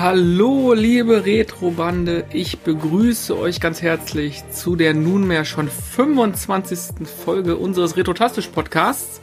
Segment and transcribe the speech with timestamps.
[0.00, 7.08] Hallo, liebe Retrobande, ich begrüße euch ganz herzlich zu der nunmehr schon 25.
[7.24, 9.20] Folge unseres Retrotastisch Podcasts.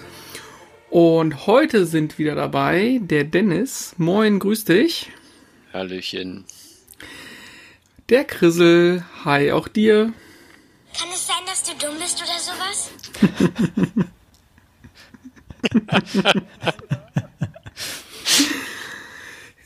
[0.90, 3.96] Und heute sind wieder dabei der Dennis.
[3.98, 5.12] Moin, grüß dich.
[5.72, 6.44] Hallöchen.
[8.10, 9.06] Der Krissel.
[9.24, 10.12] Hi, auch dir.
[10.94, 12.92] Kann es sein, dass du dumm bist oder sowas?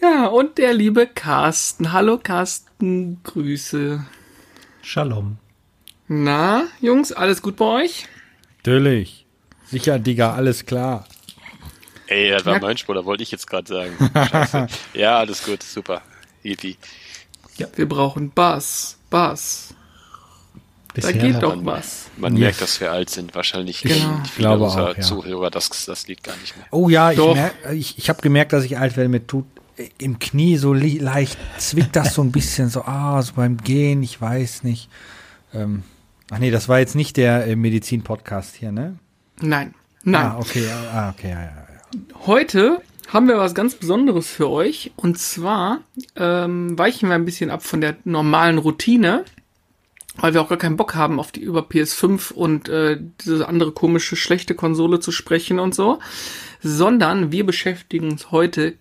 [0.02, 1.91] Ja, und der liebe Carsten.
[1.91, 4.05] Hallo Carsten, Grüße.
[4.81, 5.38] Shalom.
[6.07, 8.07] Na, Jungs, alles gut bei euch?
[8.59, 9.26] Natürlich.
[9.66, 11.05] Sicher, Digga, alles klar.
[12.07, 12.59] Ey, das war Ja.
[12.59, 14.12] mein Spruch, da wollte ich jetzt gerade sagen.
[14.31, 14.67] Scheiße.
[14.93, 16.02] ja, alles gut, super.
[16.43, 16.77] Easy.
[17.76, 19.76] Wir brauchen Bass, Bass.
[20.55, 22.07] Da Bisher geht hat- doch was.
[22.18, 22.45] Man Ja.
[22.45, 23.35] merkt, dass wir alt sind.
[23.35, 24.21] Wahrscheinlich Genau.
[24.23, 25.02] Ich viele glaube unserer auch, ja.
[25.04, 26.66] Zuhörer das, das Lied gar nicht mehr.
[26.71, 27.35] Oh ja, ich, Doch.
[27.35, 29.10] mer ich, ich habe gemerkt, dass ich alt werde.
[29.10, 29.45] Mir tut
[29.98, 34.20] im Knie so leicht, zwickt das so ein bisschen so, ah, so beim Gehen, ich
[34.20, 34.90] weiß nicht.
[35.54, 35.84] Ähm,
[36.30, 38.98] ach nee, das war jetzt nicht der äh, Medizin-Podcast hier, ne?
[39.41, 40.26] Nein, nein.
[40.26, 41.48] Ah, okay, ah, okay, ja, ja.
[41.48, 42.26] ja.
[42.26, 44.91] Heute haben wir was ganz Besonderes für euch.
[44.96, 45.82] Und zwar
[46.16, 49.26] ähm, weichen wir ein bisschen ab von der normalen Routine,
[50.18, 53.72] weil wir auch gar keinen Bock haben, auf die über PS5 und äh, diese andere
[53.72, 56.00] komische, schlechte Konsole zu sprechen und so.
[56.62, 58.76] Sondern wir beschäftigen uns heute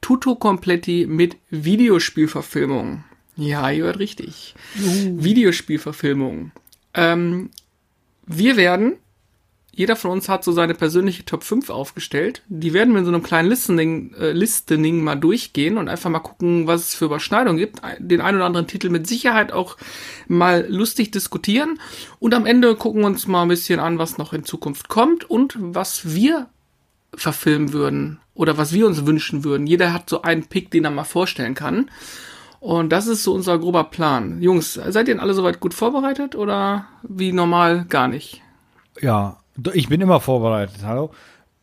[0.00, 3.04] tutto completi mit Videospielverfilmungen.
[3.36, 4.54] Ja, ihr hört richtig.
[4.74, 6.52] Videospielverfilmungen.
[6.94, 7.50] Ähm,
[8.26, 8.98] wir werden
[9.72, 12.42] jeder von uns hat so seine persönliche Top 5 aufgestellt.
[12.48, 16.18] Die werden wir in so einem kleinen Listening, äh, Listening mal durchgehen und einfach mal
[16.18, 17.80] gucken, was es für Überschneidungen gibt.
[17.98, 19.76] Den einen oder anderen Titel mit Sicherheit auch
[20.26, 21.80] mal lustig diskutieren.
[22.18, 25.28] Und am Ende gucken wir uns mal ein bisschen an, was noch in Zukunft kommt
[25.30, 26.50] und was wir
[27.14, 29.66] verfilmen würden oder was wir uns wünschen würden.
[29.66, 31.90] Jeder hat so einen Pick, den er mal vorstellen kann.
[32.60, 34.42] Und das ist so unser grober Plan.
[34.42, 38.42] Jungs, seid ihr denn alle soweit gut vorbereitet oder wie normal gar nicht?
[39.00, 39.38] Ja,
[39.72, 41.10] ich bin immer vorbereitet, hallo.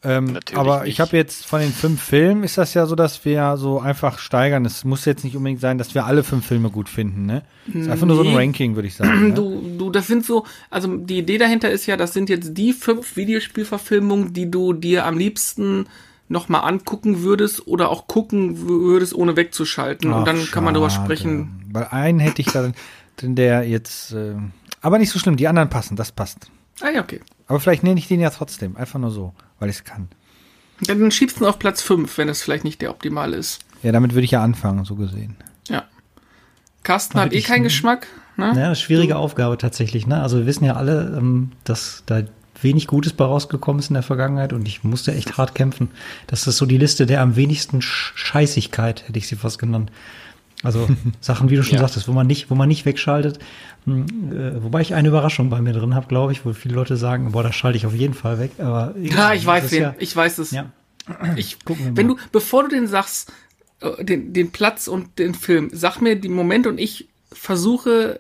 [0.04, 0.90] Ähm, Natürlich aber nicht.
[0.94, 4.20] ich habe jetzt von den fünf Filmen ist das ja so, dass wir so einfach
[4.20, 4.64] steigern.
[4.64, 7.42] Es muss jetzt nicht unbedingt sein, dass wir alle fünf Filme gut finden, ne?
[7.74, 8.36] ist einfach nur so ein Nee.
[8.36, 9.10] Ranking, würde ich sagen.
[9.30, 9.34] Ne?
[9.34, 12.74] Du, du, das sind so, also die Idee dahinter ist ja, das sind jetzt die
[12.74, 15.88] fünf Videospielverfilmungen, die du dir am liebsten
[16.30, 20.12] nochmal angucken würdest oder auch gucken würdest, ohne wegzuschalten.
[20.14, 21.06] und Ach, dann kann man darüber schade.
[21.06, 21.62] sprechen.
[21.72, 22.72] Weil einen hätte ich da,
[23.22, 24.36] denn der jetzt, äh,
[24.82, 26.52] aber nicht so schlimm, die anderen passen, das passt.
[26.82, 27.22] Ah ja, okay.
[27.48, 30.10] Aber vielleicht nenne ich den ja trotzdem, einfach nur so, weil ich es kann.
[30.82, 33.60] Dann schiebst du ihn auf Platz fünf, wenn es vielleicht nicht der optimale ist.
[33.84, 35.36] Ja, damit würde ich ja anfangen, so gesehen.
[35.70, 35.86] Ja.
[36.84, 38.08] Carsten hat eh keinen Geschmack.
[38.38, 38.54] Ne?
[38.56, 40.06] Ja, schwierige Aufgabe tatsächlich.
[40.06, 40.22] Ne?
[40.22, 42.22] Also wir wissen ja alle, ähm, dass da
[42.62, 45.90] wenig Gutes bei rausgekommen ist in der Vergangenheit und ich musste echt hart kämpfen.
[46.28, 49.92] Das ist so die Liste der am wenigsten Sch Scheißigkeit, hätte ich sie fast genannt.
[50.68, 50.88] Also
[51.22, 51.82] Sachen, wie du schon Ja.
[51.82, 53.40] sagtest, wo man nicht, wo man nicht wegschaltet.
[53.86, 56.98] Hm, äh, wobei ich eine Überraschung bei mir drin habe, glaube ich, wo viele Leute
[56.98, 58.52] sagen, boah, da schalte ich auf jeden Fall weg.
[58.60, 60.52] Aber Ja, ich weiß das ist Ja, ich weiß es.
[60.52, 60.72] ja,
[61.36, 61.58] Ich,
[61.94, 63.32] wenn du, bevor du den sagst,
[63.80, 68.20] äh, den, den Platz und den Film, sag mir den Moment und ich versuche,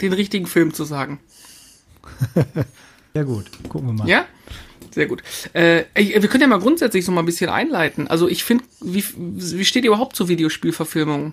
[0.00, 1.20] den richtigen Film zu sagen.
[3.14, 4.08] ja gut, gucken wir mal.
[4.08, 4.24] Ja?
[4.90, 5.22] Sehr gut.
[5.54, 8.06] Äh, wir können ja mal grundsätzlich so mal ein bisschen einleiten.
[8.08, 11.32] Also ich finde, wie, wie steht ihr überhaupt zur Videospielverfilmung?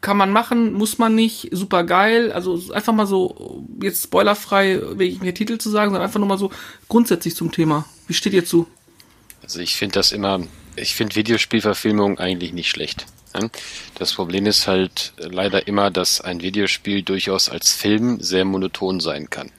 [0.00, 2.32] Kann man machen, muss man nicht, super geil.
[2.32, 6.38] Also einfach mal so, jetzt spoilerfrei wegen der Titel zu sagen, sondern einfach nur mal
[6.38, 6.50] so
[6.88, 7.84] grundsätzlich zum Thema.
[8.06, 8.66] Wie steht ihr zu?
[9.42, 10.40] Also ich finde das immer,
[10.76, 13.06] ich finde Videospielverfilmung eigentlich nicht schlecht.
[13.38, 13.50] ne?
[13.96, 19.28] Das Problem ist halt leider immer, dass ein Videospiel durchaus als Film sehr monoton sein
[19.30, 19.50] kann.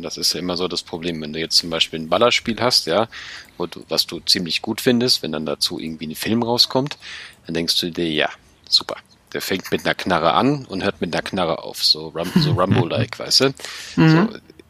[0.00, 2.86] Das ist ja immer so das Problem, wenn du jetzt zum Beispiel ein Ballerspiel hast,
[2.86, 3.08] ja,
[3.56, 6.98] wo du, was du ziemlich gut findest, wenn dann dazu irgendwie ein Film rauskommt,
[7.46, 8.28] dann denkst du dir, ja,
[8.68, 8.96] super.
[9.32, 12.52] Der fängt mit einer Knarre an und hört mit einer Knarre auf, so, Ram so
[12.52, 13.54] Rambo-like, weißt du?
[13.96, 14.28] So,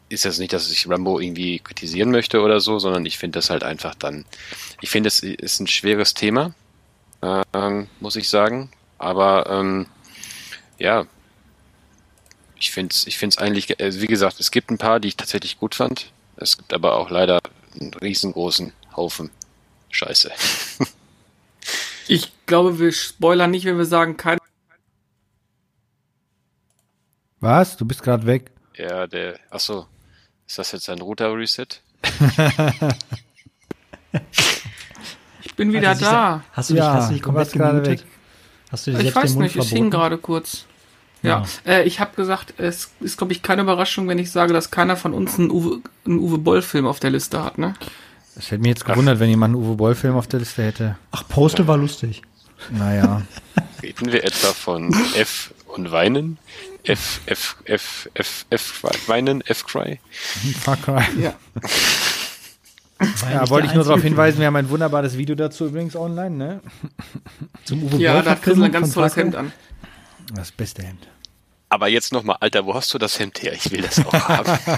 [0.09, 3.49] ist jetzt nicht, dass ich Rambo irgendwie kritisieren möchte oder so, sondern ich finde das
[3.49, 4.25] halt einfach dann,
[4.79, 6.53] ich finde, es ist ein schweres Thema,
[7.53, 8.69] ähm, muss ich sagen.
[8.99, 9.87] Aber ähm,
[10.77, 11.05] ja,
[12.57, 15.17] ich finde es ich find's eigentlich, also wie gesagt, es gibt ein paar, die ich
[15.17, 16.11] tatsächlich gut fand.
[16.37, 17.39] Es gibt aber auch leider
[17.79, 19.29] einen riesengroßen Haufen
[19.89, 20.31] Scheiße.
[22.07, 24.37] Ich glaube, wir spoilern nicht, wenn wir sagen, kein
[27.43, 27.75] Was?
[27.77, 28.51] Du bist gerade weg.
[28.77, 29.85] Ja, der, achso,
[30.47, 31.67] ist das jetzt ein Router-Reset?
[35.43, 36.43] Ich bin wieder er da.
[36.53, 37.85] Hast du dich, Ja, hast du dich komplett gemutet?
[37.87, 38.03] weg.
[38.71, 39.91] Hast du dir Ich selbst weiß den Mund nicht, es hing verboten?
[39.91, 40.65] gerade kurz.
[41.21, 44.71] Ja, Äh, ich habe gesagt, es ist, glaube ich, keine Überraschung, wenn ich sage, dass
[44.71, 47.75] keiner von uns einen Uwe, einen Uwe Boll-Film auf der Liste hat, ne?
[48.35, 50.97] Es hätte mich jetzt gewundert, wenn jemand einen Uwe Boll-Film auf der Liste hätte.
[51.11, 52.23] Ach, Postal war lustig.
[52.71, 53.21] Naja.
[53.83, 56.39] Reden wir etwa von F und Weinen?
[56.83, 59.99] F, F, F, F, F, Weinen, F-Cry?
[60.61, 61.03] Far Cry.
[61.19, 61.35] Ja.
[63.31, 66.61] Ja, wollte ich nur darauf hinweisen, wir haben ein wunderbares Video dazu übrigens online, ne?
[67.65, 69.15] Zum Uwe Ja, da hat Chris ein ganz tolles.
[69.15, 69.51] Hemd an.
[70.33, 71.07] Das beste Hemd.
[71.69, 73.53] Aber jetzt nochmal, Alter, wo hast du das Hemd her?
[73.53, 74.59] Ich will das auch haben.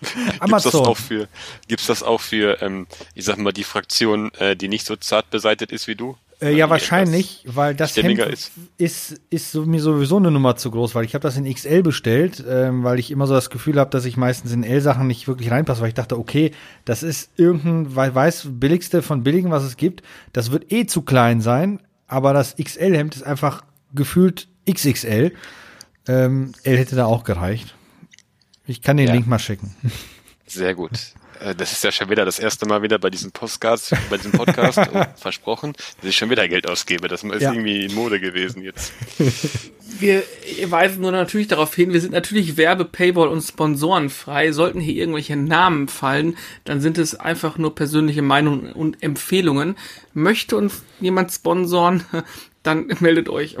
[0.00, 0.86] Gibt's das Amazon.
[0.86, 1.28] auch für,
[1.66, 5.30] gibt's das auch für, ähm, ich sag mal, die Fraktion, äh, die nicht so zart
[5.30, 6.16] beseitet ist wie du?
[6.40, 9.20] Äh, ja, wahrscheinlich, weil das Hemd ist, ist.
[9.28, 12.44] ist, so, mir sowieso eine Nummer zu groß, weil ich habe das in XL bestellt,
[12.48, 15.50] ähm, weil ich immer so das Gefühl habe, dass ich meistens in L-Sachen nicht wirklich
[15.50, 16.52] reinpasse, weil ich dachte, okay,
[16.84, 20.02] das ist irgendein, wei- weiß, billigste von billigen, was es gibt,
[20.32, 23.64] das wird eh zu klein sein, aber das XL-Hemd ist einfach
[23.94, 25.32] gefühlt XXL.
[26.06, 27.74] Ähm, L hätte da auch gereicht.
[28.64, 29.14] Ich kann den Ja.
[29.14, 29.74] Link mal schicken.
[30.46, 30.92] Sehr gut.
[31.40, 34.32] Äh, Das ist ja schon wieder das erste Mal wieder bei diesem Podcast, bei diesem
[34.32, 37.08] Podcast oh, versprochen, dass ich schon wieder Geld ausgebe.
[37.08, 37.52] Das ist Ja.
[37.52, 38.92] irgendwie in Mode gewesen jetzt.
[40.00, 40.22] Wir
[40.66, 44.52] weisen nur natürlich darauf hin, wir sind natürlich Werbe-, Paywall- und Sponsorenfrei.
[44.52, 49.76] Sollten hier irgendwelche Namen fallen, dann sind es einfach nur persönliche Meinungen und Empfehlungen.
[50.12, 52.04] Möchte uns jemand sponsoren,
[52.62, 53.56] dann meldet euch.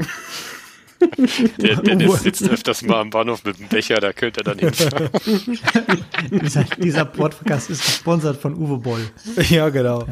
[1.58, 5.10] Der Dennis sitzt öfters mal am Bahnhof mit dem Becher, da könnte er dann hinfahren.
[6.30, 9.10] Dieser, dieser Podcast ist gesponsert von Uwe Boll.
[9.48, 10.06] ja, genau.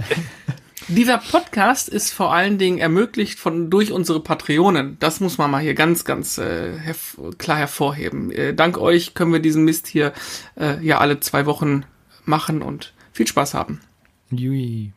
[0.88, 4.96] Dieser Podcast ist vor allen Dingen ermöglicht von durch unsere Patreonen.
[5.00, 8.30] Das muss man mal hier ganz, ganz äh, herv klar hervorheben.
[8.30, 10.12] Äh, dank euch können wir diesen Mist hier
[10.58, 11.84] äh, ja alle zwei Wochen
[12.24, 13.80] machen und viel Spaß haben.
[14.30, 14.92] Jui.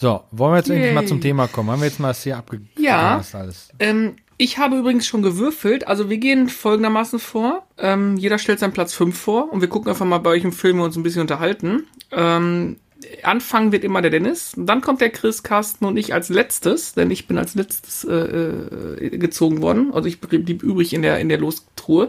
[0.00, 1.08] So, wollen wir jetzt endlich mal Yay.
[1.08, 1.70] zum Thema kommen?
[1.70, 2.60] Haben wir jetzt mal das hier abge...
[2.78, 3.18] Ja.
[3.18, 3.68] das alles?
[3.78, 5.86] Ähm, ich habe übrigens schon gewürfelt.
[5.86, 7.66] Also wir gehen folgendermaßen vor.
[7.78, 10.52] Ähm, jeder stellt seinen Platz 5 vor und wir gucken einfach mal bei euch im
[10.52, 11.84] Film und uns ein bisschen unterhalten.
[12.10, 12.76] Ähm,
[13.22, 14.52] anfangen wird immer der Dennis.
[14.56, 18.14] Dann kommt der Chris, Carsten und ich als letztes, denn ich bin als letztes äh,
[18.14, 19.92] äh, gezogen worden.
[19.92, 22.08] Also ich blieb übrig in der, in der Lostruhe.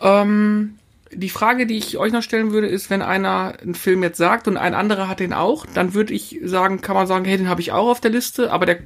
[0.00, 0.74] Ähm,
[1.10, 4.46] die Frage, die ich euch noch stellen würde, ist, wenn einer einen Film jetzt sagt
[4.46, 7.48] und ein anderer hat den auch, dann würde ich sagen, kann man sagen, hey, den
[7.48, 8.78] habe ich auch auf der Liste, aber der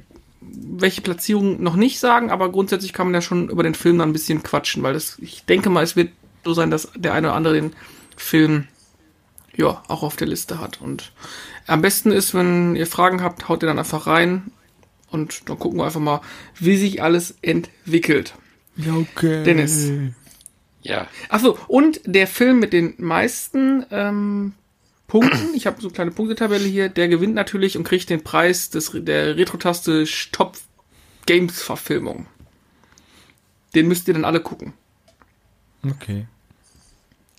[0.53, 4.09] welche Platzierung noch nicht sagen, aber grundsätzlich kann man ja schon über den Film dann
[4.09, 6.11] ein bisschen quatschen, weil das, ich denke mal, es wird
[6.43, 7.73] so sein, dass der eine oder andere den
[8.15, 8.67] Film
[9.55, 10.81] ja auch auf der Liste hat.
[10.81, 11.11] Und
[11.67, 14.51] am besten ist, wenn ihr Fragen habt, haut ihr dann einfach rein
[15.09, 16.21] und dann gucken wir einfach mal,
[16.59, 18.33] wie sich alles entwickelt.
[18.75, 19.43] Ja, okay.
[19.43, 19.91] Dennis.
[20.81, 24.53] Ja, Achso, und der Film mit den meisten ähm,
[25.13, 28.71] Punkten, ich habe so eine kleine Punktetabelle hier, der gewinnt natürlich und kriegt den Preis
[28.71, 30.57] des, der Retro-Taste Top
[31.27, 32.25] Games Verfilmung.
[33.75, 34.73] Den müsst ihr dann alle gucken.
[35.87, 36.25] Okay.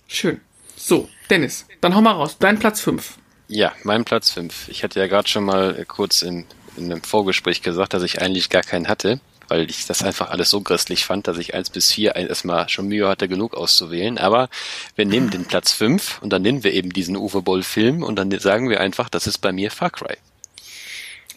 [0.07, 0.39] Schön.
[0.77, 2.37] So, Dennis, dann hau mal raus.
[2.39, 3.17] Dein Platz 5.
[3.49, 4.69] ja, mein Platz 5.
[4.69, 6.45] Ich hatte ja gerade schon mal kurz in,
[6.77, 10.49] in einem Vorgespräch gesagt, dass ich eigentlich gar keinen hatte, weil ich das einfach alles
[10.49, 14.17] so grässlich fand, dass ich eins bis vier erstmal schon Mühe hatte, genug auszuwählen.
[14.17, 14.49] Aber
[14.95, 18.15] wir nehmen den Platz 5 und dann nehmen wir eben diesen Uwe Boll Film und
[18.15, 20.17] dann sagen wir einfach, das ist bei mir Far Cry.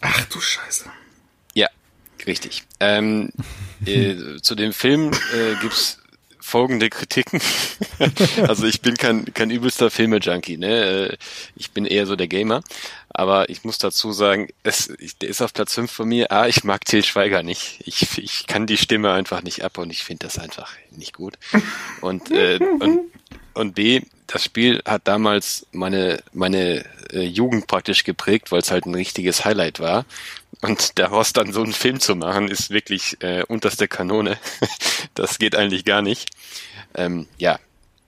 [0.01, 0.91] Ach du Scheiße.
[1.55, 1.69] Ja,
[2.27, 2.65] richtig.
[2.81, 3.31] Ähm,
[3.85, 5.99] äh, zu dem Film äh, gibt's
[6.49, 7.41] folgende Kritiken.
[8.49, 11.11] also ich bin kein, kein übelster Filme-Junkie, ne?
[11.11, 11.17] Äh,
[11.57, 12.63] Ich bin eher so der Gamer.
[13.19, 16.31] Aber ich muss dazu sagen, es, ich, der ist auf Platz 5 von mir.
[16.31, 17.81] A, ich mag Till Schweiger nicht.
[17.85, 21.37] Ich, ich kann die Stimme einfach nicht ab und ich finde das einfach nicht gut.
[22.01, 23.01] Und, äh, und,
[23.55, 28.87] und B, das Spiel hat damals meine, meine äh, Jugend praktisch geprägt, weil es halt
[28.87, 30.05] ein richtiges Highlight war.
[30.61, 34.39] Und daraus dann so einen Film zu machen, ist wirklich äh, unterste Kanone.
[35.15, 36.31] das geht eigentlich gar nicht.
[36.95, 37.59] Ähm, ja,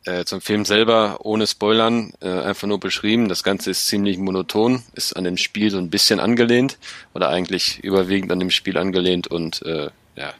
[0.05, 3.29] äh, zum Film selber, ohne Spoilern, äh, einfach nur beschrieben.
[3.29, 6.79] Das Ganze ist ziemlich monoton, ist an dem Spiel so ein bisschen angelehnt
[7.15, 10.33] oder eigentlich überwiegend an dem Spiel angelehnt und äh, ja,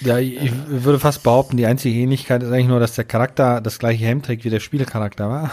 [0.00, 3.78] Ja, ich würde fast behaupten, die einzige Ähnlichkeit ist eigentlich nur, dass der Charakter das
[3.78, 5.50] gleiche Hemd trägt wie der Spielcharakter war.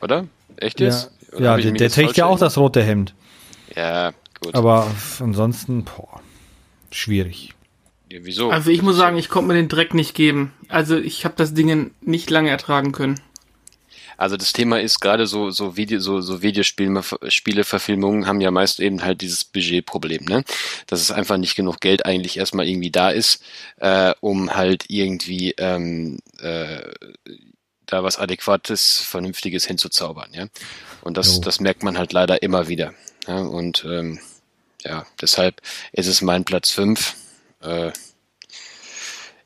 [0.00, 0.26] oder?
[0.56, 1.10] Echt Ja, jetzt?
[1.38, 3.14] Ja ich der, trägt ja auch das rote Hemd.
[3.74, 4.54] Ja, gut.
[4.54, 4.90] Aber
[5.20, 6.20] ansonsten, boah,
[6.90, 7.55] schwierig.
[8.08, 8.50] Ja, wieso?
[8.50, 10.52] Also ich muss sagen, ich konnte mir den Dreck nicht geben.
[10.68, 13.20] Also ich habe das Ding nicht lange ertragen können.
[14.16, 19.02] Also das Thema ist gerade so so Video so so Videospiele-Verfilmungen haben ja meist eben
[19.02, 20.42] halt dieses Budgetproblem, ne?
[20.86, 23.42] Dass es einfach nicht genug Geld eigentlich erstmal irgendwie da ist,
[23.76, 26.80] äh, um halt irgendwie ähm, äh,
[27.84, 30.46] da was adäquates, vernünftiges hinzuzaubern, ja.
[31.02, 31.42] Und das Jo.
[31.42, 32.94] das merkt man halt leider immer wieder.
[33.26, 33.40] Ja?
[33.40, 34.18] Und ähm,
[34.82, 35.60] ja, deshalb
[35.92, 37.16] ist es mein Platz fünf.
[37.66, 37.92] Äh,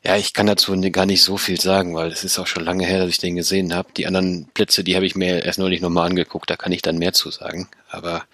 [0.03, 2.85] ja, ich kann dazu gar nicht so viel sagen, weil es ist auch schon lange
[2.85, 3.89] her, dass ich den gesehen habe.
[3.95, 6.97] Die anderen Plätze, die habe ich mir erst neulich nochmal angeguckt, da kann ich dann
[6.97, 7.67] mehr zu sagen.
[7.89, 8.25] Aber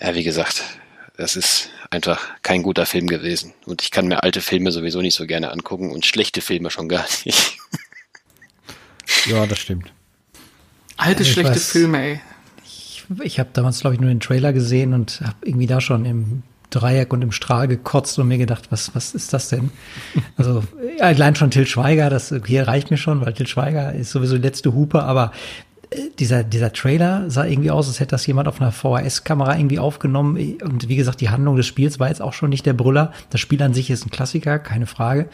[0.00, 0.62] ja, wie gesagt,
[1.16, 3.52] das ist einfach kein guter Film gewesen.
[3.66, 6.88] Und ich kann mir alte Filme sowieso nicht so gerne angucken und schlechte Filme schon
[6.88, 7.58] gar nicht.
[9.26, 9.92] Ja, das stimmt.
[10.96, 11.72] Alte, Ich schlechte weiß.
[11.72, 12.20] Filme, ey.
[12.64, 16.04] Ich, ich habe damals, glaube ich, nur den Trailer gesehen und habe irgendwie da schon
[16.04, 19.70] im Dreieck und im Strahl gekotzt und mir gedacht, was, was ist das denn?
[20.36, 20.62] Also
[21.00, 24.42] allein schon Till Schweiger, das hier reicht mir schon, weil Till Schweiger ist sowieso die
[24.42, 25.32] letzte Hupe, aber
[25.90, 29.78] äh, dieser, dieser Trailer sah irgendwie aus, als hätte das jemand auf einer VHS-Kamera irgendwie
[29.78, 30.36] aufgenommen.
[30.62, 33.12] Und wie gesagt, die Handlung des Spiels war jetzt auch schon nicht der Brüller.
[33.30, 35.28] Das Spiel an sich ist ein Klassiker, keine Frage.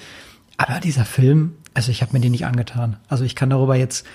[0.56, 2.96] Aber dieser Film, also ich habe mir den nicht angetan.
[3.08, 4.06] Also ich kann darüber jetzt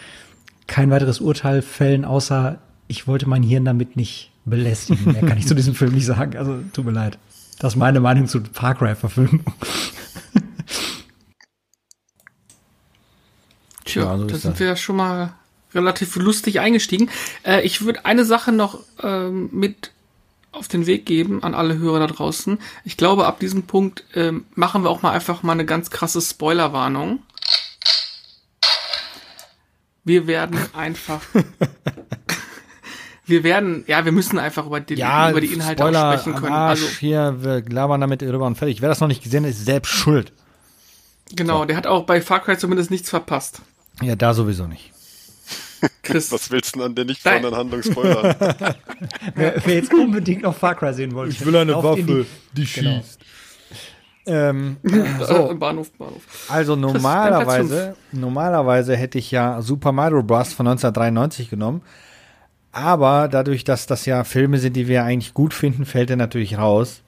[0.68, 5.12] kein weiteres Urteil fällen, außer ich wollte mein Hirn damit nicht belästigen.
[5.14, 6.38] Mehr kann ich zu diesem Film nicht sagen.
[6.38, 7.18] Also tut mir leid.
[7.60, 9.44] Das ist meine Meinung zu Far Cry-Verfilmung.
[13.86, 14.60] Tja, Ja, so da sind das.
[14.60, 15.34] wir ja schon mal
[15.74, 17.10] relativ lustig eingestiegen.
[17.44, 19.92] Äh, ich würde eine Sache noch ähm, mit
[20.52, 22.60] auf den Weg geben an alle Hörer da draußen.
[22.84, 26.22] Ich glaube, ab diesem Punkt ähm, machen wir auch mal einfach mal eine ganz krasse
[26.22, 27.20] Spoilerwarnung.
[30.04, 31.22] Wir werden einfach.
[33.26, 36.54] wir werden, ja, wir müssen einfach über die, über die Inhalte Spoiler auch sprechen können.
[36.54, 38.82] Arsch, Also, hier, wir labern damit drüber und fertig.
[38.82, 40.32] Wer das noch nicht gesehen hat, ist selbst schuld.
[41.36, 43.62] genau, der hat auch bei Far Cry zumindest nichts verpasst.
[44.02, 44.92] Ja, da sowieso nicht.
[46.04, 48.36] Chris, Was willst du denn an der nicht vorhandenen Handlung spoilern?
[49.36, 51.44] wer, wer jetzt unbedingt noch Far Cry sehen wollte.
[51.50, 53.02] lauft in die- die Genau.
[54.28, 56.22] Ähm, äh, Bahnhof, Bahnhof.
[56.48, 60.54] also normalerweise, normalerweise hätte ich ja Super Mario Bros.
[60.54, 61.82] von 1993 genommen.
[62.72, 66.58] Aber dadurch, dass das ja Filme sind, die wir eigentlich gut finden, fällt er natürlich
[66.58, 67.02] raus.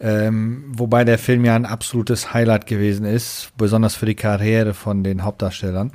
[0.00, 5.02] Ähm, wobei der Film ja ein absolutes Highlight gewesen ist, besonders für die Karriere von
[5.02, 5.92] den Hauptdarstellern.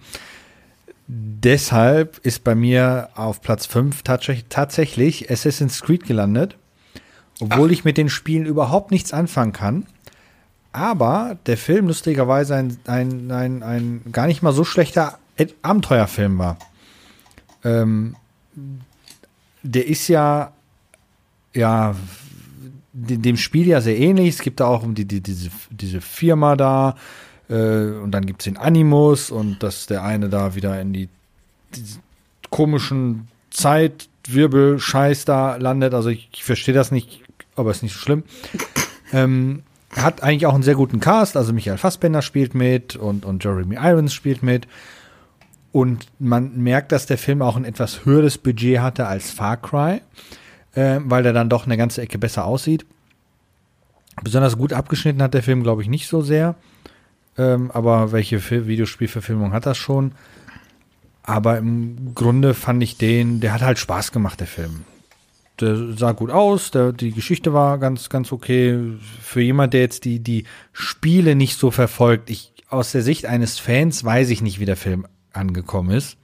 [1.08, 6.58] Deshalb ist bei mir auf Platz 5 tatsächlich, tatsächlich Assassin's Creed gelandet,
[7.40, 9.86] obwohl ich mit den Spielen überhaupt nichts anfangen kann.
[10.72, 15.20] Aber der Film lustigerweise ein, ein, ein, ein gar nicht mal so schlechter
[15.62, 16.58] Abenteuerfilm war.
[17.64, 18.16] Ähm,
[19.64, 20.52] der ist ja,
[21.54, 21.96] ja,
[22.94, 24.30] de- dem Spiel ja sehr ähnlich.
[24.30, 26.96] Es gibt da auch die, die, diese, diese Firma da
[27.50, 31.10] äh, und dann gibt es den Animus und dass der eine da wieder in die,
[31.76, 31.84] die
[32.50, 35.94] komischen Zeitwirbel-Scheiß da landet.
[35.94, 37.22] Also ich, ich verstehe das nicht,
[37.56, 38.24] aber ist nicht so schlimm.
[39.14, 39.64] ähm,
[39.96, 43.76] hat eigentlich auch einen sehr guten Cast, also Michael Fassbender spielt mit und, und Jeremy
[43.76, 44.68] Irons spielt mit.
[45.74, 50.02] Und man merkt, dass der Film auch ein etwas höheres Budget hatte als Far Cry,
[50.76, 52.86] äh, weil der dann doch eine ganze Ecke besser aussieht.
[54.24, 56.56] Besonders gut abgeschnitten hat der Film, glaube ich, nicht so sehr.
[57.40, 60.12] Ähm, aber welche Fil Videospielverfilmung hat das schon?
[61.24, 64.82] Aber im Grunde fand ich den, der hat halt Spaß gemacht, der Film.
[65.60, 68.78] Der sah gut aus, der, die Geschichte war ganz, ganz okay.
[69.22, 73.58] Für jemand, der jetzt die, die Spiele nicht so verfolgt, ich, aus der Sicht eines
[73.58, 76.18] Fans weiß ich nicht, wie der Film angekommen ist.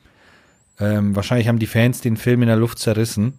[0.80, 3.34] Ähm, wahrscheinlich haben die Fans den Film in der Luft zerrissen.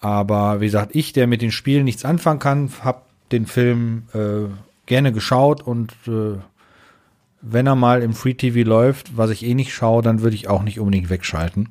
[0.00, 4.48] Aber wie gesagt, ich, der mit den Spielen nichts anfangen kann, habe den Film äh,
[4.86, 6.38] gerne geschaut und äh,
[7.42, 10.48] wenn er mal im Free TV läuft, was ich eh nicht schaue, dann würde ich
[10.48, 11.68] auch nicht unbedingt wegschalten.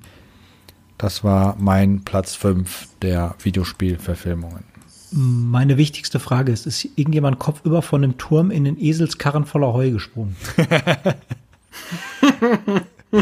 [0.97, 4.63] Das war mein Platz 5 der Videospielverfilmungen.
[5.11, 9.91] Meine wichtigste Frage ist, ist irgendjemand kopfüber von einem Turm in den Eselskarren voller Heu
[9.91, 10.35] gesprungen?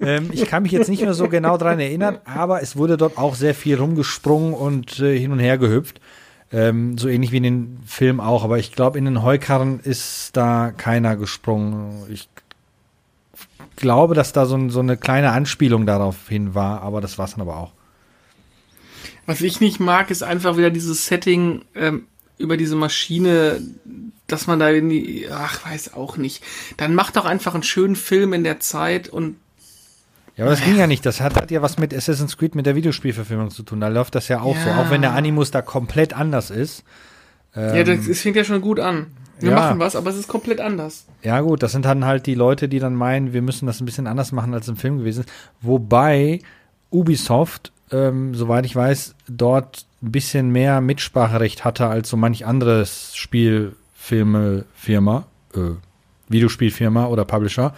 [0.00, 3.18] Ähm, ich kann mich jetzt nicht mehr so genau dran erinnern, aber es wurde dort
[3.18, 6.00] auch sehr viel rumgesprungen und äh, hin und her gehüpft.
[6.50, 8.44] Ähm, so ähnlich wie in den Film auch.
[8.44, 12.04] Aber ich glaube, in den Heukarren ist da keiner gesprungen.
[12.10, 12.28] Ich
[13.76, 17.32] glaube, dass da so, so eine kleine Anspielung darauf hin war, aber das war es
[17.32, 17.72] dann aber auch.
[19.24, 22.06] Was ich nicht mag, ist einfach wieder dieses Setting ähm,
[22.38, 23.62] über diese Maschine,
[24.26, 26.42] dass man da in die, ach, weiß auch nicht.
[26.76, 29.36] Dann macht doch einfach einen schönen Film in der Zeit und
[30.36, 31.04] Ja, aber das ging ja nicht.
[31.04, 33.80] Das hat, hat ja was mit Assassin's Creed, mit der Videospielverfilmung zu tun.
[33.80, 34.68] Da läuft das ja auch so.
[34.68, 34.80] Ja.
[34.80, 36.84] Auch wenn der Animus da komplett anders ist.
[37.54, 39.08] ja, das, das fängt ja schon gut an.
[39.38, 39.62] Wir Ähm, ja.
[39.62, 41.04] machen was, aber es ist komplett anders.
[41.22, 43.84] Ja, gut, das sind dann halt die Leute, die dann meinen, wir müssen das ein
[43.86, 45.32] bisschen anders machen, als im Film gewesen ist.
[45.60, 46.40] Wobei
[46.90, 53.16] Ubisoft, ähm, soweit ich weiß, dort ein bisschen mehr Mitspracherecht hatte als so manch anderes
[54.02, 55.58] Spielfilme-Firma, äh,
[56.28, 57.74] Videospielfirma oder Publisher.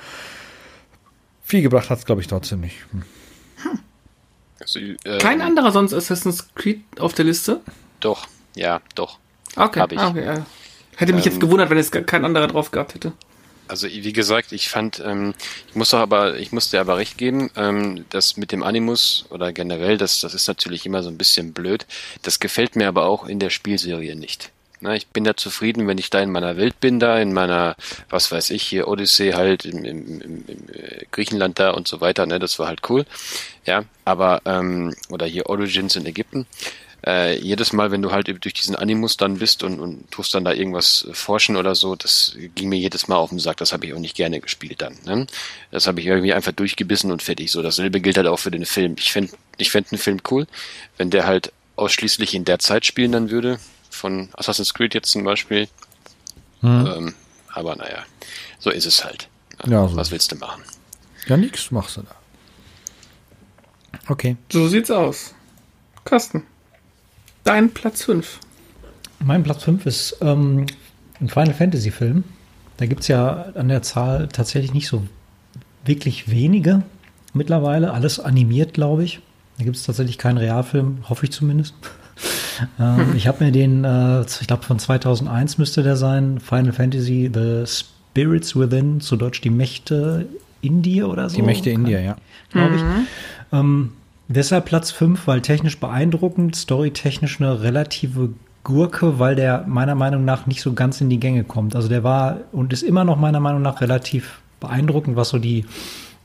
[1.43, 2.77] Viel gebracht hat es, glaube ich, trotzdem nicht.
[2.91, 3.03] Hm.
[4.61, 7.61] Also, äh, Kein anderer sonst Assassin's Creed auf der Liste?
[8.01, 8.27] Doch,
[8.57, 9.19] ja, doch.
[9.57, 10.01] Okay, Hab ich.
[10.01, 10.47] okay ja.
[10.97, 13.13] Hätte mich jetzt Ähm, gewundert, wenn es kein anderer drauf gehabt hätte.
[13.67, 15.35] Also wie gesagt, ich fand, ähm,
[15.69, 19.53] ich muss doch aber, ich musste aber recht geben, ähm, das mit dem Animus oder
[19.53, 21.87] generell, das, das ist natürlich immer so ein bisschen blöd.
[22.23, 24.53] Das gefällt mir aber auch in der Spielserie nicht.
[24.85, 27.75] Na, ich bin da zufrieden, wenn ich da in meiner Welt bin, da in meiner,
[28.11, 32.03] was weiß ich, hier Odyssee halt im, im, im, im äh, Griechenland da und so
[32.03, 33.07] weiter, ne, das war halt cool.
[33.65, 36.47] Ja, aber, ähm, oder hier Origins in Ägypten
[37.07, 40.45] äh, jedes Mal, wenn du halt durch diesen Animus dann bist und, und tust dann
[40.45, 43.59] da irgendwas forschen oder so, das ging mir jedes Mal auf den Sack.
[43.59, 44.97] Das habe ich auch nicht gerne gespielt dann.
[45.07, 45.27] Ne?
[45.71, 47.51] Das habe ich irgendwie einfach durchgebissen und fertig.
[47.51, 48.97] So, dasselbe gilt halt auch für den Film.
[48.99, 50.47] Ich fände ich fänd einen Film cool,
[50.97, 53.59] wenn der halt ausschließlich in der Zeit spielen dann würde,
[54.05, 55.67] von Assassin's Creed jetzt zum Beispiel.
[56.61, 56.87] Hm.
[56.95, 57.15] Ähm,
[57.55, 58.01] aber naja,
[58.59, 59.29] so ist es halt.
[59.67, 59.97] Ja, so.
[59.97, 60.63] Was willst du machen?
[61.27, 62.15] Ja, nix machst du da.
[64.09, 64.37] Okay.
[64.53, 65.35] So sieht's aus.
[66.05, 66.43] Carsten.
[67.45, 68.41] Dein Platz 5.
[69.21, 70.67] Mein Platz 5 ist ähm,
[71.19, 72.25] ein Final Fantasy Film.
[72.77, 75.07] Da gibt es ja an der Zahl tatsächlich nicht so
[75.87, 76.83] wirklich wenige
[77.33, 77.95] mittlerweile.
[77.95, 79.21] Alles animiert, glaube ich.
[79.57, 81.73] Da gibt es tatsächlich keinen Realfilm, hoffe ich zumindest.
[82.81, 87.31] Ähm, ich habe mir den, äh, ich glaube von 2001 müsste der sein, Final Fantasy
[87.33, 90.27] The Spirits Within, zu Deutsch die Mächte
[90.61, 91.37] in dir oder so.
[91.37, 92.17] Die Mächte in dir, ja.
[92.51, 92.83] Glaube ich.
[92.83, 93.07] Mhm.
[93.53, 93.93] Ähm,
[94.29, 98.31] Deshalb Platz 5, weil technisch beeindruckend, storytechnisch eine relative
[98.63, 101.77] Gurke, weil der meiner Meinung nach nicht so ganz in die Gänge kommt.
[101.77, 105.67] Also der war und ist immer noch meiner Meinung nach relativ beeindruckend, was so die,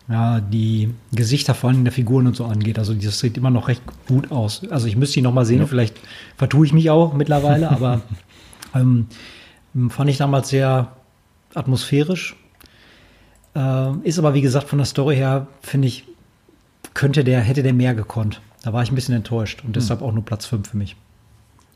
[0.10, 2.80] ja, die Gesichter vor allem der Figuren und so angeht.
[2.80, 4.68] Also das sieht immer noch recht gut aus.
[4.70, 5.68] Also ich müsste ihn noch mal sehen, ja.
[5.68, 5.98] vielleicht
[6.36, 8.02] vertue ich mich auch mittlerweile, aber
[8.74, 9.08] ähm,
[9.90, 10.94] fand ich damals sehr
[11.54, 12.36] atmosphärisch.
[13.56, 16.06] Äh, ist aber wie gesagt von der Story her, finde ich,
[16.96, 18.42] könnte der, hätte der mehr gekonnt.
[18.64, 19.74] Da war ich ein bisschen enttäuscht und hm.
[19.74, 20.96] deshalb auch nur Platz 5 für mich.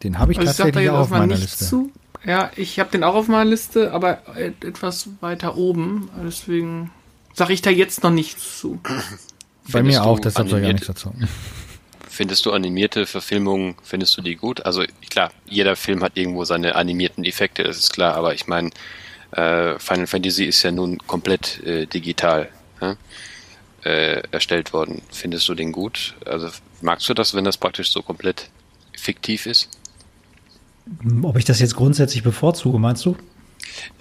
[0.01, 1.65] Den habe ich also tatsächlich ich auch auf meiner Liste.
[1.65, 1.91] Zu.
[2.25, 4.19] Ja, ich habe den auch auf meiner Liste, aber
[4.61, 6.09] etwas weiter oben.
[6.25, 6.89] Deswegen
[7.33, 8.79] sage ich da jetzt noch nichts zu.
[8.83, 11.13] Bei findest mir auch, deshalb sage ich gar nichts dazu.
[12.09, 14.65] Findest du animierte Verfilmungen, findest du die gut?
[14.65, 18.69] Also klar, jeder Film hat irgendwo seine animierten Effekte, das ist klar, aber ich meine,
[19.31, 22.49] äh, Final Fantasy ist ja nun komplett äh, digital.
[22.81, 22.97] Ja?
[23.85, 25.01] äh, erstellt worden.
[25.11, 26.15] Findest du den gut?
[26.25, 26.49] Also
[26.81, 28.49] magst du das, wenn das praktisch so komplett
[28.97, 29.69] fiktiv ist?
[31.21, 33.15] Ob ich das jetzt grundsätzlich bevorzuge, meinst du?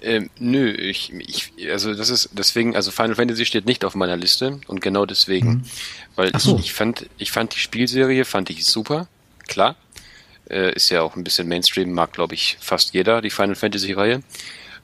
[0.01, 4.17] Ähm, nö, ich, ich, also das ist deswegen, also Final Fantasy steht nicht auf meiner
[4.17, 5.63] Liste und genau deswegen, mhm.
[6.15, 6.55] weil so.
[6.55, 9.07] ich, ich fand, ich fand die Spielserie fand ich super,
[9.47, 9.75] klar,
[10.49, 13.93] äh, ist ja auch ein bisschen Mainstream, mag glaube ich fast jeder die Final Fantasy
[13.93, 14.21] Reihe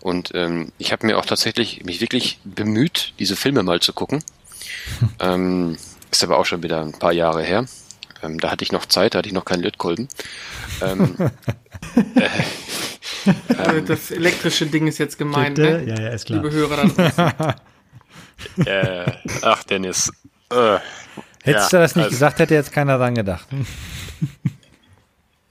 [0.02, 4.24] und ähm, ich habe mir auch tatsächlich mich wirklich bemüht, diese Filme mal zu gucken
[5.20, 5.78] ähm,
[6.12, 7.66] ist aber auch schon wieder ein paar Jahre her.
[8.22, 10.08] Ähm, da hatte ich noch Zeit, da hatte ich noch keinen Lötkolben.
[10.82, 11.16] Ähm,
[13.48, 15.84] äh, das elektrische Ding ist jetzt gemeint, ne?
[15.86, 16.42] Ja, ja, ist klar.
[16.42, 17.56] Liebe Hörer
[18.66, 20.12] äh, ach, Dennis.
[20.52, 20.80] Äh,
[21.44, 23.48] Hättest ja, du das nicht also, gesagt, hätte jetzt keiner dran gedacht.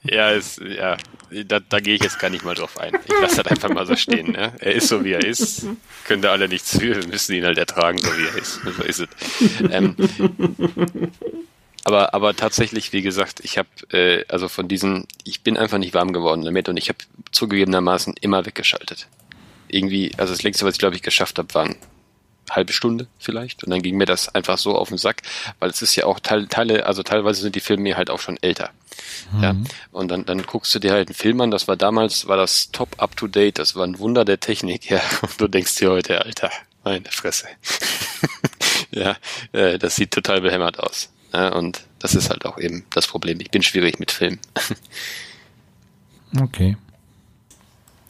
[0.03, 0.97] Ja, ist, ja,
[1.45, 2.93] da, da gehe ich jetzt gar nicht mal drauf ein.
[3.05, 4.31] Ich lasse das einfach mal so stehen.
[4.31, 4.53] Ne?
[4.59, 5.65] Er ist so, wie er ist.
[6.05, 6.95] Können da alle nichts für.
[6.95, 8.61] Wir müssen ihn halt ertragen, so wie er ist.
[8.63, 9.09] So ist es.
[9.71, 9.95] Ähm,
[11.85, 15.93] aber, aber tatsächlich, wie gesagt, ich habe, äh, also von diesen, ich bin einfach nicht
[15.93, 16.99] warm geworden damit und ich habe
[17.31, 19.07] zugegebenermaßen immer weggeschaltet.
[19.67, 21.75] Irgendwie, also das längste, was ich glaube ich geschafft habe, waren
[22.49, 23.63] halbe Stunde vielleicht.
[23.63, 25.21] Und dann ging mir das einfach so auf den Sack,
[25.59, 28.37] weil es ist ja auch Teil, Teile, also teilweise sind die Filme halt auch schon
[28.41, 28.71] älter.
[29.31, 29.43] Mhm.
[29.43, 29.55] Ja.
[29.91, 32.71] Und dann, dann guckst du dir halt einen Film an, das war damals, war das
[32.71, 35.01] top up to date, das war ein Wunder der Technik, ja.
[35.21, 36.51] Und du denkst dir heute, Alter,
[36.83, 37.47] meine Fresse.
[38.91, 39.15] ja,
[39.51, 41.09] äh, das sieht total behämmert aus.
[41.33, 43.39] Ja, und das ist halt auch eben das Problem.
[43.39, 44.39] Ich bin schwierig mit Film.
[46.41, 46.77] okay.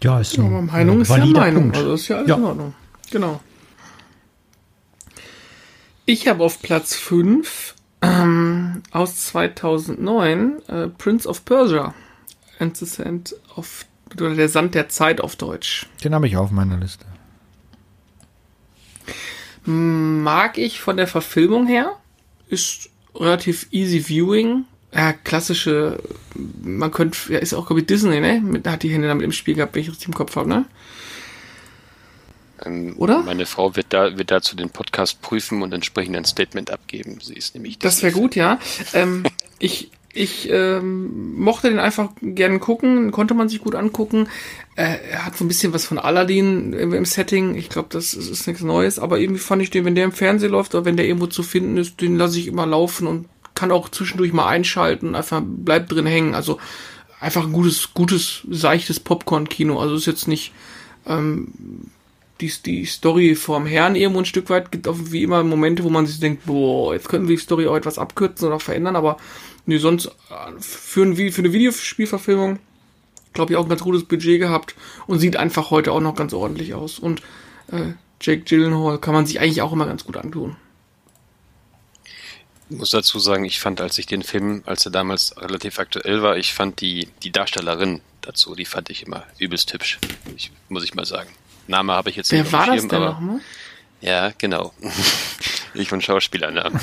[0.01, 0.43] Ja, ist so.
[0.43, 1.63] Ja, Meinung ist ja Meinung.
[1.63, 1.77] Punkt.
[1.77, 2.35] Also ist ja alles ja.
[2.35, 2.73] in Ordnung.
[3.11, 3.41] Genau.
[6.05, 11.93] Ich habe auf Platz 5 ähm, aus 2009 äh, Prince of Persia.
[12.59, 15.87] And the Sand of, oder der Sand der Zeit auf Deutsch.
[16.03, 17.05] Den habe ich auf meiner Liste.
[19.65, 21.95] Mag ich von der Verfilmung her.
[22.47, 24.65] Ist relativ easy viewing.
[24.93, 26.01] Ja, klassische,
[26.63, 28.41] man könnte, ja, ist auch, glaube ich, Disney, ne?
[28.41, 30.65] Mit, hat die Hände damit im Spiel gehabt, wenn ich richtig im Kopf habe, ne?
[32.65, 33.21] Ähm, Oder?
[33.21, 37.19] Meine Frau wird da wird dazu den Podcast prüfen und entsprechend ein Statement abgeben.
[37.21, 37.79] Sie ist nämlich.
[37.79, 38.59] Das wäre gut, ja.
[38.93, 39.23] ähm,
[39.59, 44.27] ich ich ähm, mochte den einfach gern gucken, konnte man sich gut angucken.
[44.75, 47.55] Äh, er hat so ein bisschen was von Aladdin im, im Setting.
[47.55, 50.11] Ich glaube, das ist, ist nichts Neues, aber irgendwie fand ich den, wenn der im
[50.11, 53.27] Fernsehen läuft oder wenn der irgendwo zu finden ist, den lasse ich immer laufen und
[53.53, 56.33] kann auch zwischendurch mal einschalten, einfach bleibt drin hängen.
[56.33, 56.59] Also
[57.19, 59.79] einfach ein gutes, gutes, seichtes Popcorn-Kino.
[59.79, 60.53] Also ist jetzt nicht
[61.05, 61.49] ähm,
[62.41, 64.71] die, die Story vorm Herrn irgendwo ein Stück weit.
[64.71, 67.67] Gibt auch wie immer Momente, wo man sich denkt, boah, jetzt könnten wir die Story
[67.67, 69.17] auch etwas abkürzen oder verändern, aber
[69.65, 70.11] nee, sonst äh,
[70.59, 72.59] für, ein, für eine Videospielverfilmung,
[73.33, 74.75] glaube ich, auch ein ganz gutes Budget gehabt
[75.07, 76.99] und sieht einfach heute auch noch ganz ordentlich aus.
[76.99, 77.21] Und
[77.71, 80.55] äh, Jake Gyllenhaal kann man sich eigentlich auch immer ganz gut antun.
[82.69, 86.21] Ich muss dazu sagen, ich fand, als ich den Film, als er damals relativ aktuell
[86.21, 89.97] war, ich fand die, die Darstellerin dazu, die fand ich immer übelst hübsch.
[90.35, 91.29] Ich, muss ich mal sagen.
[91.67, 93.39] Name habe ich jetzt Wer nicht war auf dem das Schirm, denn aber- nochmal?
[94.01, 94.71] Ja, genau.
[95.73, 96.79] ich und Schauspielernamen.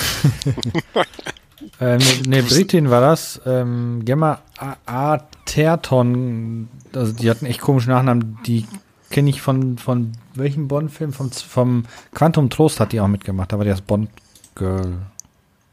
[1.81, 3.41] Äh, ne, ne Britin war das.
[3.47, 6.69] Ähm, Gemma A- Aterton.
[6.95, 8.39] Also die hatten echt komischen Nachnamen.
[8.47, 8.67] Die
[9.11, 11.13] kenne ich von, von welchem Bond-Film?
[11.13, 13.53] Vom, vom Quantum Trost hat die auch mitgemacht.
[13.53, 14.99] Da war die das Bond-Girl.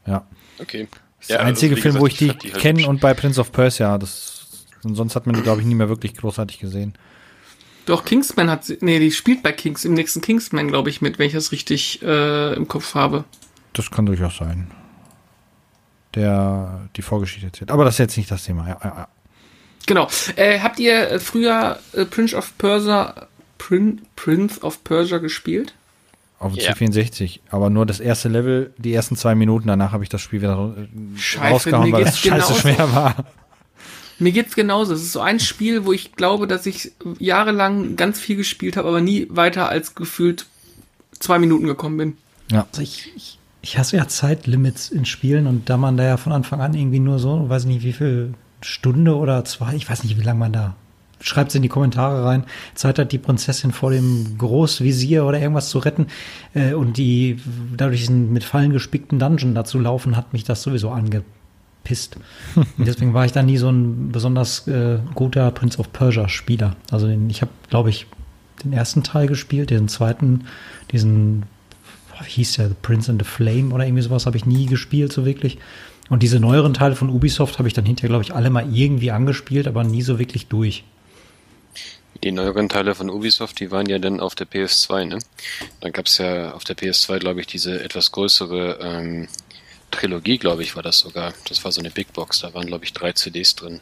[0.06, 0.24] Ja.
[0.60, 0.88] Okay.
[0.90, 3.52] Das ist der einzige wie Film, wo ich die, halt kenne und bei Prince of
[3.52, 3.96] Persia.
[3.98, 6.94] Das, und sonst hat man die, glaube ich, nie mehr wirklich großartig gesehen.
[7.86, 11.18] Doch, Kingsman hat sie, nee, die spielt bei Kings, im nächsten Kingsman, glaube ich, mit,
[11.18, 13.24] wenn ich das richtig äh, im Kopf habe.
[13.74, 14.70] Das kann durchaus sein.
[16.14, 17.70] Der die Vorgeschichte erzählt.
[17.70, 18.68] Aber das ist jetzt nicht das Thema.
[18.68, 19.08] Ja, ja, ja.
[19.86, 20.08] Genau.
[20.36, 23.26] Äh, habt ihr äh, früher äh, Prince of Persia,
[23.58, 25.74] Prin, Prince of Persia gespielt?
[26.38, 26.72] Auf dem Ja.
[26.72, 27.40] C64.
[27.50, 29.68] Aber nur das erste Level, die ersten zwei Minuten.
[29.68, 32.54] Danach habe ich das Spiel wieder äh, Scheiße, rausgehauen, mir weil es scheiße genauso.
[32.54, 33.14] schwer war.
[34.18, 34.94] Mir geht's genauso.
[34.94, 38.88] Es ist so ein Spiel, wo ich glaube, dass ich jahrelang ganz viel gespielt habe,
[38.88, 40.46] aber nie weiter als gefühlt
[41.18, 42.16] zwei Minuten gekommen bin.
[42.50, 42.66] Ja.
[42.70, 46.32] Also ich, ich, ich hasse ja Zeitlimits in Spielen und da man da ja von
[46.32, 50.18] Anfang an irgendwie nur so, weiß nicht wie viel Stunde oder zwei, ich weiß nicht,
[50.18, 50.76] wie lange man da
[51.20, 55.70] schreibt es in die Kommentare rein, Zeit hat die Prinzessin vor dem Großvisier oder irgendwas
[55.70, 56.08] zu retten
[56.52, 57.38] äh, und die
[57.74, 62.18] dadurch diesen mit Fallen gespickten Dungeon dazu laufen, hat mich das sowieso angepisst.
[62.54, 66.76] und deswegen war ich da nie so ein besonders äh, guter Prince of Persia Spieler.
[66.90, 68.06] Also den, ich habe, glaube ich,
[68.62, 70.44] den ersten Teil gespielt, den zweiten,
[70.92, 71.44] diesen
[72.22, 75.24] hieß der, The Prince and the Flame oder irgendwie sowas habe ich nie gespielt, so
[75.24, 75.58] wirklich.
[76.10, 79.10] Und diese neueren Teile von Ubisoft habe ich dann hinterher, glaube ich, alle mal irgendwie
[79.10, 80.84] angespielt, aber nie so wirklich durch.
[82.22, 85.18] Die neueren Teile von Ubisoft, die waren ja dann auf der PS2, ne?
[85.80, 89.28] Dann gab's ja auf der PS2, glaube ich, diese etwas größere ähm,
[89.90, 91.34] Trilogie, glaube ich, war das sogar.
[91.48, 93.80] Das war so eine Big Box, da waren, glaube ich, drei CDs drin.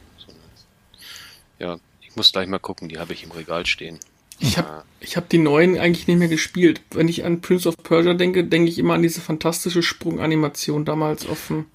[1.58, 3.98] Ja, ich muss gleich mal gucken, die habe ich im Regal stehen.
[4.42, 6.80] Ich habe ich hab die neuen eigentlich nicht mehr gespielt.
[6.92, 11.26] Wenn ich an Prince of Persia denke, denke ich immer an diese fantastische Sprunganimation damals
[11.28, 11.66] auf dem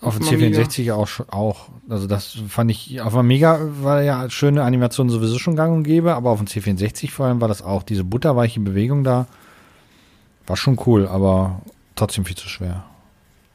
[0.00, 0.62] Auf dem dem Amiga.
[0.62, 1.68] C64 auch, schon- auch.
[1.88, 5.82] Also das fand ich, auf dem Amiga war ja schöne Animation sowieso schon gang und
[5.84, 7.82] gäbe, aber auf dem C64 vor allem war das auch.
[7.82, 9.26] Diese butterweiche Bewegung da
[10.46, 11.62] war schon cool, aber
[11.96, 12.84] trotzdem viel zu schwer.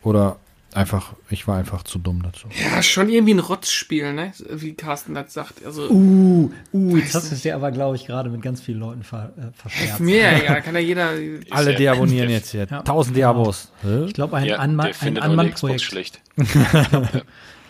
[0.04, 0.38] Oder
[0.76, 2.48] einfach, ich war einfach zu dumm dazu.
[2.74, 4.34] Ja, schon irgendwie ein Rotzspiel, ne?
[4.50, 5.66] Wie Carsten das sagt.
[5.66, 8.80] Also, Uh, uh, jetzt hast du es dir aber, glaube ich, gerade mit ganz vielen
[8.80, 10.00] Leuten ver, äh, verscherzt.
[10.00, 11.10] mir ja kann ja jeder.
[11.52, 12.68] Alle ja- deabonnieren jetzt hier.
[12.70, 12.82] Ja.
[12.82, 13.72] Tausend Diabos.
[13.82, 14.06] Hä?
[14.06, 15.82] Ich glaube, ein, Ja, Anma der ein Anmannprojekt.
[15.82, 16.22] schlecht.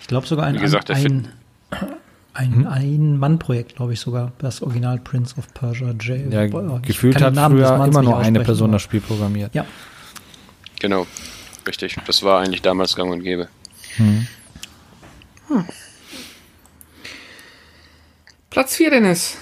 [0.01, 1.27] Ich glaube sogar ein, Wie gesagt, der ein,
[2.35, 4.33] ein, ein Mann-Projekt, glaube ich sogar.
[4.37, 6.31] Das Original Prince of Persia J.
[6.31, 6.51] Ja, ich
[6.83, 9.55] gefühlt hat Namen früher immer nur eine Person das Spiel programmiert.
[9.55, 9.65] Ja,
[10.79, 11.07] Genau,
[11.67, 11.97] richtig.
[12.05, 13.49] Das war eigentlich damals gang und gäbe.
[18.49, 19.37] Platz 4, Dennis.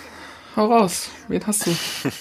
[0.55, 1.09] Hau raus.
[1.27, 1.75] Wen hast du?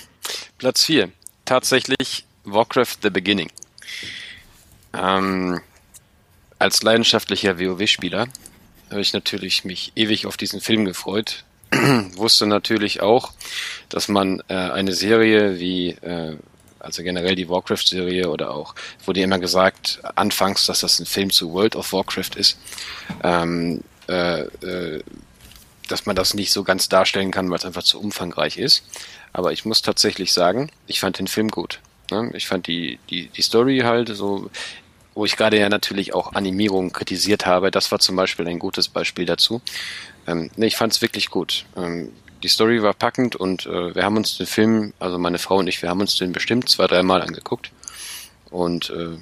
[0.58, 1.10] Platz 4.
[1.44, 3.50] Tatsächlich Warcraft The Beginning.
[4.94, 5.60] Ähm,
[6.58, 8.28] als leidenschaftlicher WoW-Spieler
[8.90, 11.44] habe ich natürlich mich ewig auf diesen Film gefreut.
[12.14, 13.32] Wusste natürlich auch,
[13.88, 16.36] dass man äh, eine Serie wie, äh,
[16.82, 21.52] also generell die Warcraft-Serie oder auch, wurde immer gesagt, anfangs, dass das ein Film zu
[21.52, 22.58] World of Warcraft ist.
[23.22, 25.02] Ähm, äh, äh,
[25.88, 28.84] dass man das nicht so ganz darstellen kann, weil es einfach zu umfangreich ist.
[29.32, 31.80] Aber ich muss tatsächlich sagen, ich fand den Film gut.
[32.10, 32.30] Ne?
[32.34, 34.50] Ich fand die, die, die Story halt so,
[35.14, 38.88] wo ich gerade ja natürlich auch Animierung kritisiert habe, das war zum Beispiel ein gutes
[38.88, 39.60] Beispiel dazu.
[40.26, 41.66] Ähm, ne, ich fand es wirklich gut.
[41.76, 42.12] Ähm,
[42.42, 45.66] die Story war packend und äh, wir haben uns den Film, also meine Frau und
[45.68, 47.72] ich, wir haben uns den bestimmt zwei, dreimal angeguckt.
[48.50, 49.16] Und äh,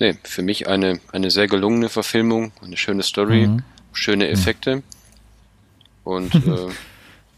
[0.00, 3.48] nee, für mich eine, eine sehr gelungene Verfilmung, eine schöne Story,
[3.92, 4.82] schöne Effekte.
[6.04, 6.68] Und äh,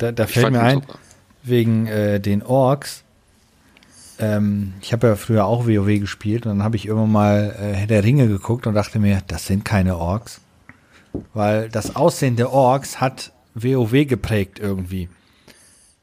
[0.00, 0.98] Da, da fällt mir ein, super.
[1.42, 3.04] wegen äh, den Orks.
[4.18, 7.74] Ähm, ich habe ja früher auch WoW gespielt und dann habe ich irgendwann mal äh,
[7.76, 10.40] Herr der Ringe geguckt und dachte mir, das sind keine Orks.
[11.34, 15.08] Weil das Aussehen der Orks hat WoW geprägt irgendwie.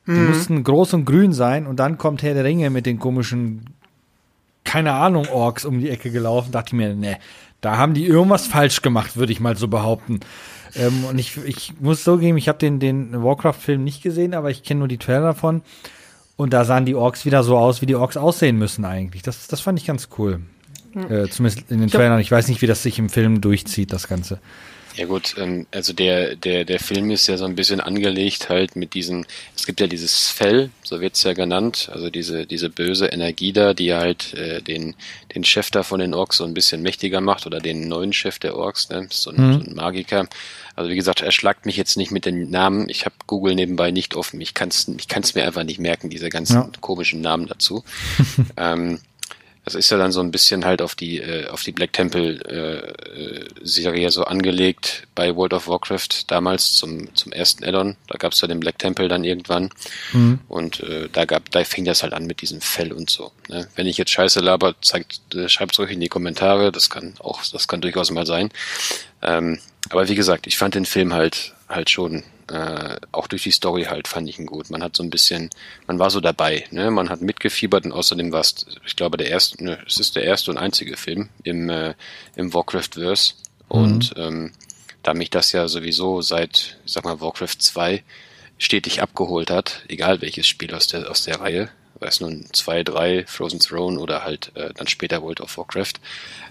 [0.05, 3.65] Die mussten groß und grün sein und dann kommt Herr der Ringe mit den komischen,
[4.63, 6.53] keine Ahnung, Orks um die Ecke gelaufen.
[6.53, 7.17] Dachte ich mir, ne,
[7.60, 10.21] da haben die irgendwas falsch gemacht, würde ich mal so behaupten.
[10.75, 14.49] Ähm, und ich, ich muss so geben, ich habe den, den Warcraft-Film nicht gesehen, aber
[14.49, 15.62] ich kenne nur die Trailer davon.
[16.38, 19.23] Und da sahen die Orks wieder so aus, wie die Orks aussehen müssen eigentlich.
[19.23, 20.39] Das, das fand ich ganz cool.
[20.95, 22.19] Äh, zumindest in den Trailern.
[22.19, 24.39] Ich weiß nicht, wie das sich im Film durchzieht, das Ganze.
[24.97, 28.75] Ja gut, ähm, also der, der, der Film ist ja so ein bisschen angelegt halt
[28.75, 33.05] mit diesen, es gibt ja dieses Fell, so wird's ja genannt, also diese, diese böse
[33.05, 34.95] Energie da, die halt äh, den,
[35.36, 38.39] den Chef da von den Orks so ein bisschen mächtiger macht oder den neuen Chef
[38.39, 39.07] der Orks, ne?
[39.12, 40.27] so, ein, so ein Magiker.
[40.75, 42.89] Also wie gesagt, er schlagt mich jetzt nicht mit den Namen.
[42.89, 44.41] Ich habe Google nebenbei nicht offen.
[44.41, 46.69] Ich kann es ich kann's mir einfach nicht merken, diese ganzen Ja.
[46.81, 47.83] komischen Namen dazu.
[48.57, 48.99] ähm,
[49.67, 52.39] das ist ja dann so ein bisschen halt auf die äh, auf die Black Temple
[52.45, 57.97] äh, äh, Serie so angelegt bei World of Warcraft damals zum zum ersten Addon.
[58.08, 59.69] Da gab es ja den Black Temple dann irgendwann
[60.47, 63.34] und äh, da gab da fing das halt an mit diesem Fell und so.
[63.49, 63.67] Ne?
[63.75, 66.71] Wenn ich jetzt Scheiße laber, zeigt äh, schreibt's ruhig in die Kommentare.
[66.71, 68.51] Das kann auch das kann durchaus mal sein.
[69.21, 73.51] Ähm, aber wie gesagt, ich fand den Film halt halt schon äh, auch durch die
[73.51, 74.69] Story halt fand ich ihn gut.
[74.69, 75.49] Man hat so ein bisschen,
[75.86, 76.91] man war so dabei, ne?
[76.91, 80.23] Man hat mitgefiebert und außerdem war es, ich glaube, der erste, ne, es ist der
[80.23, 81.93] erste und einzige Film im äh,
[82.36, 83.33] im Warcraft-Verse
[83.67, 84.53] und ähm,
[85.03, 88.03] da mich das ja sowieso seit, ich sag mal, Warcraft 2
[88.57, 92.83] stetig abgeholt hat, egal welches Spiel aus der aus der Reihe, sei es nun 2,
[92.83, 95.93] 3, Frozen Throne oder halt äh, dann später World of Warcraft,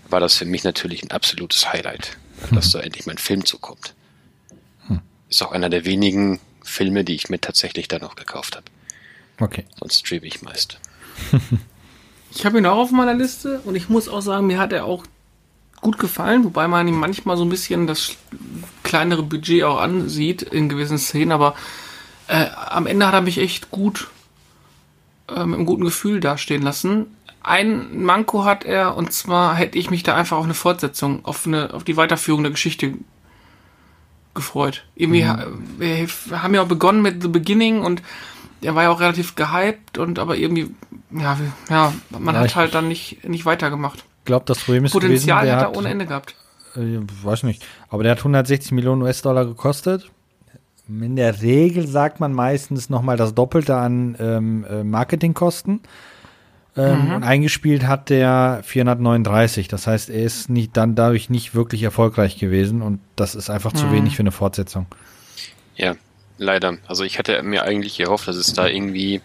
[0.08, 2.16] war das für mich natürlich ein absolutes Highlight,
[2.52, 3.94] dass da endlich mein Film zukommt.
[5.28, 8.66] Ist auch einer der wenigen Filme, die ich mir tatsächlich dann noch gekauft habe.
[9.40, 9.64] Okay.
[9.78, 10.78] Sonst streame ich meist.
[12.36, 14.84] Ich habe ihn auch auf meiner Liste und ich muss auch sagen, mir hat er
[14.84, 15.04] auch
[15.80, 18.16] gut gefallen, wobei man ihm manchmal so ein bisschen das
[18.82, 21.54] kleinere Budget auch ansieht in gewissen Szenen, aber
[22.28, 24.08] äh, am Ende hat er mich echt gut
[25.28, 27.06] äh, mit einem guten Gefühl dastehen lassen.
[27.42, 31.46] Ein Manko hat er und zwar hätte ich mich da einfach auf eine Fortsetzung, auf
[31.46, 32.94] eine, auf die Weiterführung der Geschichte
[34.36, 34.84] gefreut.
[34.94, 35.46] Irgendwie, ha-
[35.78, 36.06] wir
[36.42, 38.02] haben ja auch begonnen mit The Beginning und
[38.62, 40.70] der war ja auch relativ gehypt und aber irgendwie,
[41.10, 41.36] ja,
[41.68, 44.04] ja man Ja, hat ich- halt dann nicht, nicht weitergemacht.
[44.20, 46.34] Ich glaube, das Problem ist Potenzial gewesen, hat er ohne Ende gehabt.
[46.76, 50.10] äh, weiß nicht, aber der hat 160 Millionen US-Dollar gekostet.
[50.88, 55.80] In der Regel sagt man meistens nochmal das Doppelte an ähm, äh, Marketingkosten.
[56.76, 59.68] Ähm, Und eingespielt hat der 439.
[59.68, 63.72] Das heißt, er ist nicht dann dadurch nicht wirklich erfolgreich gewesen und das ist einfach
[63.72, 64.86] zu wenig für eine Fortsetzung.
[65.76, 65.94] Ja,
[66.38, 66.76] leider.
[66.86, 69.20] Also ich hatte mir eigentlich gehofft, dass es da irgendwie,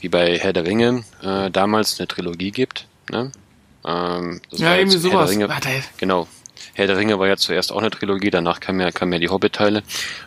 [0.00, 2.86] wie bei Herr der Ringe, äh, damals eine Trilogie gibt.
[3.10, 3.32] Ne?
[3.84, 5.30] Ähm, Ja, irgendwie Herr sowas.
[5.30, 5.68] Der Ringe, Warte.
[5.96, 6.28] genau.
[6.74, 9.28] Herr der Ringe war ja zuerst auch eine Trilogie, danach kamen ja, kamen ja die
[9.28, 9.82] Hobbit-Teile.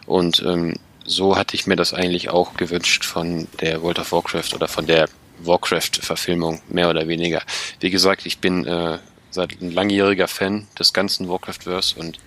[0.05, 4.53] Und ähm, so hatte ich mir das eigentlich auch gewünscht von der World of Warcraft
[4.55, 5.07] oder von der
[5.39, 7.41] Warcraft-Verfilmung, mehr oder weniger.
[7.79, 8.99] Wie gesagt, ich bin äh,
[9.31, 12.19] seit ein langjähriger Fan des ganzen Warcraft-Verse und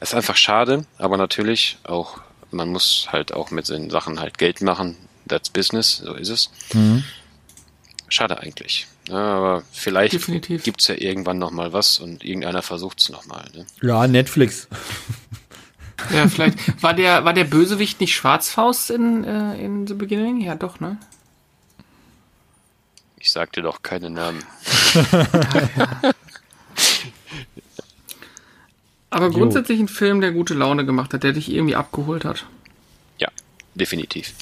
[0.00, 4.36] es ist einfach schade, aber natürlich auch, man muss halt auch mit den Sachen halt
[4.38, 4.96] Geld machen.
[5.28, 6.50] That's business, so ist es.
[8.08, 8.88] Schade eigentlich.
[9.08, 10.64] Ja, aber vielleicht Definitiv.
[10.64, 13.44] gibt's ja irgendwann noch mal was und irgendeiner versucht's noch mal.
[13.54, 13.66] Ne?
[13.82, 14.68] Ja, Netflix.
[16.12, 16.82] Ja, vielleicht.
[16.82, 20.40] War der, war der Bösewicht nicht Schwarzfaust in, äh, in The Beginning?
[20.40, 20.98] Ja, doch, ne?
[23.32, 24.44] Ich sag dir doch keine Namen.
[29.08, 32.44] Aber grundsätzlich ein Film, der gute Laune gemacht hat, der dich irgendwie abgeholt hat.
[33.16, 33.28] Ja,
[33.74, 34.34] definitiv.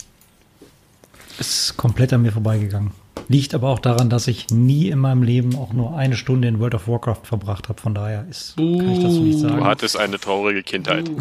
[1.38, 2.90] Ist komplett an mir vorbeigegangen.
[3.28, 6.58] Liegt aber auch daran, dass ich nie in meinem Leben auch nur eine Stunde in
[6.58, 7.80] World of Warcraft verbracht habe.
[7.80, 9.64] Von daher ist, kann ich dazu nicht Du sagen.
[9.64, 11.08] hattest eine traurige Kindheit.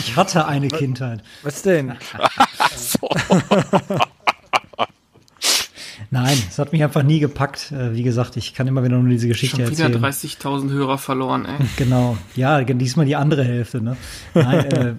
[0.00, 1.22] Ich hatte eine Kindheit.
[1.42, 1.96] Was denn?
[6.10, 7.70] Nein, es hat mich einfach nie gepackt.
[7.70, 10.04] Äh, Wie gesagt, ich kann immer wieder nur diese Geschichte Schon wieder erzählen.
[10.04, 11.66] 30.000 Hörer verloren, ey.
[11.76, 13.82] Genau, ja, diesmal die andere Hälfte.
[13.82, 13.96] Ne?
[14.34, 14.94] Nein, äh,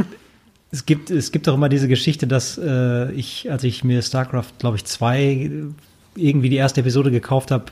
[0.70, 4.52] es gibt es gibt auch immer diese Geschichte, dass äh, ich, als ich mir StarCraft,
[4.58, 5.50] glaube ich, 2
[6.16, 7.66] irgendwie die erste Episode gekauft habe,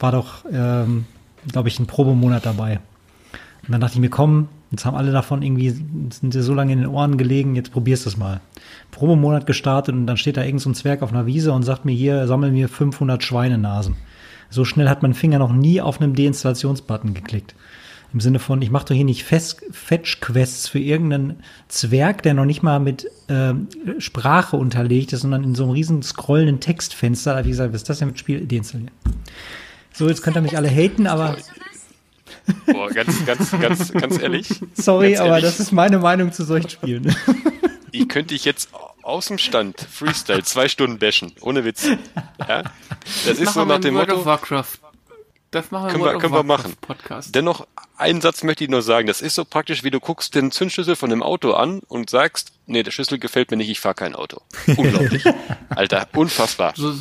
[0.00, 1.04] war doch, ähm,
[1.52, 2.80] glaube ich, ein Probemonat dabei.
[3.66, 6.72] Und dann dachte ich mir, komm, jetzt haben alle davon irgendwie, sind dir so lange
[6.72, 8.40] in den Ohren gelegen, jetzt probierst du es mal.
[8.90, 11.84] Probemonat gestartet und dann steht da irgend so ein Zwerg auf einer Wiese und sagt
[11.84, 13.96] mir hier, sammel mir 500 Schweinenasen.
[14.50, 17.54] So schnell hat mein Finger noch nie auf einem Deinstallationsbutton geklickt.
[18.12, 22.62] Im Sinne von, ich mache doch hier nicht Fetch-Quests für irgendeinen Zwerg, der noch nicht
[22.62, 23.66] mal mit ähm,
[23.98, 27.40] Sprache unterlegt ist, sondern in so einem riesen scrollenden Textfenster.
[27.40, 28.92] Ich gesagt, was ist das denn mit Spiel deinstallieren?
[29.92, 31.36] So, jetzt könnt ihr mich alle haten, aber
[32.66, 34.48] Boah, ganz, ganz, ganz, ganz ehrlich.
[34.74, 37.14] sorry, ganz aber ehrlich, das ist meine Meinung zu solchen Spielen.
[37.96, 38.70] Ich könnte dich jetzt
[39.02, 41.32] aus dem Stand, Freestyle, zwei Stunden bashen.
[41.40, 41.86] Ohne Witz.
[42.40, 42.64] Ja?
[43.24, 44.78] Das ist so nach dem World of Motto, Warcraft.
[45.52, 46.64] Das machen wir Können im wir, World können of wir machen.
[46.64, 47.34] Warcraft Podcast.
[47.36, 49.06] Dennoch, einen Satz möchte ich nur sagen.
[49.06, 52.50] Das ist so praktisch, wie du guckst den Zündschlüssel von dem Auto an und sagst,
[52.66, 54.40] nee, der Schlüssel gefällt mir nicht, ich fahre kein Auto.
[54.76, 55.22] Unglaublich.
[55.68, 56.72] Alter, unfassbar.
[56.76, 56.96] So,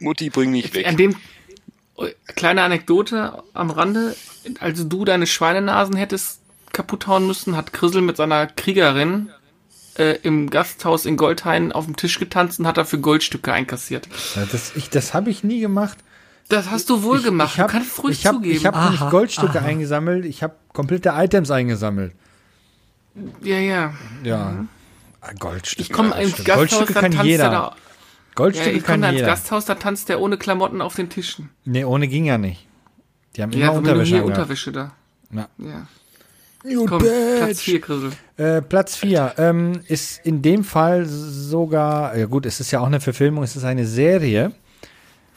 [0.00, 0.88] Mutti, bring mich weg.
[0.88, 1.14] An dem
[2.34, 4.16] kleine Anekdote am Rande,
[4.60, 6.40] als du deine Schweinenasen hättest
[6.72, 9.30] kaputt hauen müssen, hat Grissel mit seiner Kriegerin
[9.96, 14.08] äh, im Gasthaus in Goldhain auf dem Tisch getanzt und hat dafür Goldstücke einkassiert.
[14.34, 15.98] Ja, Das, ich, das habe ich nie gemacht.
[16.48, 17.52] Das hast du wohl gemacht.
[17.54, 18.56] Ich hab, du kannst ruhig ich hab, zugeben.
[18.56, 19.66] Ich habe nicht Goldstücke aha.
[19.66, 22.12] eingesammelt, ich habe komplette Items eingesammelt.
[23.42, 23.94] ja, ja.
[24.24, 24.66] Ja.
[25.20, 25.82] Ah, Goldstücke.
[25.82, 26.36] Ich komme ins.
[26.44, 27.44] Gasthaus, Goldstücke da kann tanzt jeder.
[27.44, 27.76] er
[28.34, 28.42] da.
[28.42, 29.30] Ja, Goldstücke ich kann komme da ins jeder.
[29.30, 31.50] Gasthaus, da tanzt der ohne Klamotten auf den Tischen.
[31.64, 32.66] Nee, ohne ging ja nicht.
[33.36, 34.38] Die haben Ja, immer Unterwäsche hier angehabt.
[34.40, 34.92] Unterwäsche da.
[35.32, 35.48] Ja.
[35.58, 35.86] Ja.
[36.66, 38.12] You Komm, Platz 4, Grissel.
[38.38, 42.86] Äh, Platz 4 ähm, ist in dem Fall sogar, ja gut, es ist ja auch
[42.86, 44.52] eine Verfilmung, es ist eine Serie.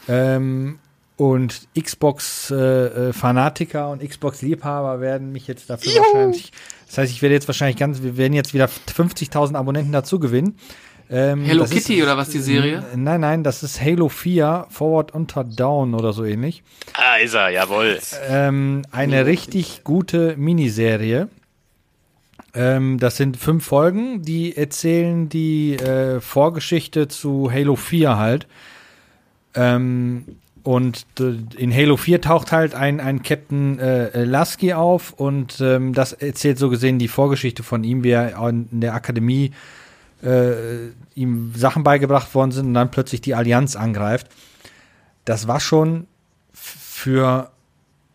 [0.08, 0.80] Ähm,
[1.18, 6.52] und Xbox-Fanatiker und Xbox-Liebhaber werden mich jetzt dafür wahrscheinlich.
[6.86, 10.56] Das heißt, ich werde jetzt wahrscheinlich ganz, wir werden jetzt wieder 50.000 Abonnenten dazu gewinnen.
[11.10, 12.84] Ähm, Hello Kitty ist, oder was die Serie?
[12.96, 16.64] Nein, nein, das ist Halo 4, Forward Unter Down oder so ähnlich.
[16.94, 17.98] Ah, ist er, jawohl.
[18.28, 21.30] Ähm, eine richtig gute Miniserie.
[22.54, 28.48] Ähm, das sind fünf Folgen, die erzählen die äh, Vorgeschichte zu Halo 4 halt.
[29.56, 30.26] Ähm,
[30.64, 35.94] und äh, in Halo 4 taucht halt ein, ein Captain äh, Lasky auf und ähm,
[35.94, 39.52] das erzählt so gesehen die Vorgeschichte von ihm, wie er in der Akademie äh,
[40.22, 44.28] ihm Sachen beigebracht worden sind und dann plötzlich die Allianz angreift.
[45.26, 46.08] Das war schon
[46.54, 47.52] für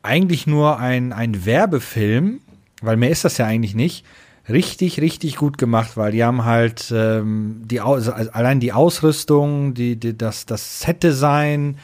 [0.02, 2.40] eigentlich nur ein, ein Werbefilm,
[2.80, 4.04] weil mehr ist das ja eigentlich nicht,
[4.48, 9.96] richtig, richtig gut gemacht, weil die haben halt ähm, die also allein die Ausrüstung, die,
[9.96, 11.78] die das, das Set-Design,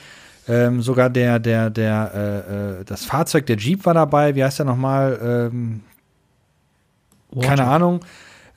[0.48, 4.58] ähm, sogar der, der, der, äh, äh, das Fahrzeug, der Jeep war dabei, wie heißt
[4.58, 5.18] der nochmal?
[5.22, 5.80] Ähm,
[7.40, 8.00] keine Ahnung.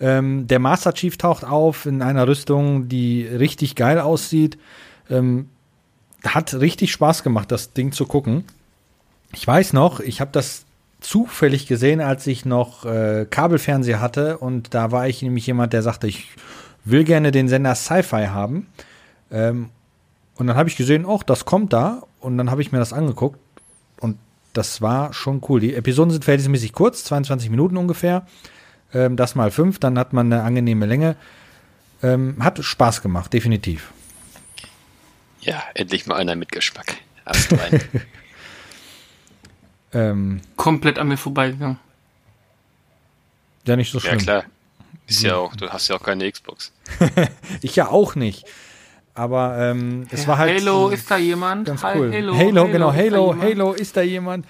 [0.02, 4.58] Ähm, der Master Chief taucht auf in einer Rüstung, die richtig geil aussieht.
[5.10, 5.48] Ähm,
[6.26, 8.44] hat richtig Spaß gemacht, das Ding zu gucken.
[9.34, 10.66] Ich weiß noch, ich habe das
[11.00, 15.82] zufällig gesehen, als ich noch äh, Kabelfernseher hatte und da war ich nämlich jemand, der
[15.82, 16.30] sagte, ich
[16.84, 18.68] will gerne den Sender Sci-Fi haben.
[19.32, 19.70] Ähm,
[20.36, 22.94] und dann habe ich gesehen, oh, das kommt da und dann habe ich mir das
[22.94, 23.40] angeguckt
[24.00, 24.18] und
[24.54, 25.60] das war schon cool.
[25.60, 28.26] Die Episoden sind verhältnismäßig kurz, 22 Minuten ungefähr.
[28.94, 31.16] Ähm, das mal fünf, dann hat man eine angenehme Länge.
[32.04, 33.92] Ähm, hat Spaß gemacht, definitiv.
[35.42, 36.98] Ja, endlich mal einer mit Geschmack.
[39.94, 41.78] Ähm, Komplett an mir vorbeigegangen.
[43.66, 44.20] ja, nicht so ja, schlimm.
[44.20, 44.44] klar.
[45.08, 46.72] Ist ja auch, du hast ja auch keine Xbox.
[47.62, 48.46] Ich ja auch nicht.
[49.14, 51.68] Aber ähm, es war halt Halo, ist da jemand?
[51.68, 52.14] ganz cool.
[52.14, 53.36] Halo, Halo, genau, ist da Halo?
[53.42, 54.46] Halo, ist da jemand?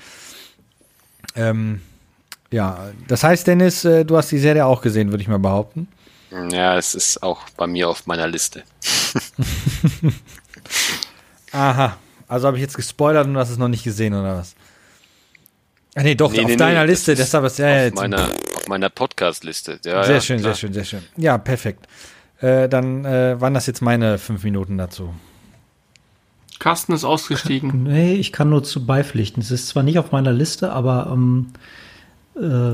[1.35, 1.81] Ähm,
[2.51, 5.87] ja, das heißt, Dennis, äh, du hast die Serie auch gesehen, würde ich mal behaupten.
[6.51, 8.63] Ja, es ist auch bei mir auf meiner Liste.
[11.51, 14.55] Aha, also habe ich jetzt gespoilert und du hast es noch nicht gesehen, oder was?
[15.95, 17.95] Ah, nee, doch, Nee, auf nee, deiner nee, Liste, deshalb ist ja, auf jetzt.
[17.95, 19.79] meiner, auf meiner Podcast-Liste.
[19.83, 20.53] Ja, sehr ja, schön, klar.
[20.53, 21.03] sehr schön, sehr schön.
[21.17, 21.87] Ja, perfekt.
[22.39, 25.13] Äh, dann äh, waren das jetzt meine fünf Minuten dazu.
[26.59, 27.83] Carsten ist ausgestiegen.
[27.83, 29.41] Nee, ich kann nur zu beipflichten.
[29.41, 31.57] Es ist zwar nicht auf meiner Liste, aber ähm, äh,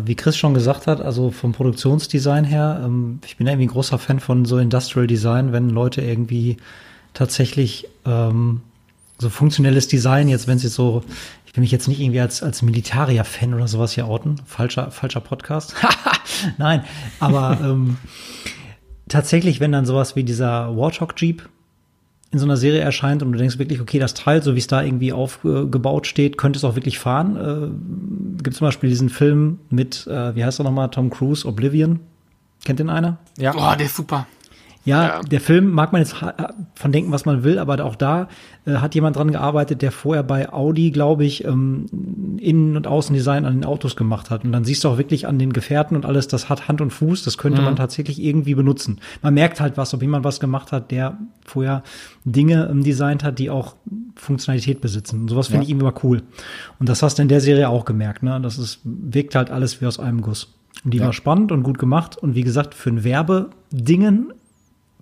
[0.05, 3.97] wie Chris schon gesagt hat, also vom Produktionsdesign her, ähm, ich bin irgendwie ein großer
[3.97, 6.57] Fan von so Industrial Design, wenn Leute irgendwie
[7.13, 8.61] tatsächlich ähm,
[9.17, 11.03] so funktionelles Design, jetzt wenn jetzt so,
[11.45, 15.21] ich will mich jetzt nicht irgendwie als, als Militarier-Fan oder sowas hier outen, falscher, falscher
[15.21, 15.73] Podcast.
[16.57, 16.83] Nein,
[17.19, 17.97] aber ähm,
[19.09, 21.49] tatsächlich, wenn dann sowas wie dieser Warthog Jeep
[22.31, 24.67] in so einer Serie erscheint und du denkst wirklich, okay, das Teil, so wie es
[24.67, 27.35] da irgendwie aufgebaut steht, könnte es auch wirklich fahren.
[27.37, 32.01] Äh, gibt zum Beispiel diesen Film mit, äh, wie heißt er nochmal, Tom Cruise, Oblivion.
[32.65, 33.17] Kennt den einer?
[33.37, 34.27] Ja, Boah, der ist super.
[34.87, 35.21] Ja, Ja.
[35.21, 38.27] der Film mag man jetzt ha- von denken, was man will, aber auch da
[38.65, 41.85] äh, hat jemand dran gearbeitet, der vorher bei Audi, glaube ich, ähm,
[42.39, 44.45] Innen- und Außendesign an den Autos gemacht hat.
[44.45, 46.91] Und dann siehst du auch wirklich an den Gefährten und alles, das hat Hand und
[46.91, 48.99] Fuß, das könnte man tatsächlich irgendwie benutzen.
[49.21, 51.83] Man merkt halt was, ob jemand was gemacht hat, der vorher
[52.25, 53.75] Dinge ähm, designt hat, die auch
[54.15, 55.21] Funktionalität besitzen.
[55.21, 56.23] Und sowas finde ich irgendwie mal cool.
[56.79, 58.39] Und das hast du in der Serie auch gemerkt, ne?
[58.41, 60.53] Das ist, wirkt halt alles wie aus einem Guss.
[60.85, 61.05] Und die Ja.
[61.05, 62.17] war spannend und gut gemacht.
[62.17, 64.33] Und wie gesagt, für ein Werbedingen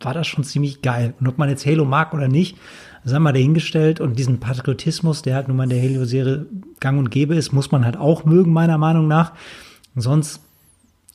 [0.06, 1.14] war das schon ziemlich geil.
[1.20, 2.58] Und ob man jetzt Halo mag oder nicht,
[3.04, 4.00] sei mal dahingestellt.
[4.00, 6.46] Und diesen Patriotismus, der halt nun mal in der Halo-Serie
[6.80, 9.34] gang und gäbe ist, muss man halt auch mögen, meiner Meinung nach.
[9.96, 10.42] Sonst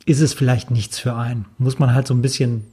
[0.04, 1.46] ist es vielleicht nichts für einen.
[1.58, 2.64] Muss man halt so ein bisschen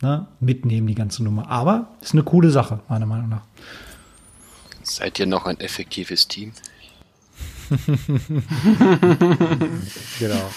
[0.00, 1.50] ne, mitnehmen, die ganze Nummer.
[1.50, 3.42] Aber ist eine coole Sache, meiner Meinung nach.
[4.82, 6.52] Seid ihr noch ein effektives Team?
[10.18, 10.50] Genau.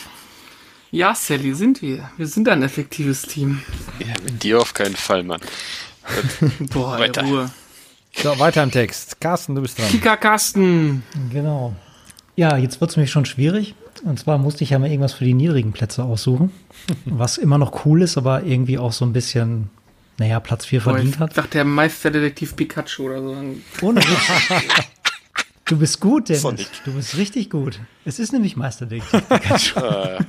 [0.92, 2.10] Ja, Sally, sind wir.
[2.18, 3.62] Wir sind ein effektives Team.
[4.00, 5.42] Ja, mit dir auf keinen Fall, Mann.
[6.72, 7.24] Boah, Weiter.
[7.24, 7.52] Ruhe.
[8.16, 9.22] So, weiter im Text.
[9.22, 9.88] Carsten, du bist dran.
[9.90, 11.04] Kika Carsten.
[11.32, 11.76] Genau.
[12.36, 13.76] Ja, jetzt wird es nämlich schon schwierig.
[14.04, 16.52] Und zwar musste ich ja mal irgendwas für die niedrigen Plätze aussuchen.
[17.06, 19.70] Was immer noch cool ist, aber irgendwie auch so ein bisschen,
[20.18, 21.38] naja, Platz 4 Boah, verdient ich hat.
[21.38, 23.36] dachte, der Meisterdetektiv Pikachu oder so.
[23.82, 24.64] Ohne Witz.
[25.70, 26.42] Du bist gut, Dennis.
[26.42, 26.68] Sonic.
[26.84, 27.80] Du bist richtig gut.
[28.04, 29.80] Es ist nämlich Meisterdetektiv Pikachu.
[29.80, 30.20] Äh,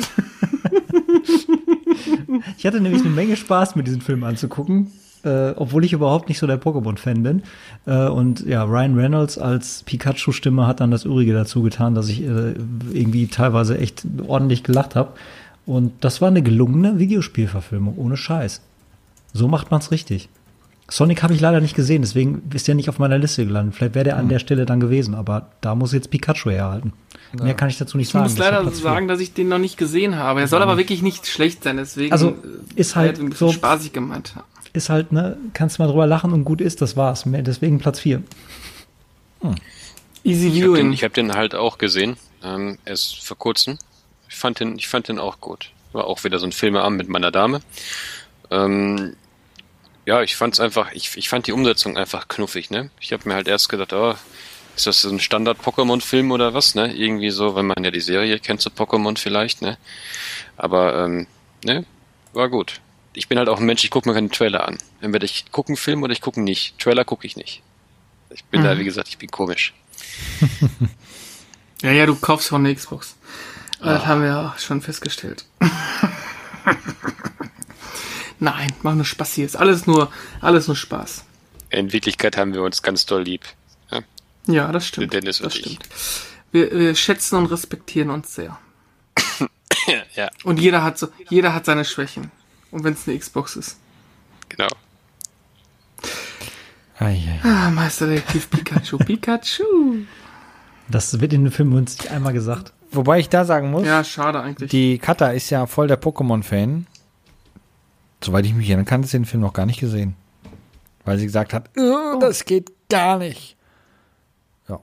[2.56, 4.90] Ich hatte nämlich eine Menge Spaß, mir diesen Film anzugucken,
[5.24, 7.42] äh, obwohl ich überhaupt nicht so der Pokémon-Fan bin.
[7.86, 12.22] Äh, und ja, Ryan Reynolds als Pikachu-Stimme hat dann das Übrige dazu getan, dass ich
[12.22, 12.54] äh,
[12.92, 15.12] irgendwie teilweise echt ordentlich gelacht habe.
[15.66, 18.60] Und das war eine gelungene Videospielverfilmung, ohne Scheiß.
[19.32, 20.28] So macht man's richtig.
[20.90, 23.76] Sonic habe ich leider nicht gesehen, deswegen ist der nicht auf meiner Liste gelandet.
[23.76, 26.92] Vielleicht wäre der an der Stelle dann gewesen, aber da muss jetzt Pikachu herhalten.
[27.40, 28.24] Mehr kann ich dazu nicht Ich sagen.
[28.24, 28.82] muss Das war leider vier.
[28.82, 30.40] sagen, dass ich den noch nicht gesehen habe.
[30.40, 32.34] Er soll aber wirklich nicht schlecht sein, deswegen Also, äh,
[32.74, 34.34] ist halt jetzt ein bisschen so- spaßig gemeint.
[34.72, 37.24] ist halt, ne, kannst mal drüber lachen und gut ist, das war's.
[37.24, 38.22] Mehr- Deswegen Platz 4.
[40.22, 40.92] Easy ich habe den, Viewing.
[40.92, 42.16] ich hab den halt auch gesehen.
[42.42, 43.78] Ähm, erst vor kurzem.
[44.28, 45.70] Ich fand den, ich fand den auch gut.
[45.92, 47.60] War auch wieder so ein Filmeabend mit meiner Dame.
[48.50, 49.14] Ähm,
[50.10, 52.90] ja, ich fand's einfach, ich, ich fand die Umsetzung einfach knuffig, ne?
[52.98, 54.16] Ich habe mir halt erst gedacht, oh,
[54.74, 56.92] ist das so ein Standard-Pokémon-Film oder was, ne?
[56.92, 59.78] Irgendwie so, wenn man ja die Serie kennt, so Pokémon vielleicht, ne?
[60.56, 61.28] Aber, ähm,
[61.64, 61.84] ne?
[62.32, 62.80] War gut.
[63.12, 64.78] Ich bin halt auch ein Mensch, ich gucke mir keinen Trailer an.
[65.00, 66.76] Entweder ich gucke einen Film oder ich gucke nicht.
[66.80, 67.62] Trailer gucke ich nicht.
[68.30, 69.74] Ich bin da, wie gesagt, ich bin komisch.
[71.82, 73.16] Ja, ja, du kaufst schon eine Xbox.
[73.78, 75.46] Aber Das haben wir ja schon festgestellt.
[78.40, 79.46] Nein, mach nur Spaß hier.
[79.46, 80.10] Ist alles nur,
[80.40, 81.24] alles nur Spaß.
[81.70, 83.42] In Wirklichkeit haben wir uns ganz doll lieb.
[83.90, 84.00] Ja?
[84.46, 85.12] Ja, das stimmt.
[85.12, 85.72] Dennis das und ich.
[85.74, 85.88] stimmt.
[86.52, 88.58] Wir, wir schätzen und respektieren uns sehr.
[90.16, 92.30] ja, Und jeder hat so, jeder hat seine Schwächen.
[92.70, 93.76] Und wenn es eine Xbox ist.
[94.48, 94.68] genau.
[96.98, 97.48] Ei, ei.
[97.48, 100.04] Ah, Meisterdetektiv Pikachu, Pikachu.
[100.88, 102.72] Das wird in dem Film uns nicht einmal gesagt.
[102.92, 104.70] Wobei ich da sagen muss, Ja, schade eigentlich.
[104.70, 106.86] die Kata ist ja voll der Pokémon-Fan.
[108.22, 110.14] Soweit ich mich erinnern kann, sie den Film noch gar nicht gesehen.
[111.04, 113.56] Weil sie gesagt hat, "Äh, das geht gar nicht.
[114.68, 114.80] Ja.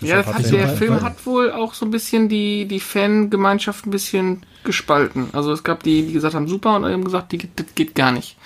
[0.00, 4.44] ja, hat der Film hat wohl auch so ein bisschen die, die Fangemeinschaft ein bisschen
[4.64, 5.28] gespalten.
[5.32, 8.10] Also es gab die, die gesagt haben, super, und haben gesagt, die, das geht gar
[8.10, 8.36] nicht.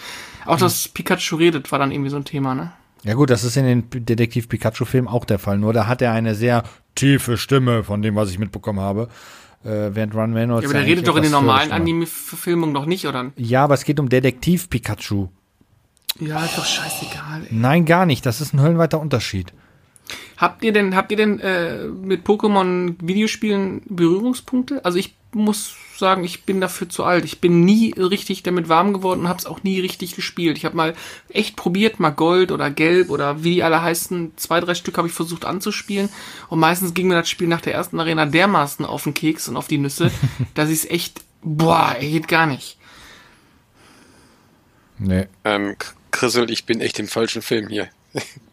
[0.45, 2.73] Auch dass Pikachu redet, war dann irgendwie so ein Thema, ne?
[3.05, 5.59] Ja gut, das ist in den Detektiv Pikachu-Film auch der Fall.
[5.59, 6.65] Nur da hat er eine sehr
[6.95, 9.09] tiefe Stimme, von dem, was ich mitbekommen habe.
[9.65, 12.87] Äh, während Run Reynolds Ja, aber der redet doch in den normalen Stimme Anime-Verfilmungen noch
[12.87, 13.33] nicht, oder?
[13.37, 15.29] Ja, aber es geht um Detektiv Pikachu.
[16.21, 17.49] Ja, ist doch scheißegal, ey.
[17.51, 18.25] Nein, gar nicht.
[18.25, 19.53] Das ist ein höllenweiter Unterschied.
[20.37, 24.85] Habt ihr denn, habt ihr denn äh, mit Pokémon Videospielen Berührungspunkte?
[24.85, 27.25] Also ich muss sagen, ich bin dafür zu alt.
[27.25, 30.57] Ich bin nie richtig damit warm geworden und hab's auch nie richtig gespielt.
[30.57, 30.95] Ich habe mal
[31.29, 35.09] echt probiert, mal Gold oder Gelb oder wie die alle heißen, zwei, drei Stück habe
[35.09, 36.09] ich versucht anzuspielen
[36.49, 39.57] und meistens ging mir das Spiel nach der ersten Arena dermaßen auf den Keks und
[39.57, 40.11] auf die Nüsse,
[40.55, 42.79] dass ich es echt, boah, ey, geht gar nicht.
[44.99, 45.27] Nee.
[45.45, 45.77] Ähm,
[46.11, 47.89] Chrisel, ich bin echt im falschen Film hier.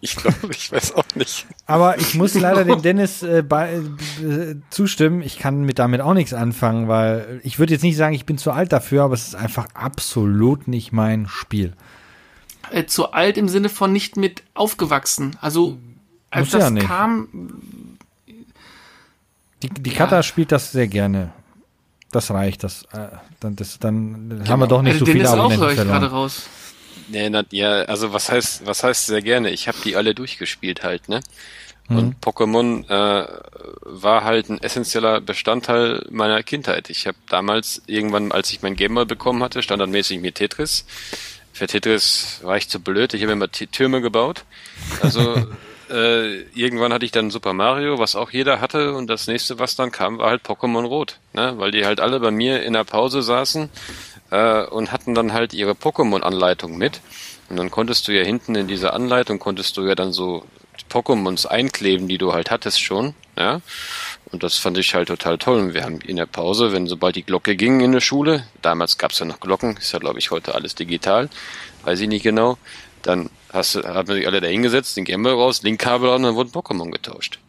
[0.01, 1.45] Ich glaube, ich weiß auch nicht.
[1.65, 5.21] Aber ich muss leider dem Dennis äh, bei, äh, zustimmen.
[5.21, 8.37] Ich kann mit damit auch nichts anfangen, weil ich würde jetzt nicht sagen, ich bin
[8.37, 11.73] zu alt dafür, aber es ist einfach absolut nicht mein Spiel.
[12.71, 15.35] Äh, zu alt im Sinne von nicht mit aufgewachsen.
[15.41, 15.77] Also
[16.31, 16.87] als Muss ja das nicht.
[16.87, 17.27] kam,
[19.63, 21.31] Die, die Kata spielt das sehr gerne.
[22.11, 22.63] Das reicht.
[22.63, 23.07] Das, äh,
[23.39, 25.75] dann, das, dann haben wir doch nicht also so viele Dennis auch höre Abonnenten ich
[25.75, 26.11] gerade verloren.
[26.11, 26.43] raus.
[27.07, 29.51] Nee, na, ja, also was heißt, was heißt sehr gerne?
[29.51, 31.21] Ich habe die alle durchgespielt halt, ne?
[31.87, 33.27] Und Pokémon äh,
[33.81, 36.89] war halt ein essentieller Bestandteil meiner Kindheit.
[36.89, 40.85] Ich habe damals irgendwann, als ich mein Gameboy bekommen hatte, standardmäßig mir Tetris.
[41.53, 43.13] Für Tetris war ich zu blöd.
[43.13, 44.45] Ich habe immer T Türme gebaut.
[45.01, 45.35] Also
[45.91, 48.93] äh, irgendwann hatte ich dann Super Mario, was auch jeder hatte.
[48.93, 51.53] Und das nächste, was dann kam, war halt Pokémon Rot, ne?
[51.57, 53.69] Weil die halt alle bei mir in der Pause saßen
[54.35, 57.01] äh, und hatten dann halt ihre Pokémon-Anleitung mit.
[57.49, 60.45] Und dann konntest du ja hinten in dieser Anleitung, konntest du ja dann so
[60.89, 63.61] Pokémons einkleben, die du halt hattest schon, ja.
[64.31, 65.59] Und das fand ich halt total toll.
[65.59, 68.97] Und wir haben in der Pause, wenn sobald die Glocke ging in der Schule, damals
[68.97, 71.29] gab's ja noch Glocken, ist ja glaube ich heute alles digital,
[71.83, 72.57] weiß ich nicht genau,
[73.03, 76.49] dann hast haben sich alle da hingesetzt, den Gameboy raus, Linkkabel an und dann wurden
[76.51, 77.39] Pokémon getauscht.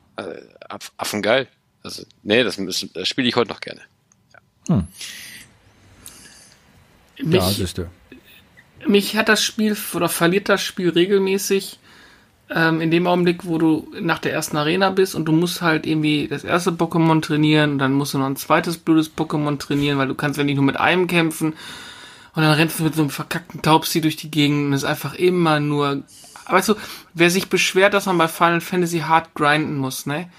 [0.68, 1.48] Aff- Affengeil.
[1.82, 2.56] Also, nee, das,
[2.94, 3.80] das spiele ich heute noch gerne.
[7.22, 7.88] Mich, siehst du.
[8.86, 11.78] mich hat das Spiel oder verliert das Spiel regelmäßig
[12.50, 15.86] ähm, in dem Augenblick, wo du nach der ersten Arena bist und du musst halt
[15.86, 19.98] irgendwie das erste Pokémon trainieren und dann musst du noch ein zweites blödes Pokémon trainieren,
[19.98, 21.54] weil du kannst ja nicht nur mit einem kämpfen
[22.34, 24.88] und dann rennst du mit so einem verkackten Taubsi durch die Gegend und es ist
[24.88, 26.02] einfach immer nur,
[26.48, 26.74] weißt du,
[27.14, 30.30] wer sich beschwert, dass man bei Final Fantasy hart grinden muss, ne?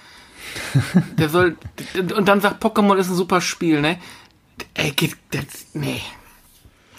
[1.17, 1.57] Der soll,
[2.15, 3.97] und dann sagt Pokémon ist ein super Spiel, ne?
[4.75, 6.01] Ey, geht, das, nee.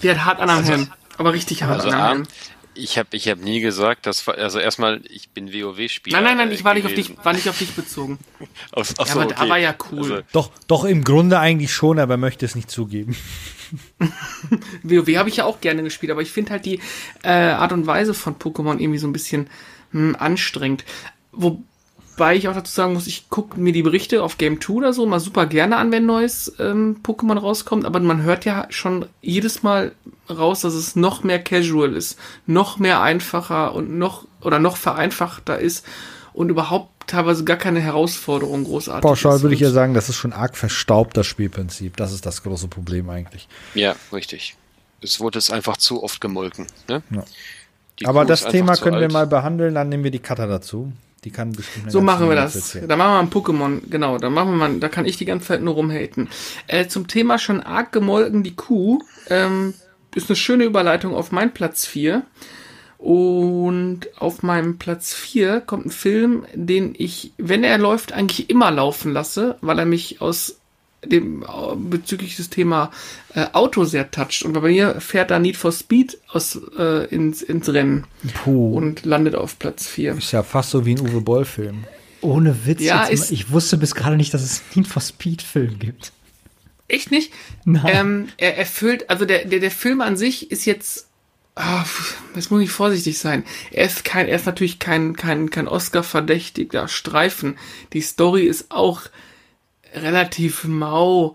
[0.03, 0.93] Der hat hart an am Also- Helm.
[1.17, 2.23] Aber richtig hart Also an am Helm.
[2.75, 6.21] ich habe ich hab nie gesagt, dass also erstmal ich bin WoW-Spieler.
[6.21, 8.19] Nein, nein, nein, ich war nicht auf dich, war nicht auf dich bezogen.
[8.73, 9.37] Aus, ach Ja, so, aber okay.
[9.41, 9.99] da war ja cool.
[10.13, 13.17] Also, Doch, doch im Grunde eigentlich schon, aber möchte es nicht zugeben.
[14.83, 16.81] WoW habe ich ja auch gerne gespielt, aber ich finde halt die
[17.23, 19.49] äh, Art und Weise von Pokémon irgendwie so ein bisschen
[19.93, 20.85] hm, anstrengend.
[22.19, 24.93] Wobei ich auch dazu sagen muss, ich gucke mir die Berichte auf Game 2 oder
[24.93, 29.07] so mal super gerne an, wenn neues ähm, Pokémon rauskommt, aber man hört ja schon
[29.23, 29.93] jedes Mal
[30.29, 35.61] raus, dass es noch mehr casual ist, noch mehr einfacher und noch oder noch vereinfachter
[35.61, 35.87] ist
[36.33, 39.43] und überhaupt teilweise gar keine Herausforderung großartig Pauschal ist.
[39.43, 41.97] würde ich ja sagen, das ist schon arg verstaubt, das Spielprinzip.
[41.97, 43.47] Das ist das große Problem eigentlich.
[43.75, 44.57] ja, richtig.
[45.01, 46.67] Es wurde es einfach zu oft gemolken.
[46.89, 47.01] Ne?
[47.11, 47.23] Ja.
[48.05, 49.13] Aber das Thema können wir alt.
[49.13, 50.93] mal behandeln, dann nehmen wir die Cutter dazu.
[51.25, 52.79] Die kann bestimmt So machen wir das.
[52.87, 54.19] Da machen wir ein Pokémon, genau.
[54.19, 56.29] Da machen wir mal, da kann ich die ganze Zeit nur rumhaten.
[56.67, 59.75] Äh, zum Thema schon arg gemolken, die Kuh, ähm,
[60.15, 62.23] ist eine schöne Überleitung auf meinen Platz 4.
[62.99, 68.71] Und auf meinem Platz 4 kommt ein Film, den ich, wenn er läuft, eigentlich immer
[68.71, 70.59] laufen lasse, weil er mich aus
[71.05, 71.47] dem äh,
[71.77, 72.91] bezüglich des Thema
[73.35, 74.43] äh, Auto sehr toucht.
[74.45, 78.05] Und bei mir fährt da Need for Speed aus, äh, ins, ins Rennen
[78.43, 80.15] Puh, und landet auf Platz 4.
[80.17, 81.85] ist ja fast so wie ein Uwe Boll-Film.
[82.21, 82.83] Ohne Witz.
[82.83, 86.13] Ja, ist- mal, ich wusste bis gerade nicht, dass es Need for Speed Film gibt.
[86.89, 87.33] Echt nicht?
[87.65, 87.85] Nein.
[87.87, 91.07] Ähm, er erfüllt, also der, der, der Film an sich ist jetzt,
[91.55, 91.85] ah,
[92.35, 93.45] jetzt muss ich vorsichtig sein.
[93.71, 97.57] Er ist kein, er ist natürlich kein, kein, kein Oscar-verdächtiger Streifen.
[97.93, 99.03] Die Story ist auch
[99.95, 101.35] relativ mau,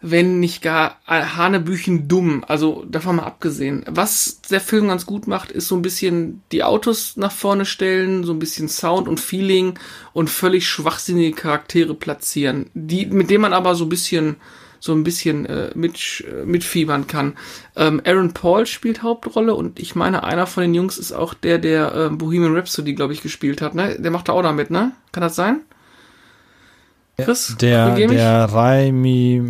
[0.00, 2.44] wenn nicht gar Hanebüchen dumm.
[2.46, 3.84] Also davon mal abgesehen.
[3.88, 8.24] Was der Film ganz gut macht, ist so ein bisschen die Autos nach vorne stellen,
[8.24, 9.78] so ein bisschen Sound und Feeling
[10.12, 14.36] und völlig schwachsinnige Charaktere platzieren, die mit denen man aber so ein bisschen
[14.84, 17.38] so ein bisschen äh, mit, äh, mitfiebern kann.
[17.74, 21.56] Ähm, Aaron Paul spielt Hauptrolle und ich meine, einer von den Jungs ist auch der,
[21.58, 23.74] der äh, Bohemian Rhapsody, glaube ich, gespielt hat.
[23.74, 23.96] Ne?
[23.98, 24.92] Der macht da auch da mit, ne?
[25.10, 25.62] Kann das sein?
[27.16, 27.56] Chris?
[27.60, 29.40] Der, der Raimi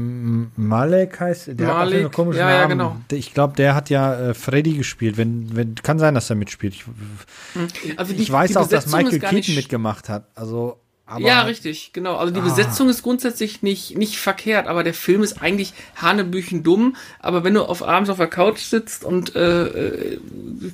[0.57, 2.71] Malek heißt, der hat Malek, einen komischen ja, ja, Namen.
[2.71, 2.97] genau.
[3.11, 5.17] Der- Ich glaube, der hat ja äh, Freddy gespielt.
[5.17, 6.75] Wenn, wenn, kann sein, dass er mitspielt.
[6.75, 10.29] Ich, Also ich weiß auch, dass Michael Keaton mitgemacht hat.
[10.35, 12.17] Also, aber ja, richtig, genau.
[12.17, 12.45] Also die Ah.
[12.45, 16.97] Besetzung ist grundsätzlich nicht, nicht verkehrt, aber der Film ist eigentlich Hanebüchen dumm.
[17.21, 20.19] Aber wenn du auf abends auf der Couch sitzt und äh, äh,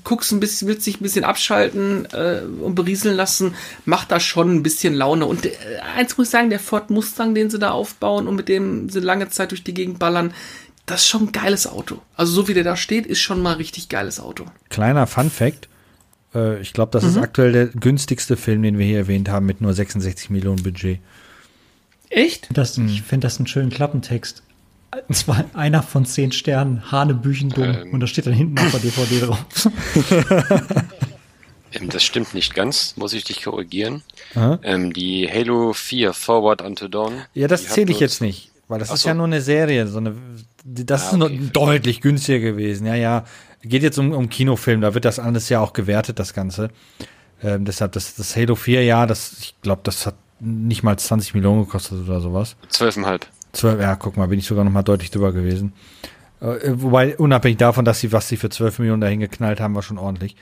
[0.04, 3.54] guckst ein bisschen, willst dich ein bisschen abschalten äh, und berieseln lassen,
[3.84, 5.26] macht das schon ein bisschen Laune.
[5.26, 5.52] Und äh,
[5.96, 9.00] eins muss ich sagen, der Ford Mustang, den sie da aufbauen und mit dem sie
[9.00, 10.32] lange Zeit durch die Gegend ballern,
[10.86, 11.98] das ist schon ein geiles Auto.
[12.16, 14.44] Also so wie der da steht, ist schon mal richtig geiles Auto.
[14.70, 15.68] Kleiner Fun Fact.
[16.34, 17.10] Äh, ich glaube, das Mhm.
[17.10, 20.98] ist aktuell der günstigste Film, den wir hier erwähnt haben, mit nur 66 Millionen Budget.
[22.08, 22.48] Echt?
[22.52, 24.42] Das, Ich finde das einen schönen Klappentext.
[25.06, 27.62] Und zwar einer von zehn Sternen, Hanebüchen dumm.
[27.82, 27.90] Ähm.
[27.92, 29.38] Und da steht dann hinten auf der DVD drauf.
[31.72, 34.02] Ähm, das stimmt nicht ganz, muss ich dich korrigieren.
[34.34, 37.12] Ähm, die Halo 4 Forward Unto Dawn.
[37.32, 39.08] Ja, das zähle ich jetzt nicht, weil das Ach ist so.
[39.10, 39.86] ja nur eine Serie.
[39.86, 40.16] So eine,
[40.64, 41.48] das Ah, ist nur okay.
[41.52, 42.86] deutlich günstiger gewesen.
[42.88, 43.24] Ja, ja.
[43.62, 46.70] Geht jetzt um, um Kinofilm, da wird das alles ja auch gewertet, das Ganze.
[47.42, 51.34] Ähm, deshalb, das, das Halo 4, ja, das, ich glaube, das hat nicht mal 20
[51.34, 52.56] Millionen gekostet oder sowas.
[52.72, 53.22] 12,5.
[53.52, 55.72] 12, ja, guck mal, bin ich sogar noch mal deutlich drüber gewesen.
[56.40, 59.82] Äh, wobei, unabhängig davon, dass sie, was sie für 12 Millionen dahin geknallt haben, war
[59.82, 60.36] schon ordentlich.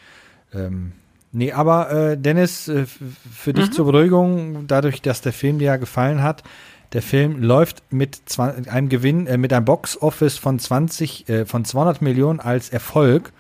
[0.55, 0.93] Ähm,
[1.33, 5.77] nee, aber äh, Dennis, äh, für dich zur Beruhigung, dadurch, dass der Film dir ja
[5.77, 6.45] gefallen hat,
[6.93, 12.03] der Film läuft mit einem Gewinn, äh, mit einem Box-Office von 20, äh, von 200
[12.03, 13.33] Millionen als Erfolg.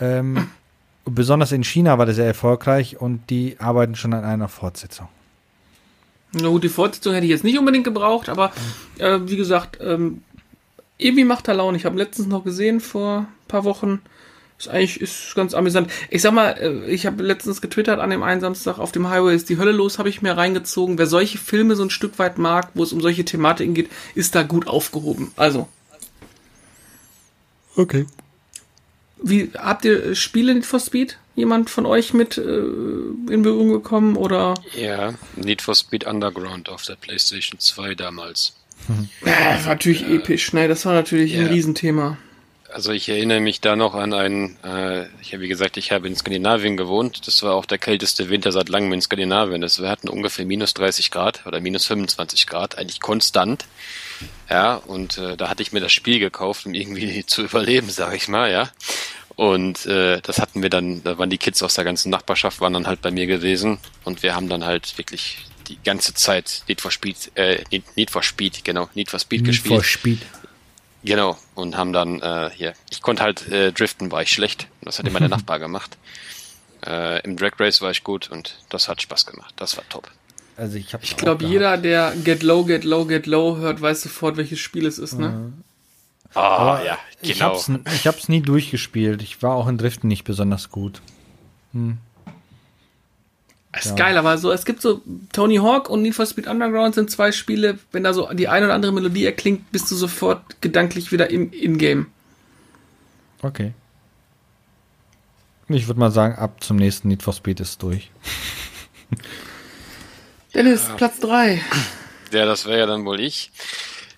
[0.00, 0.48] Ähm,
[1.04, 5.08] besonders in China war der sehr erfolgreich und die arbeiten schon an einer Fortsetzung.
[6.32, 8.52] Na gut, die Fortsetzung hätte ich jetzt nicht unbedingt gebraucht, aber
[8.98, 10.22] äh, wie gesagt, ähm,
[10.96, 11.76] irgendwie macht er Laune.
[11.76, 14.00] Ich habe letztens noch gesehen vor ein paar Wochen.
[14.62, 15.90] Ist eigentlich ist ganz amüsant.
[16.08, 19.34] Ich sag mal, äh, ich habe letztens getwittert an dem einen Samstag auf dem Highway
[19.34, 20.98] ist die Hölle los, habe ich mir reingezogen.
[20.98, 24.36] Wer solche Filme so ein Stück weit mag, wo es um solche Thematiken geht, ist
[24.36, 25.32] da gut aufgehoben.
[25.34, 25.68] Also,
[27.74, 28.06] Okay.
[29.20, 31.18] wie habt ihr äh, Spiele Need for Speed?
[31.34, 34.54] Jemand von euch mit äh, in Berührung gekommen oder?
[34.76, 38.54] Ja, Need for Speed Underground auf der PlayStation 2 damals.
[39.24, 40.68] Ja, das war natürlich episch, ne?
[40.68, 41.48] Das war natürlich ein Ja.
[41.48, 42.16] Riesenthema.
[42.74, 46.08] Also ich erinnere mich da noch an einen, äh, ich habe wie gesagt, ich habe
[46.08, 47.26] in Skandinavien gewohnt.
[47.26, 49.60] Das war auch der kälteste Winter seit langem in Skandinavien.
[49.60, 53.66] Das, wir hatten ungefähr minus 30 Grad oder minus 25 Grad, eigentlich konstant.
[54.48, 58.14] Ja, und äh, da hatte ich mir das Spiel gekauft, um irgendwie zu überleben, sag
[58.14, 58.70] ich mal, ja.
[59.36, 62.74] Und äh, das hatten wir dann, da waren die Kids aus der ganzen Nachbarschaft, waren
[62.74, 66.80] dann halt bei mir gewesen und wir haben dann halt wirklich die ganze Zeit Need
[66.80, 69.74] for Speed, äh, Need, Need for Speed, genau, Need for Speed Need gespielt.
[69.74, 70.18] for Speed.
[71.04, 74.68] Genau, und haben dann äh, hier, ich konnte halt äh, driften, war ich schlecht.
[74.82, 75.96] Das hat immer der Nachbar gemacht.
[76.86, 79.54] Äh, Im Drag Race war ich gut und das hat Spaß gemacht.
[79.56, 80.10] Das war top.
[80.56, 84.02] Also ich habe Ich glaube, jeder, der Get Low, Get Low, Get Low hört, weiß
[84.02, 85.52] sofort, welches Spiel es ist, ne?
[86.34, 87.50] Ah, ja, Ich genau.
[87.50, 89.22] hab's, ich hab's nie durchgespielt.
[89.22, 91.02] Ich war auch in Driften nicht besonders gut.
[93.80, 95.00] Ist geil, aber so, es gibt so,
[95.32, 98.66] Tony Hawk und Need for Speed Underground sind zwei Spiele, wenn da so die eine
[98.66, 102.06] oder andere Melodie erklingt, bist du sofort gedanklich wieder im In-Game.
[103.40, 103.72] Okay.
[105.68, 108.10] Ich würde mal sagen, ab zum nächsten Need for Speed ist durch.
[110.54, 111.62] Dennis, Platz drei.
[112.30, 113.52] Ja, das wäre ja dann wohl ich.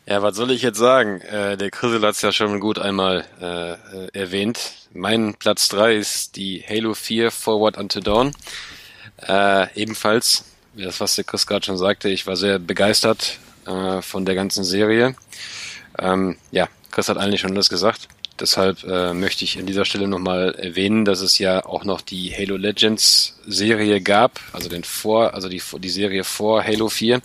[0.06, 1.20] Ja, was soll ich jetzt sagen?
[1.20, 4.72] Äh, der Chrisel hat's ja schon gut einmal äh, äh, erwähnt.
[4.92, 8.32] Mein Platz drei ist die Halo 4 Forward Unto Dawn.
[9.18, 10.44] Äh, ebenfalls,
[10.74, 14.64] das was der Chris gerade schon sagte, ich war sehr begeistert äh, von der ganzen
[14.64, 15.14] Serie.
[15.98, 18.08] Ähm, ja, Chris hat eigentlich schon alles gesagt.
[18.40, 22.34] Deshalb äh, möchte ich an dieser Stelle nochmal erwähnen, dass es ja auch noch die
[22.36, 27.20] Halo Legends Serie gab, also den vor, also die, die Serie vor Halo 4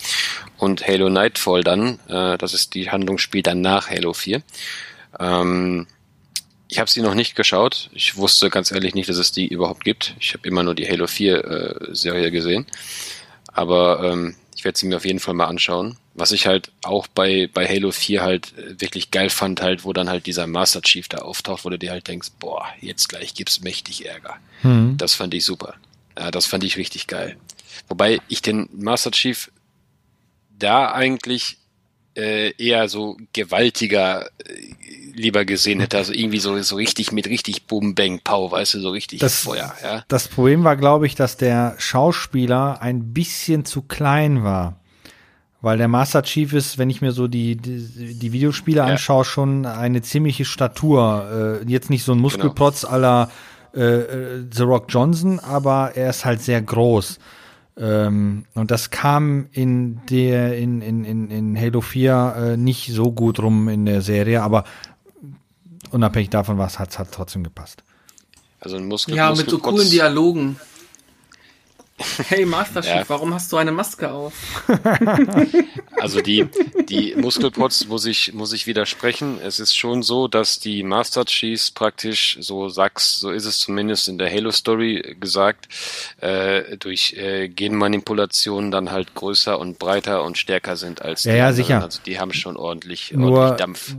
[0.60, 2.00] und Halo Nightfall dann.
[2.08, 4.44] Äh, das ist die Handlung spielt dann nach Halo 4.
[5.20, 5.88] Ähm,
[6.70, 7.89] ich habe sie noch nicht geschaut.
[7.93, 10.13] Ich wusste ganz ehrlich nicht, dass es die überhaupt gibt.
[10.20, 12.67] Ich habe immer nur die Halo 4 äh, Serie gesehen.
[13.51, 15.97] Aber ähm, ich werde sie mir auf jeden Fall mal anschauen.
[16.13, 19.93] Was ich halt auch bei, bei Halo 4 halt äh, wirklich geil fand, halt, wo
[19.93, 23.34] dann halt dieser Master Chief da auftaucht, wo du dir halt denkst, boah, jetzt gleich
[23.34, 24.36] gibt's mächtig Ärger.
[24.97, 25.74] Das fand ich super.
[26.17, 27.36] Ja, das fand ich richtig geil.
[27.88, 29.49] Wobei ich den Master Chief
[30.51, 31.57] da eigentlich
[32.20, 34.30] äh, eher so gewaltiger äh,
[35.13, 38.80] lieber gesehen hätte, also irgendwie so, so richtig mit richtig Boom Bang Pow, weißt du,
[38.80, 40.03] so richtig Das, Feuer, ja.
[40.07, 44.76] das Problem war, glaube ich, dass der Schauspieler ein bisschen zu klein war.
[45.61, 49.65] Weil der Master Chief ist, wenn ich mir so die, die, die Videospiele anschaue, schon
[49.65, 51.61] eine ziemliche Statur.
[51.65, 53.30] Äh, jetzt nicht so ein Muskelprotz aller
[53.76, 57.20] äh, äh, The Rock Johnson, aber er ist halt sehr groß.
[57.80, 63.12] Ähm, und das kam in der in, in, in, in Halo 4 äh, nicht so
[63.12, 64.66] gut rum in der Serie, aber
[65.92, 67.84] unabhängig davon was hat hat trotzdem gepasst.
[68.60, 70.58] Also ein Muskel, Ja, mit so coolen Dialogen.
[72.30, 73.04] Hey Master Chief, Ja.
[73.10, 74.34] warum hast du eine Maske auf?
[76.02, 76.47] Also die,
[76.88, 79.38] die Muskelpots muss ich, muss ich widersprechen.
[79.43, 84.08] Es ist schon so, dass die Master Chiefs praktisch, so sagst, so ist es zumindest
[84.08, 85.68] in der Halo Story gesagt,
[86.22, 91.38] äh, durch äh, Genmanipulation dann halt größer und breiter und stärker sind als Ja, die
[91.38, 91.56] ja, anderen.
[91.66, 91.84] sicher.
[91.84, 93.95] Also die haben schon ordentlich, Nur- ordentlich Dampf.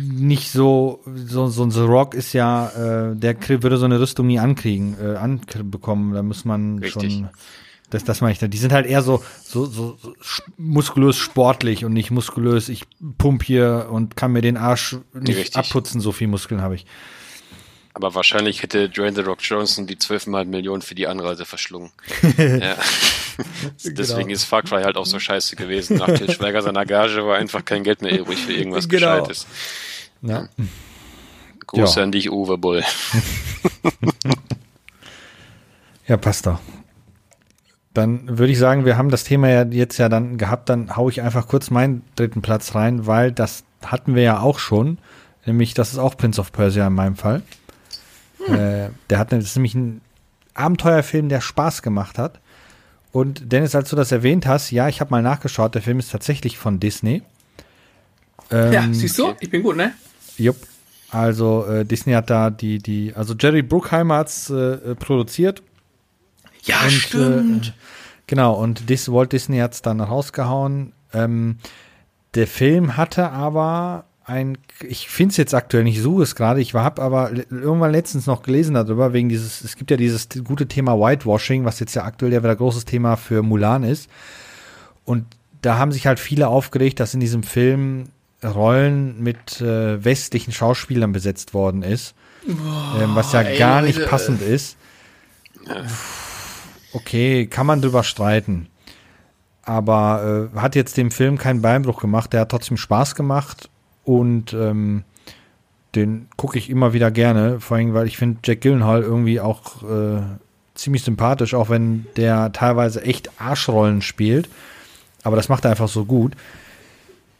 [0.00, 2.68] nicht so, so, so ein The Rock ist ja,
[3.10, 6.14] äh, der würde so eine Rüstung nie ankriegen, äh, anbekommen.
[6.14, 7.14] Da muss man Richtig.
[7.14, 7.30] schon,
[7.90, 8.48] das, das meine ich da.
[8.48, 10.14] Die sind halt eher so, so, so, so
[10.56, 12.84] muskulös sportlich und nicht muskulös, ich
[13.18, 15.56] pump hier und kann mir den Arsch nicht Richtig.
[15.56, 16.86] abputzen, so viel Muskeln habe ich.
[17.94, 21.90] Aber wahrscheinlich hätte Dwayne The Rock Johnson die 12,5 Millionen für die Anreise verschlungen.
[22.38, 22.76] ja.
[23.84, 25.98] Deswegen ist Far Cry halt auch so scheiße gewesen.
[25.98, 29.18] Nach Til Schweiger seiner Gage war einfach kein Geld mehr übrig für irgendwas Genau.
[29.20, 29.46] Gescheites.
[30.22, 30.48] Ja.
[31.66, 32.02] Gruß Ja.
[32.04, 32.82] an dich, Uwe Bull.
[36.08, 36.58] Ja, passt doch.
[37.94, 41.08] Dann würde ich sagen, wir haben das Thema ja jetzt ja dann gehabt, dann hau
[41.08, 44.98] ich einfach kurz meinen dritten Platz rein, weil das hatten wir ja auch schon.
[45.44, 47.42] Nämlich, das ist auch Prince of Persia in meinem Fall.
[48.48, 50.00] Äh, der hat, das ist nämlich ein
[50.54, 52.40] Abenteuerfilm, der Spaß gemacht hat.
[53.12, 56.10] Und Dennis, als du das erwähnt hast, ja, ich habe mal nachgeschaut, der Film ist
[56.10, 57.22] tatsächlich von Disney.
[58.50, 59.34] Ähm, ja, siehst du?
[59.40, 59.92] Ich bin gut, ne?
[60.38, 60.56] Jupp.
[61.10, 65.62] Also äh, Disney hat da die, die, also Jerry Bruckheimer hat's äh, äh, produziert
[66.62, 67.68] Ja, und, stimmt.
[67.68, 67.72] Äh,
[68.26, 70.92] genau, und Dis Walt Disney hat es dann rausgehauen.
[71.12, 71.56] Ähm,
[72.34, 76.60] der Film hatte aber ein, ich finde es jetzt aktuell nicht, ich suche es gerade,
[76.60, 80.68] ich habe aber irgendwann letztens noch gelesen darüber, wegen dieses, es gibt ja dieses gute
[80.68, 84.08] Thema Whitewashing, was jetzt ja aktuell ja wieder großes Thema für Mulan ist.
[85.04, 85.26] Und
[85.60, 88.04] da haben sich halt viele aufgeregt, dass in diesem Film
[88.44, 92.14] Rollen mit äh, westlichen Schauspielern besetzt worden ist.
[92.46, 94.10] ähm, was ja ey, gar nicht Leute.
[94.10, 94.76] passend ist.
[96.92, 98.68] Okay, kann man drüber streiten.
[99.62, 102.32] Aber äh, hat jetzt dem Film keinen Beinbruch gemacht.
[102.32, 103.70] Der hat trotzdem Spaß gemacht.
[104.04, 105.04] Und ähm,
[105.94, 109.82] den gucke ich immer wieder gerne, vor allem, weil ich finde Jack Gyllenhaal irgendwie auch
[109.82, 110.22] äh,
[110.74, 114.48] ziemlich sympathisch, auch wenn der teilweise echt Arschrollen spielt.
[115.22, 116.34] Aber das macht er einfach so gut.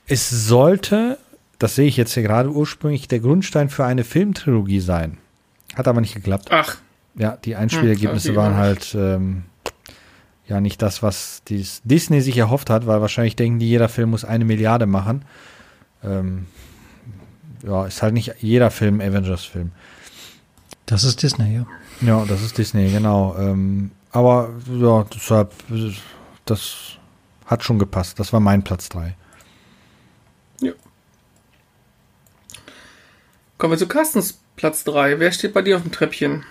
[0.07, 1.18] Es sollte,
[1.59, 5.18] das sehe ich jetzt hier gerade ursprünglich, der Grundstein für eine Filmtrilogie sein.
[5.74, 6.48] Hat aber nicht geklappt.
[6.50, 6.76] Ach,
[7.14, 9.44] Ja, die Einspielergebnisse Hm, waren halt ähm,
[10.46, 14.10] ja nicht das, was dies Disney sich erhofft hat, weil wahrscheinlich denken die, jeder Film
[14.10, 15.24] muss eine Milliarde machen.
[16.02, 16.46] Ähm,
[17.64, 19.72] ja, ist halt nicht jeder Film Avengers-Film.
[20.86, 21.66] Das ist Disney, ja.
[22.00, 23.36] Ja, das ist Disney, genau.
[23.38, 25.52] Ähm, aber ja, deshalb,
[26.44, 26.98] das
[27.46, 28.18] hat schon gepasst.
[28.18, 29.14] Das war mein Platz 3.
[33.62, 35.20] kommen wir zu Carstens Platz 3.
[35.20, 36.44] Wer steht bei dir auf dem Treppchen?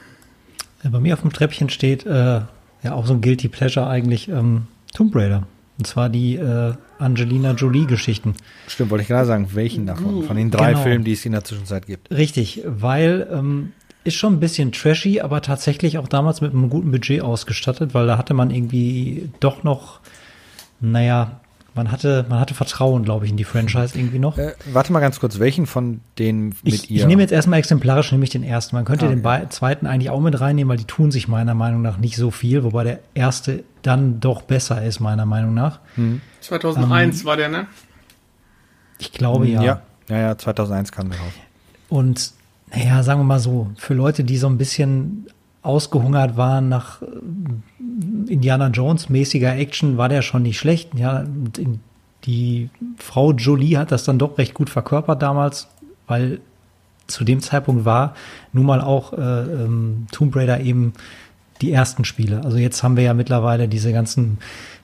[0.84, 2.42] Ja, Bei mir auf dem Treppchen steht äh,
[2.84, 5.44] ja auch so ein Guilty Pleasure eigentlich ähm, Tomb Raider.
[5.78, 8.36] Und zwar die äh, Angelina Jolie-Geschichten.
[8.68, 10.24] Stimmt, wollte ich gerade sagen, welchen davon?
[10.24, 10.84] Von den drei Genau.
[10.84, 12.12] Filmen, die es in der Zwischenzeit gibt.
[12.12, 13.72] Richtig, weil ähm,
[14.04, 18.06] ist schon ein bisschen trashy, aber tatsächlich auch damals mit einem guten Budget ausgestattet, weil
[18.08, 20.00] da hatte man irgendwie doch noch,
[20.80, 21.41] naja,
[21.74, 24.38] man hatte, man hatte Vertrauen, glaube ich, in die Franchise irgendwie noch.
[24.38, 27.02] Äh, warte mal ganz kurz, welchen von denen mit Ich, ihr?
[27.02, 28.76] ich nehme jetzt erstmal exemplarisch nämlich den ersten.
[28.76, 29.50] Man könnte Ah, den ja.
[29.50, 32.64] zweiten eigentlich auch mit reinnehmen, weil die tun sich meiner Meinung nach nicht so viel,
[32.64, 35.80] wobei der erste dann doch besser ist, meiner Meinung nach.
[36.42, 37.68] 2001 war der, ne?
[39.00, 39.62] Ich glaube ja.
[39.64, 39.82] ja.
[40.10, 41.34] ja, ja, 2001 kam der raus.
[41.90, 42.32] Und
[42.74, 45.28] naja, sagen wir mal so, für Leute, die so ein bisschen
[45.62, 47.06] ausgehungert waren nach äh,
[48.32, 50.90] Indiana Jones mäßiger Action, war der schon nicht schlecht.
[50.96, 51.24] Ja,
[52.24, 55.68] die Frau Jolie hat das dann doch recht gut verkörpert damals,
[56.08, 56.40] weil
[57.08, 58.16] zu dem Zeitpunkt war
[58.54, 60.94] nun mal auch äh, ähm, Tomb Raider eben
[61.62, 62.44] die ersten Spiele.
[62.44, 64.40] Also jetzt haben wir ja mittlerweile diese ganzen,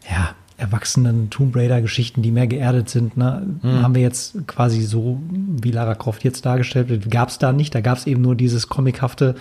[0.09, 5.19] ja, erwachsenen Tomb Raider Geschichten, die mehr geerdet sind, ne, haben wir jetzt quasi so,
[5.29, 7.75] wie Lara Croft jetzt dargestellt wird, gab es da nicht.
[7.75, 9.35] Da gab es eben nur dieses comichafte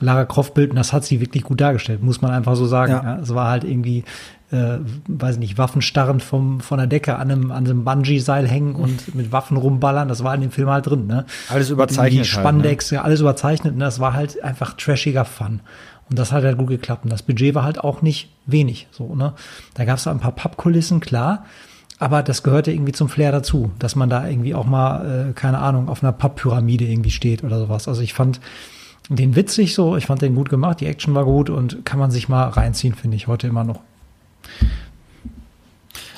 [0.00, 2.92] Lara Croft Bild und das hat sie wirklich gut dargestellt, muss man einfach so sagen.
[2.92, 3.02] Ja.
[3.02, 3.18] Ja.
[3.18, 4.04] Es war halt irgendwie,
[4.50, 9.14] äh, weiß nicht, Waffenstarren vom, von der Decke an einem, an einem Bungee-Seil hängen und
[9.14, 10.08] mit Waffen rumballern.
[10.08, 11.26] Das war in dem Film halt drin, ne?
[11.48, 13.74] Alles überzeichnet Die halt, Spandex, ja, alles überzeichnet.
[13.74, 15.60] Und das war halt einfach trashiger Fun.
[16.08, 17.04] Und das hat halt gut geklappt.
[17.04, 18.88] Und das Budget war halt auch nicht wenig.
[18.90, 19.34] So, ne?
[19.74, 21.44] Da gab es ein paar Pappkulissen, klar.
[22.00, 25.58] Aber das gehörte irgendwie zum Flair dazu, dass man da irgendwie auch mal, äh, keine
[25.58, 27.86] Ahnung, auf einer Papppyramide irgendwie steht oder sowas.
[27.86, 28.40] Also ich fand
[29.08, 32.10] den witzig so, ich fand den gut gemacht, die Action war gut und kann man
[32.10, 33.80] sich mal reinziehen, finde ich heute immer noch.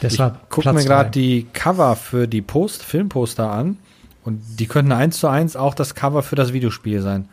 [0.03, 3.79] Deshalb Ich gucke mir gerade die Cover für die Post Filmposter an
[4.25, 7.29] und die könnten eins zu eins auch das Cover für das Videospiel sein.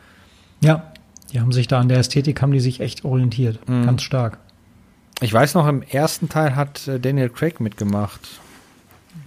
[0.62, 0.92] Ja,
[1.34, 3.68] die haben sich da an der Ästhetik, haben die sich echt orientiert.
[3.68, 3.86] Mhm.
[3.86, 4.38] Ganz stark.
[5.22, 8.40] Ich weiß noch, im ersten Teil hat äh, Daniel Craig mitgemacht.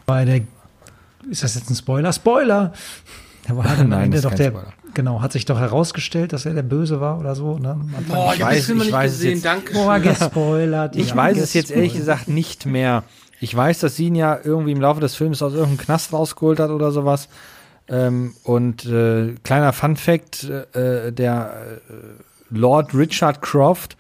[0.07, 0.41] bei der
[1.31, 2.13] ist das jetzt ein Spoiler?
[2.13, 2.73] Spoiler!
[3.47, 4.73] Da war am Nein, Ende doch der, Spoiler.
[4.95, 7.81] Genau, hat sich doch herausgestellt, dass er der Böse war oder so, ne?
[8.09, 9.73] Boah, ich weiß- Film noch ich nicht weiß es gesehen, jetzt- danke.
[9.75, 10.97] Boah, gespoilert.
[10.97, 13.05] Ich ja, weiß es jetzt ehrlich gesagt nicht mehr.
[13.41, 16.61] Ich weiß, dass sie ihn ja irgendwie im Laufe des Films aus irgendeinem Knast rausgeholt
[16.61, 17.29] hat oder sowas.
[17.89, 21.53] Ähm, und äh, kleiner Fun Fact, äh, der
[21.91, 21.95] äh,
[22.51, 23.97] Lord Richard Croft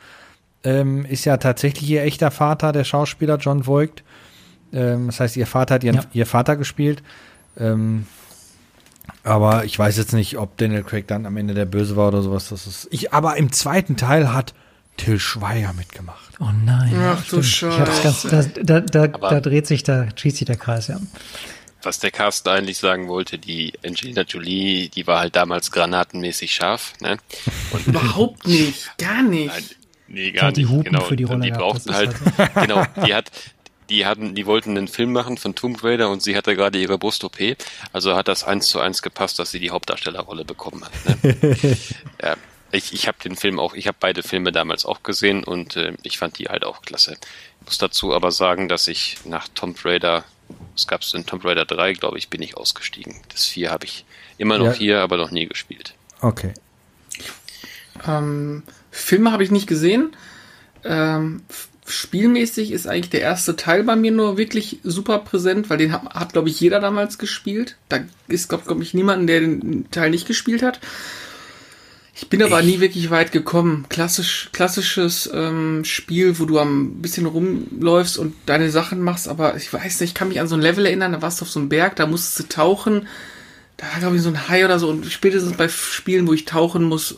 [0.64, 4.04] ähm, ist ja tatsächlich ihr echter Vater, der Schauspieler John Voigt.
[4.72, 6.02] Ähm, das heißt, ihr Vater hat ihren, Ja.
[6.12, 7.02] ihr Vater gespielt.
[7.58, 8.06] Ähm,
[9.24, 12.22] aber ich weiß jetzt nicht, ob Daniel Craig dann am Ende der Böse war oder
[12.22, 12.48] sowas.
[12.48, 14.54] Das ist ich, aber im zweiten Teil hat
[14.96, 16.32] Till Schweiger mitgemacht.
[16.38, 16.92] Oh nein.
[16.96, 18.22] Ach du hab's ganz,
[18.62, 21.00] da, da, da, dreht sich, da schließt sich der Kreis, ja.
[21.82, 26.92] Was der Carsten eigentlich sagen wollte, die Angelina Jolie, die war halt damals granatenmäßig scharf,
[27.00, 27.16] ne?
[27.72, 29.52] Und Überhaupt nicht, gar nicht.
[29.52, 29.64] Nein,
[30.08, 30.70] nee, Die gar hat die nicht.
[30.70, 31.00] Hupen genau.
[31.04, 33.32] für die Rolle die brauchten halt, ist genau, die hat,
[33.90, 36.98] die hatten, die wollten einen Film machen von Tomb Raider und sie hatte gerade ihre
[36.98, 37.38] Brust-OP,
[37.92, 41.24] also hat das eins zu eins gepasst, dass sie die Hauptdarstellerrolle bekommen hat.
[41.24, 41.76] Ne?
[42.22, 42.36] ja,
[42.70, 45.92] ich, ich habe den Film auch, ich habe beide Filme damals auch gesehen und äh,
[46.02, 47.16] ich fand die halt auch klasse.
[47.60, 50.24] Ich muss dazu aber sagen, dass ich nach Tomb Raider,
[50.74, 53.20] es gab in Tomb Raider 3, glaube ich, bin ich ausgestiegen.
[53.30, 54.04] Das 4 habe ich
[54.38, 54.72] immer noch Ja.
[54.72, 55.94] hier, aber noch nie gespielt.
[56.20, 56.54] Okay.
[58.06, 60.16] Ähm, Filme habe ich nicht gesehen.
[60.84, 61.42] Ähm,
[61.86, 66.04] spielmäßig ist eigentlich der erste Teil bei mir nur wirklich super präsent, weil den hat,
[66.14, 67.76] hat glaube ich, jeder damals gespielt.
[67.88, 70.80] Da ist, glaube glaub ich, niemanden, der den Teil nicht gespielt hat.
[72.14, 73.86] Ich bin aber nie wirklich weit gekommen.
[73.88, 79.72] Klassisch, klassisches ähm, Spiel, wo du am bisschen rumläufst und deine Sachen machst, aber ich
[79.72, 81.58] weiß nicht, ich kann mich an so ein Level erinnern, da warst du auf so
[81.58, 83.08] einem Berg, da musstest du tauchen.
[83.76, 84.88] Da war, glaube ich, so ein Hai oder so.
[84.88, 87.16] Und spätestens bei Spielen, wo ich tauchen muss,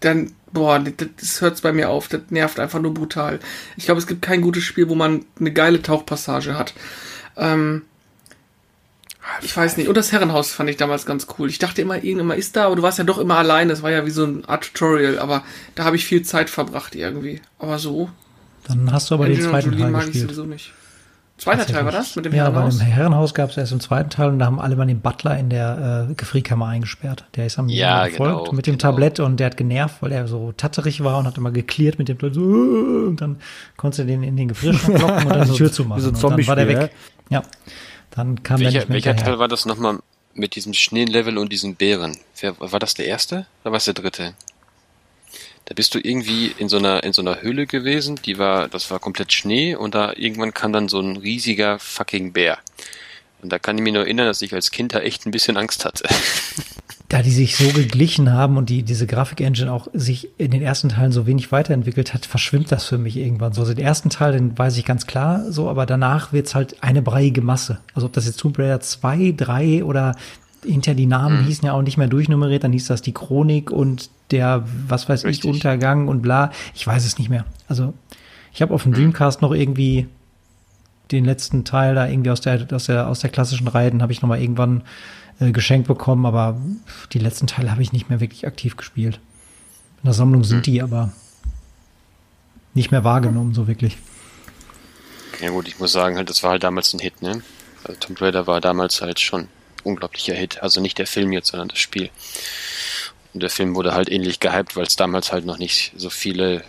[0.00, 2.08] dann, boah, das, hört's bei mir auf.
[2.08, 3.40] Das nervt einfach nur brutal.
[3.76, 6.74] Ich glaube, es gibt kein gutes Spiel, wo man eine geile Tauchpassage hat.
[7.36, 7.82] Ähm,
[9.42, 9.88] ich weiß nicht.
[9.88, 11.48] Und das Herrenhaus fand ich damals ganz cool.
[11.48, 13.68] Ich dachte immer, irgendjemand ist da, aber du warst ja doch immer allein.
[13.68, 15.42] Das war ja wie so ein Art Tutorial, aber
[15.74, 17.40] da habe ich viel Zeit verbracht irgendwie.
[17.58, 18.10] Aber so.
[18.66, 20.28] Dann hast du aber den zweiten Teil mag ich gespielt.
[20.30, 20.72] sowieso nicht.
[21.38, 22.78] Zweiter Teil war das mit dem ja, Herrenhaus?
[22.78, 25.00] bei dem Herrenhaus gab es erst im zweiten Teil und da haben alle mal den
[25.00, 27.24] Butler in der äh, Gefrierkammer eingesperrt.
[27.34, 28.90] Der ist am Ja, gefolgt genau, mit dem genau.
[28.90, 32.08] Tablett und der hat genervt, weil er so tatterig war und hat immer geklärt mit
[32.08, 33.36] dem Tablett so, "Äh", und dann
[33.76, 36.00] konntest du den in den Gefrierschrank locken und dann die Tür zumachen.
[36.02, 36.90] so ein und dann war der weg.
[37.28, 37.42] Ja.
[38.12, 39.32] Dann kam der Welcher, nicht mehr welcher hinterher.
[39.34, 39.98] Teil war das nochmal
[40.32, 42.16] mit diesem Schneelevel und diesen Bären?
[42.40, 44.32] Wer, war das der erste oder war es der dritte?
[45.66, 48.90] Da bist du irgendwie in so einer in so einer Höhle gewesen, die war, das
[48.90, 52.58] war komplett Schnee und da irgendwann kam dann so ein riesiger fucking Bär.
[53.42, 55.56] Und da kann ich mich nur erinnern, dass ich als Kind da echt ein bisschen
[55.56, 56.08] Angst hatte.
[57.08, 60.88] da die sich so geglichen haben und die, diese Grafik-Engine auch sich in den ersten
[60.88, 63.60] Teilen so wenig weiterentwickelt hat, verschwimmt das für mich irgendwann so.
[63.60, 67.02] Also den ersten Teil, den weiß ich ganz klar so, aber danach wird's halt eine
[67.02, 67.78] breiige Masse.
[67.94, 70.16] Also ob das jetzt Tomb Raider 2, 3 oder
[70.66, 71.44] hinter die Namen Mhm.
[71.44, 75.24] hießen ja auch nicht mehr durchnummeriert, dann hieß das die Chronik und der, was weiß
[75.24, 75.44] Richtig.
[75.44, 76.50] ich, Untergang und bla.
[76.74, 77.44] Ich weiß es nicht mehr.
[77.68, 77.94] Also
[78.52, 78.92] ich habe auf Mhm.
[78.92, 80.06] dem Dreamcast noch irgendwie
[81.12, 84.12] den letzten Teil da irgendwie aus der, aus der, aus der klassischen Reihe, den habe
[84.12, 84.82] ich nochmal irgendwann
[85.38, 86.56] äh, geschenkt bekommen, aber
[87.12, 89.20] die letzten Teile habe ich nicht mehr wirklich aktiv gespielt.
[90.02, 91.12] In der Sammlung sind die aber
[92.74, 93.96] nicht mehr wahrgenommen, so wirklich.
[95.40, 97.42] Ja gut, ich muss sagen, halt, das war halt damals ein Hit, ne?
[97.84, 99.48] Also Tomb Raider war damals halt schon
[99.86, 100.62] unglaublicher Hit.
[100.62, 102.10] Also nicht der Film jetzt, sondern das Spiel.
[103.32, 106.64] Und der Film wurde halt ähnlich gehypt, weil es damals halt noch nicht so viele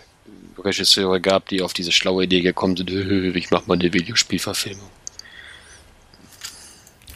[0.58, 2.90] Regisseure gab, die auf diese schlaue Idee gekommen sind,
[3.36, 4.88] ich mach mal eine Videospielverfilmung.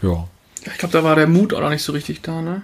[0.03, 0.28] Ja.
[0.64, 2.62] Ich glaube, da war der Mut auch noch nicht so richtig da, ne?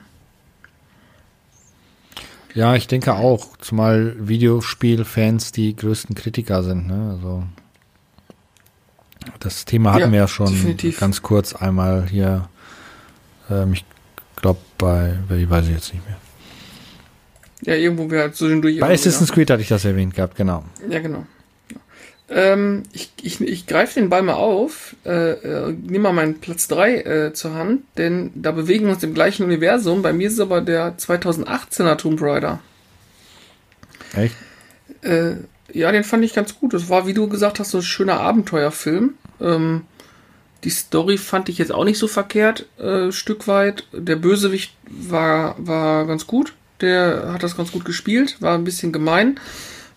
[2.55, 7.11] Ja, ich denke auch, zumal Videospielfans die größten Kritiker sind, ne?
[7.15, 7.45] Also
[9.41, 10.99] das Thema hatten Ja, wir ja schon definitiv.
[10.99, 12.49] ganz kurz einmal hier.
[13.51, 13.85] Ähm, ich
[14.37, 16.17] glaube bei, ich weiß ich jetzt nicht mehr.
[17.63, 18.79] Ja, irgendwo wir halt so den durch.
[18.79, 20.65] Bei Assassin's Creed hatte ich das erwähnt gehabt, genau.
[20.89, 21.27] Ja, genau.
[22.31, 26.69] Ähm, ich ich, ich greife den Ball mal auf, äh, äh, nehme mal meinen Platz
[26.69, 30.03] 3 äh, zur Hand, denn da bewegen wir uns im gleichen Universum.
[30.03, 32.61] Bei mir ist es aber der 2018er Tomb Raider.
[34.15, 34.37] Echt?
[35.03, 35.37] Äh,
[35.73, 36.75] ja, den fand ich ganz gut.
[36.75, 39.15] Das war, wie du gesagt hast, so ein schöner Abenteuerfilm.
[39.41, 39.83] Ähm,
[40.65, 43.85] die Story fand ich jetzt auch nicht so verkehrt, äh, Stück weit.
[43.93, 46.55] Der Bösewicht war, war ganz gut.
[46.81, 49.39] Der hat das ganz gut gespielt, war ein bisschen gemein.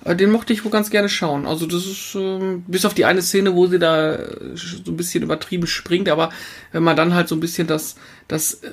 [0.04, 1.46] Äh, Den mochte ich wohl ganz gerne schauen.
[1.46, 4.98] Also das ist, ähm, bis auf die eine Szene, wo sie da äh, so ein
[4.98, 6.30] bisschen übertrieben springt, aber
[6.72, 7.96] wenn man dann halt so ein bisschen das,
[8.28, 8.70] das äh,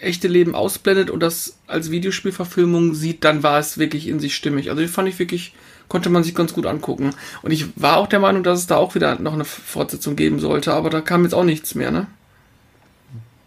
[0.00, 4.70] echte Leben ausblendet und das als Videospielverfilmung sieht, dann war es wirklich in sich stimmig.
[4.70, 5.54] Also den fand ich wirklich,
[5.88, 7.10] konnte man sich ganz gut angucken.
[7.42, 10.40] Und ich war auch der Meinung, dass es da auch wieder noch eine Fortsetzung geben
[10.40, 12.06] sollte, aber da kam jetzt auch nichts mehr, ne?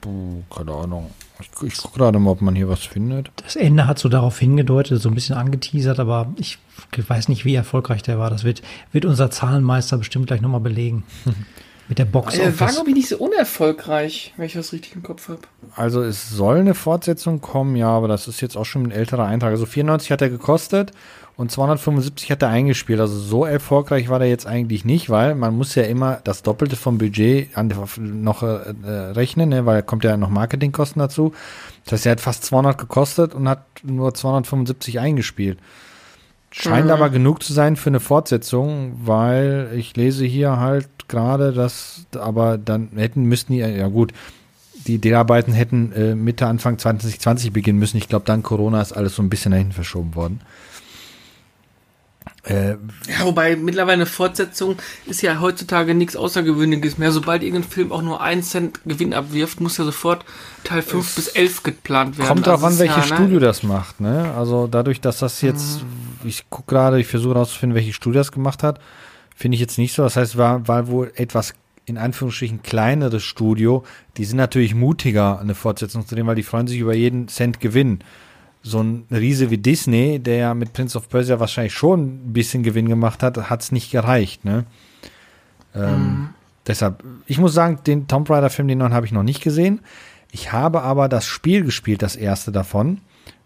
[0.01, 1.11] Puh, keine Ahnung.
[1.39, 3.31] Ich, ich gucke gerade mal, ob man hier was findet.
[3.37, 6.57] Das Ende hat so darauf hingedeutet, so ein bisschen angeteasert, aber ich
[6.95, 8.29] weiß nicht, wie erfolgreich der war.
[8.29, 8.61] Das wird,
[8.91, 11.03] wird unser Zahlenmeister bestimmt gleich nochmal belegen.
[11.89, 15.03] Mit der Box Er war, glaube ich, nicht so unerfolgreich, wenn ich das richtig im
[15.03, 15.39] Kopf habe.
[15.73, 19.25] Also es soll eine Fortsetzung kommen, ja, aber das ist jetzt auch schon ein älterer
[19.25, 19.51] Eintrag.
[19.51, 20.91] Also 94 hat er gekostet
[21.37, 22.99] und 275 hat er eingespielt.
[22.99, 26.75] Also so erfolgreich war der jetzt eigentlich nicht, weil man muss ja immer das Doppelte
[26.75, 31.33] vom Budget an, noch äh, äh, rechnen, ne, weil kommt ja noch Marketingkosten dazu.
[31.85, 35.59] Das heißt, er hat fast 200 gekostet und hat nur 275 eingespielt.
[36.49, 36.91] Scheint Mhm.
[36.91, 42.57] aber genug zu sein für eine Fortsetzung, weil ich lese hier halt gerade, dass, aber
[42.57, 44.11] dann hätten, müssten die, ja gut,
[44.87, 47.97] die Dreharbeiten hätten äh, Mitte, Anfang 2020 beginnen müssen.
[47.97, 50.39] Ich glaube, dann Corona ist alles so ein bisschen dahin verschoben worden.
[52.47, 52.77] Äh,
[53.07, 57.11] Ja, wobei mittlerweile eine Fortsetzung ist ja heutzutage nichts Außergewöhnliches mehr.
[57.11, 60.25] Sobald irgendein Film auch nur einen Cent Gewinn abwirft, muss ja sofort
[60.63, 62.27] Teil 5 bis 11 geplant werden.
[62.27, 63.99] kommt Also an, welches ja, Studio ne, das macht.
[63.99, 64.33] Ne?
[64.35, 65.83] Also dadurch, dass das jetzt,
[66.23, 68.79] ich gucke gerade, ich versuche herauszufinden, welches Studio das gemacht hat,
[69.35, 70.03] finde ich jetzt nicht so.
[70.03, 71.53] Das heißt, war, war wohl etwas
[71.85, 73.83] in Anführungsstrichen kleineres Studio.
[74.17, 77.59] Die sind natürlich mutiger, eine Fortsetzung zu nehmen, weil die freuen sich über jeden Cent
[77.61, 77.99] Gewinn.
[78.63, 82.63] So ein Riese wie Disney, der ja mit Prince of Persia wahrscheinlich schon ein bisschen
[82.63, 84.43] Gewinn gemacht hat, hat es nicht gereicht.
[84.43, 84.65] Ne?
[85.73, 86.29] Ähm,
[86.67, 89.79] Deshalb, ich muss sagen, den Tomb Raider Film, den neuen habe ich noch nicht gesehen.
[90.31, 92.99] Ich habe aber das Spiel gespielt, das erste davon.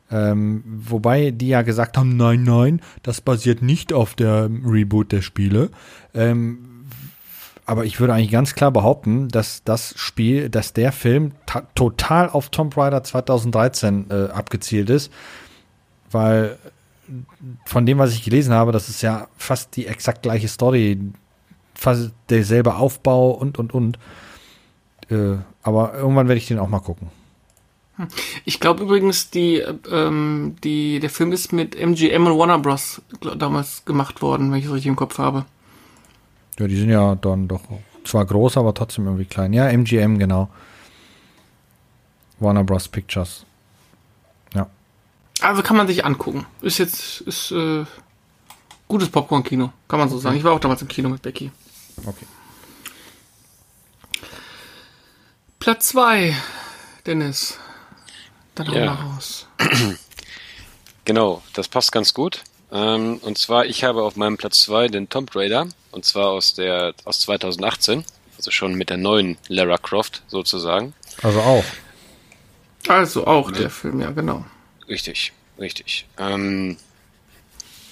[0.09, 5.22] Ähm, wobei die ja gesagt haben, nein, nein, das basiert nicht auf der Reboot der
[5.22, 5.70] Spiele.
[6.14, 6.70] Ähm,
[7.72, 12.30] aber ich würde eigentlich ganz klar behaupten, dass das Spiel, dass der Film ta- total
[12.30, 15.09] auf Tomb Raider 2013 äh, abgezielt ist,
[16.11, 16.57] weil
[17.63, 20.99] von dem, was ich gelesen habe, das ist ja fast die exakt gleiche Story,
[21.74, 23.97] fast derselbe Aufbau und und und.
[25.09, 27.07] Äh, aber irgendwann werde ich den auch mal gucken.
[28.43, 33.01] Ich glaube übrigens, die, ähm, die, der Film ist mit MGM und Warner Bros.
[33.38, 35.45] damals gemacht worden, wenn ich es richtig im Kopf habe.
[36.60, 37.62] Ja, die sind ja dann doch
[38.04, 39.54] zwar groß, aber trotzdem irgendwie klein.
[39.54, 40.49] Ja, MGM, genau.
[42.39, 42.88] Warner Bros.
[42.88, 43.45] Pictures.
[44.54, 44.68] Ja.
[45.41, 46.45] Also kann man sich angucken.
[46.62, 47.86] Ist jetzt, ist, äh,
[48.88, 50.38] gutes Popcorn-Kino, kann man so sagen.
[50.38, 51.52] Ich war auch damals im Kino mit Becky.
[52.06, 52.26] Okay.
[55.60, 56.36] Platz zwei,
[57.06, 57.58] Dennis.
[58.56, 58.86] Dann hau Ja.
[58.86, 59.47] mal raus.
[61.04, 62.43] Genau, das passt ganz gut.
[62.72, 66.53] Ähm, und zwar, ich habe auf meinem Platz 2 den Tomb Raider, und zwar aus
[66.53, 68.05] der aus 2018,
[68.38, 70.93] also schon mit der neuen Lara Croft sozusagen.
[71.22, 71.65] Also auch.
[72.88, 74.45] Also auch der Film, ja, genau.
[74.88, 76.05] Richtig, richtig.
[76.17, 76.78] Ähm,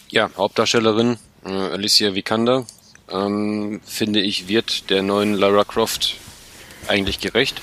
[0.10, 2.66] ja, Hauptdarstellerin äh, Alicia Vikander,
[3.12, 6.16] ähm, finde ich, wird der neuen Lara Croft
[6.88, 7.62] eigentlich gerecht.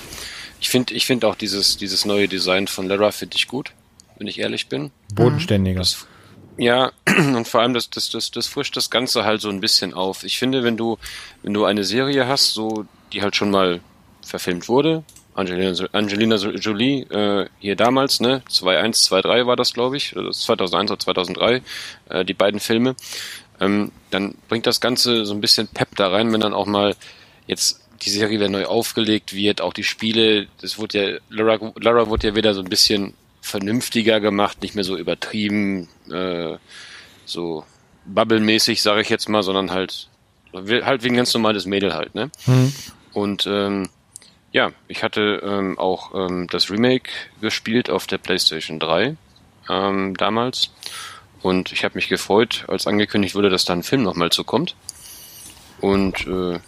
[0.59, 3.71] Ich finde ich finde auch dieses, dieses neue Design von Lara finde ich gut,
[4.17, 4.91] wenn ich ehrlich bin.
[5.13, 5.79] Bodenständiger.
[5.79, 6.07] Das,
[6.57, 9.93] ja, und vor allem das, das, das, das frischt das Ganze halt so ein bisschen
[9.93, 10.23] auf.
[10.23, 10.97] Ich finde, wenn du,
[11.43, 13.79] wenn du eine Serie hast, so, die halt schon mal
[14.21, 15.03] verfilmt wurde,
[15.35, 20.91] Angelina, Angelina Jolie, äh, hier damals, ne, 2.1, 2.3 war das, glaube ich, oder 2001
[20.91, 21.61] oder 2003,
[22.09, 22.95] äh, die beiden Filme,
[23.59, 26.95] ähm, dann bringt das Ganze so ein bisschen Pep da rein, wenn dann auch mal
[27.45, 32.09] jetzt die Serie wieder neu aufgelegt wird, auch die Spiele, das wurde ja, Lara, Lara
[32.09, 33.13] wurde ja wieder so ein bisschen
[33.47, 36.57] vernünftiger gemacht, nicht mehr so übertrieben, äh,
[37.25, 37.65] so
[38.05, 40.09] bubblemäßig, sage ich jetzt mal, sondern halt
[40.53, 42.31] halt wie ein ganz normales Mädel halt, ne?
[43.13, 43.89] Und ähm,
[44.51, 49.15] ja, ich hatte ähm, auch ähm, das Remake gespielt auf der PlayStation 3
[49.69, 50.71] ähm, damals
[51.41, 54.75] und ich habe mich gefreut, als angekündigt wurde, dass da ein Film nochmal zukommt.
[55.79, 56.59] Und äh,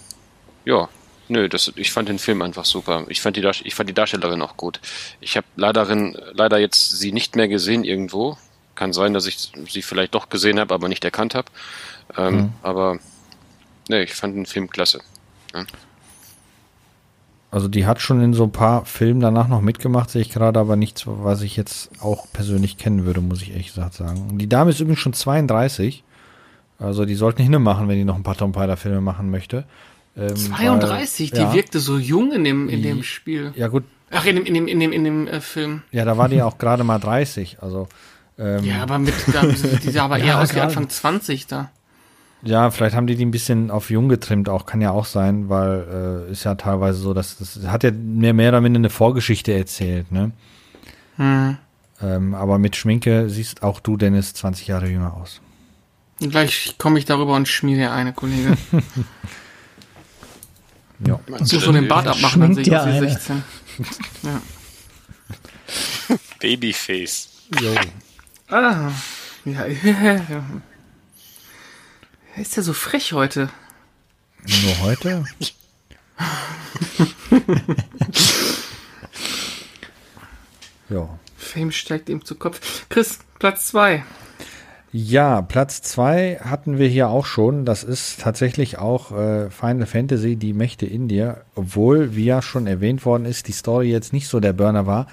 [0.66, 0.90] ja,
[1.30, 3.06] nö, das, ich fand den Film einfach super.
[3.08, 4.80] Ich fand die, ich fand die Darstellerin auch gut.
[5.22, 5.86] Ich habe leider,
[6.34, 8.38] leider jetzt sie nicht mehr gesehen irgendwo.
[8.76, 11.50] Kann sein, dass ich sie vielleicht doch gesehen habe, aber nicht erkannt habe.
[12.18, 12.98] Ähm, Aber
[13.88, 15.02] nee, ich fand den Film klasse.
[17.52, 20.60] Also die hat schon in so ein paar Filmen danach noch mitgemacht, sehe ich gerade,
[20.60, 24.38] aber nichts, was ich jetzt auch persönlich kennen würde, muss ich ehrlich gesagt sagen.
[24.38, 26.04] Die Dame ist übrigens schon 32.
[26.78, 29.66] Also die sollten Hinne machen, wenn die noch ein paar Tom Raider Filme machen möchte.
[30.18, 33.54] Ähm, 32, weil, die ja, wirkte so jung in dem, in dem Die- Spiel.
[33.56, 35.84] Ja gut, Ach, in dem, in dem, in dem, in dem äh, Film.
[35.92, 37.58] ja, da war die auch gerade mal 30.
[37.62, 37.88] Also
[38.38, 40.60] ähm, Ja, aber mit, da, die sah aber Ja, eher aus wie.
[40.60, 41.72] Anfang 20 da.
[42.42, 45.50] Ja, vielleicht haben die die ein bisschen auf jung getrimmt, auch kann ja auch sein,
[45.50, 48.90] weil äh, ist ja teilweise so, dass das hat ja mehr, mehr oder minder eine
[48.90, 50.32] Vorgeschichte erzählt, ne?
[51.18, 51.58] Hm.
[52.02, 55.42] Ähm, aber mit Schminke siehst auch du, Dennis, 20 Jahre jünger aus.
[56.22, 58.58] Gleich komme ich darüber und schmiere dir eine, Kollege.
[61.06, 61.20] Ja.
[61.28, 63.10] Meinst Du du schon den Bart abmachen, dann sehe ich Schminkt aus wie dir eine.
[63.10, 63.44] 16.
[64.24, 64.42] Ja.
[66.40, 67.30] Babyface.
[67.62, 67.76] Jo.
[68.50, 68.92] Ah,
[69.46, 70.44] ja, ja.
[72.36, 73.50] Ist der so frech heute?
[74.64, 75.24] Nur heute?
[80.90, 81.20] ja.
[81.38, 82.86] Fame steigt ihm zu Kopf.
[82.90, 84.04] Chris, Platz 2.
[84.92, 87.64] Ja, Platz zwei hatten wir hier auch schon.
[87.64, 91.42] Das ist tatsächlich auch äh, Final Fantasy, die Mächte in dir.
[91.54, 95.06] Obwohl, wie ja schon erwähnt worden ist, die Story jetzt nicht so der Burner war.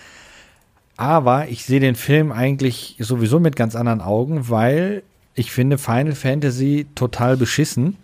[0.96, 5.02] Aber ich sehe den Film eigentlich sowieso mit ganz anderen Augen, weil
[5.34, 7.98] ich finde Final Fantasy total beschissen.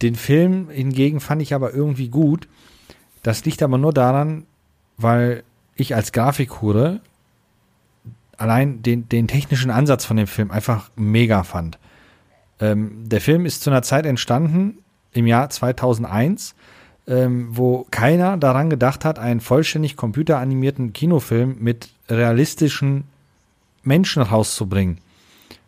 [0.00, 2.48] Den Film hingegen fand ich aber irgendwie gut.
[3.22, 4.46] Das liegt aber nur daran,
[4.96, 5.42] weil
[5.76, 7.00] ich als Grafikhure
[8.38, 11.78] allein den, den technischen Ansatz von dem Film einfach mega fand.
[12.60, 14.78] Ähm, der Film ist zu einer Zeit entstanden,
[15.12, 16.54] im Jahr 2001,
[17.06, 23.04] ähm, wo keiner daran gedacht hat, einen vollständig computeranimierten Kinofilm mit realistischen
[23.82, 24.98] Menschen rauszubringen.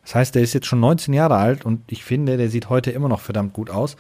[0.03, 2.91] Das heißt, der ist jetzt schon 19 Jahre alt und ich finde, der sieht heute
[2.91, 3.97] immer noch verdammt gut aus.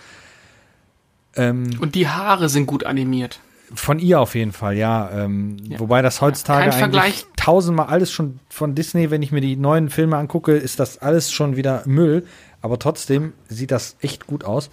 [1.36, 3.40] Ähm, Und die Haare sind gut animiert.
[3.74, 5.10] Von ihr auf jeden Fall, ja.
[5.12, 5.78] Ähm, Ja.
[5.80, 7.26] Wobei das heutzutage Kein eigentlich Vergleich.
[7.36, 11.32] tausendmal alles schon von Disney, wenn ich mir die neuen Filme angucke, ist das alles
[11.32, 12.26] schon wieder Müll.
[12.62, 14.70] Aber trotzdem sieht das echt gut aus.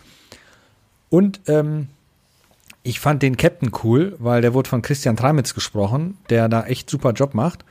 [1.09, 1.87] Und ähm,
[2.83, 6.89] ich fand den Captain cool, weil der wurde von Christian Tramitz gesprochen, der da echt
[6.89, 7.63] super Job macht.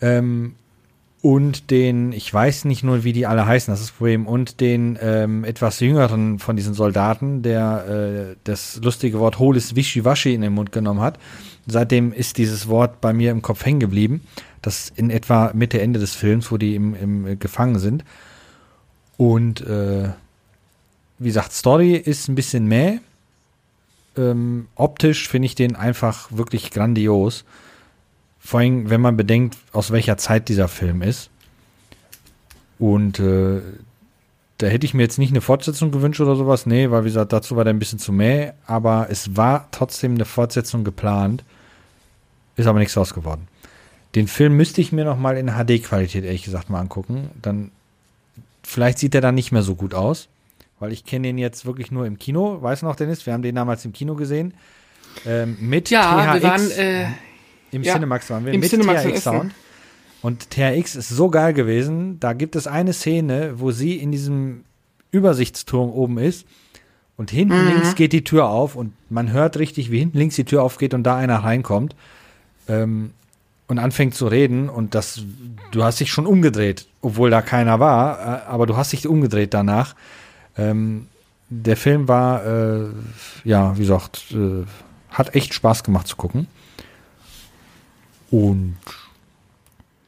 [0.00, 0.54] Ähm,
[1.26, 4.60] und den, ich weiß nicht nur, wie die alle heißen, das ist das Problem, und
[4.60, 10.42] den ähm, etwas jüngeren von diesen Soldaten, der äh, das lustige Wort hohles Wischiwaschi in
[10.42, 11.18] den Mund genommen hat.
[11.66, 14.20] Seitdem ist dieses Wort bei mir im Kopf hängen geblieben.
[14.62, 18.04] Das in etwa Mitte, Ende des Films, wo die im, im äh, gefangen sind.
[19.16, 20.10] Und äh,
[21.18, 23.00] wie gesagt, Story ist ein bisschen mäh.
[24.16, 27.44] ähm, optisch finde ich den einfach wirklich grandios.
[28.46, 31.30] Vor allem, wenn man bedenkt, aus welcher Zeit dieser Film ist.
[32.78, 33.60] Und äh,
[34.58, 36.64] da hätte ich mir jetzt nicht eine Fortsetzung gewünscht oder sowas.
[36.64, 38.52] Nee, weil wie gesagt, dazu war der ein bisschen zu mäh.
[38.66, 41.42] Aber es war trotzdem eine Fortsetzung geplant.
[42.56, 43.48] Ist aber nichts draus geworden.
[44.14, 47.30] Den Film müsste ich mir noch mal in HD-Qualität ehrlich gesagt mal angucken.
[47.42, 47.70] Dann
[48.62, 50.28] vielleicht sieht er dann nicht mehr so gut aus,
[50.78, 52.62] weil ich kenne den jetzt wirklich nur im Kino.
[52.62, 53.26] Weißt du noch, Dennis?
[53.26, 54.54] Wir haben den damals im Kino gesehen.
[55.26, 56.34] Ähm, mit Ja, THX.
[56.34, 57.06] wir waren äh,
[57.72, 58.52] Im ja, Cinemax waren wir.
[58.52, 59.22] im mit Cinemax in THX.
[59.24, 59.54] Sound.
[60.22, 62.18] Und THX ist so geil gewesen.
[62.20, 64.64] Da gibt es eine Szene, wo sie in diesem
[65.10, 66.46] Übersichtsturm oben ist.
[67.16, 67.68] Und hinten Mhm.
[67.68, 70.92] links geht die Tür auf und man hört richtig, wie hinten links die Tür aufgeht
[70.94, 71.94] und da einer reinkommt
[72.68, 73.12] ähm,
[73.68, 74.68] und anfängt zu reden.
[74.68, 75.22] Und das,
[75.70, 79.54] du hast dich schon umgedreht, obwohl da keiner war, äh, aber du hast dich umgedreht
[79.54, 79.94] danach.
[80.58, 81.06] Ähm,
[81.48, 82.86] der Film war, äh,
[83.44, 84.64] ja, wie gesagt, äh,
[85.10, 86.48] hat echt Spaß gemacht zu gucken.
[88.30, 88.76] Und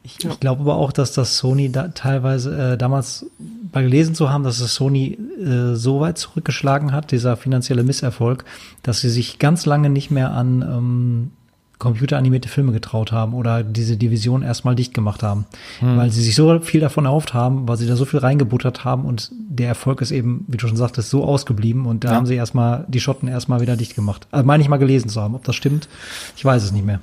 [0.03, 3.27] ich, ich glaube aber auch, dass das Sony da teilweise äh, damals
[3.71, 8.45] bei gelesen zu haben, dass es Sony äh, so weit zurückgeschlagen hat, dieser finanzielle Misserfolg,
[8.83, 11.31] dass sie sich ganz lange nicht mehr an ähm,
[11.79, 15.47] computeranimierte Filme getraut haben oder diese Division erstmal dicht gemacht haben,
[15.81, 19.05] weil sie sich so viel davon erhofft haben, weil sie da so viel reingebuttert haben
[19.05, 22.15] und der Erfolg ist eben, wie du schon sagtest, so ausgeblieben und da Ja.
[22.17, 24.27] haben sie erstmal die Schotten erstmal wieder dicht gemacht.
[24.33, 25.89] Also meine ich mal gelesen zu haben, ob das stimmt,
[26.37, 27.01] ich weiß es nicht mehr.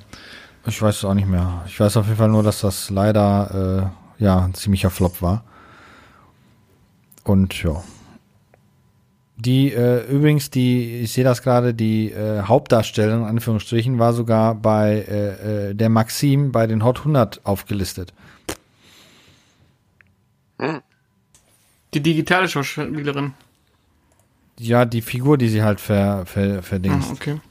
[0.67, 1.61] Ich weiß es auch nicht mehr.
[1.67, 5.43] Ich weiß auf jeden Fall nur, dass das leider äh, ja ein ziemlicher Flop war.
[7.23, 7.81] Und ja.
[9.37, 14.55] Die, äh, übrigens, die, ich sehe das gerade, die äh, Hauptdarstellerin, in Anführungsstrichen, war sogar
[14.55, 18.13] bei äh, äh, der Maxim bei den Hot 100 aufgelistet.
[21.93, 23.33] Die digitale Schauspielerin.
[24.57, 27.11] Ja, die Figur, die sie halt ver, ver, Ah, verdingst.
[27.11, 27.41] okay.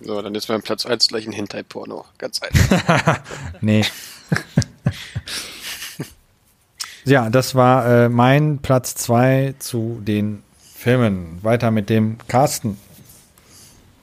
[0.00, 2.04] So, dann ist mein Platz 1 gleich ein Hentai-Porno.
[2.18, 3.20] Ganz einfach.
[3.60, 3.84] Nee.
[7.04, 10.44] ja, das war äh, mein Platz zwei zu den
[10.86, 11.40] Filmen.
[11.42, 12.76] Weiter mit dem Carsten.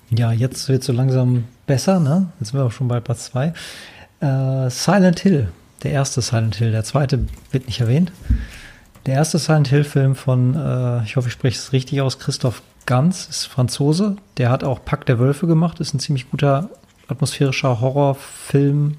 [0.09, 2.27] Ja, jetzt wird so langsam besser, ne?
[2.41, 3.53] Jetzt sind wir auch schon bei Platz zwei.
[4.19, 5.47] Äh, Silent Hill,
[5.84, 8.11] der erste Silent Hill, der zweite wird nicht erwähnt.
[9.05, 13.27] Der erste Silent Hill-Film von, äh, ich hoffe, ich spreche es richtig aus, Christoph Ganz,
[13.30, 14.18] ist Franzose.
[14.35, 16.69] Der hat auch Pack der Wölfe gemacht, ist ein ziemlich guter
[17.07, 18.97] atmosphärischer Horrorfilm.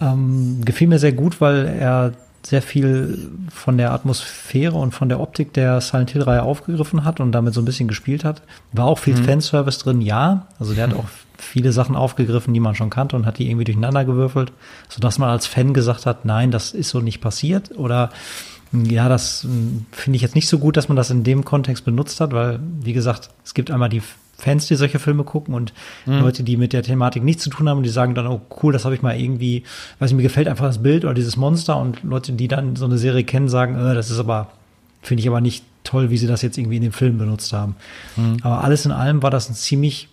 [0.00, 2.12] Ähm, gefiel mir sehr gut, weil er
[2.44, 7.32] sehr viel von der Atmosphäre und von der Optik der Silent Hill-Reihe aufgegriffen hat und
[7.32, 8.42] damit so ein bisschen gespielt hat.
[8.72, 10.46] War auch viel Fanservice drin, ja.
[10.58, 11.06] Also der hat auch
[11.38, 14.52] viele Sachen aufgegriffen, die man schon kannte und hat die irgendwie durcheinander gewürfelt,
[14.88, 18.10] sodass man als Fan gesagt hat, nein, das ist so nicht passiert oder
[18.72, 21.84] ja, das mh, finde ich jetzt nicht so gut, dass man das in dem Kontext
[21.84, 24.02] benutzt hat, weil, wie gesagt, es gibt einmal die
[24.44, 25.72] Fans, die solche Filme gucken und
[26.20, 28.72] Leute, die mit der Thematik nichts zu tun haben und die sagen dann, oh cool,
[28.72, 29.62] das habe ich mal irgendwie,
[29.98, 32.84] weiß nicht, mir gefällt einfach das Bild oder dieses Monster und Leute, die dann so
[32.84, 34.48] eine Serie kennen, sagen, äh, das ist aber,
[35.02, 37.76] finde ich aber nicht toll, wie sie das jetzt irgendwie in dem Film benutzt haben.
[38.42, 40.08] Aber alles in allem war das ein ziemlich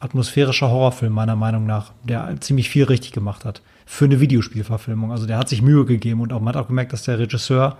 [0.00, 3.62] atmosphärischer Horrorfilm, meiner Meinung nach, der ziemlich viel richtig gemacht hat.
[3.86, 5.12] Für eine Videospielverfilmung.
[5.12, 7.78] Also der hat sich Mühe gegeben und auch, man hat auch gemerkt, dass der Regisseur,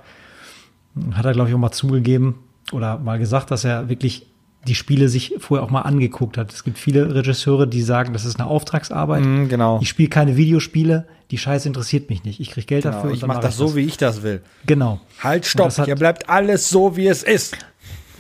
[1.12, 2.36] hat er, glaube ich, auch mal zugegeben
[2.70, 4.26] oder mal gesagt, dass er wirklich
[4.68, 6.52] die Spiele sich vorher auch mal angeguckt hat.
[6.52, 9.24] Es gibt viele Regisseure, die sagen, das ist eine Auftragsarbeit.
[9.24, 9.80] Mhm, genau.
[9.82, 12.38] Ich spiele keine Videospiele, die Scheiße interessiert mich nicht.
[12.40, 13.10] Ich krieg Geld Genau, dafür.
[13.10, 14.42] und ich mache mach das so, wie ich das will.
[14.66, 15.00] Genau.
[15.20, 17.56] Halt, stopp, hat- hier bleibt alles so, wie es ist.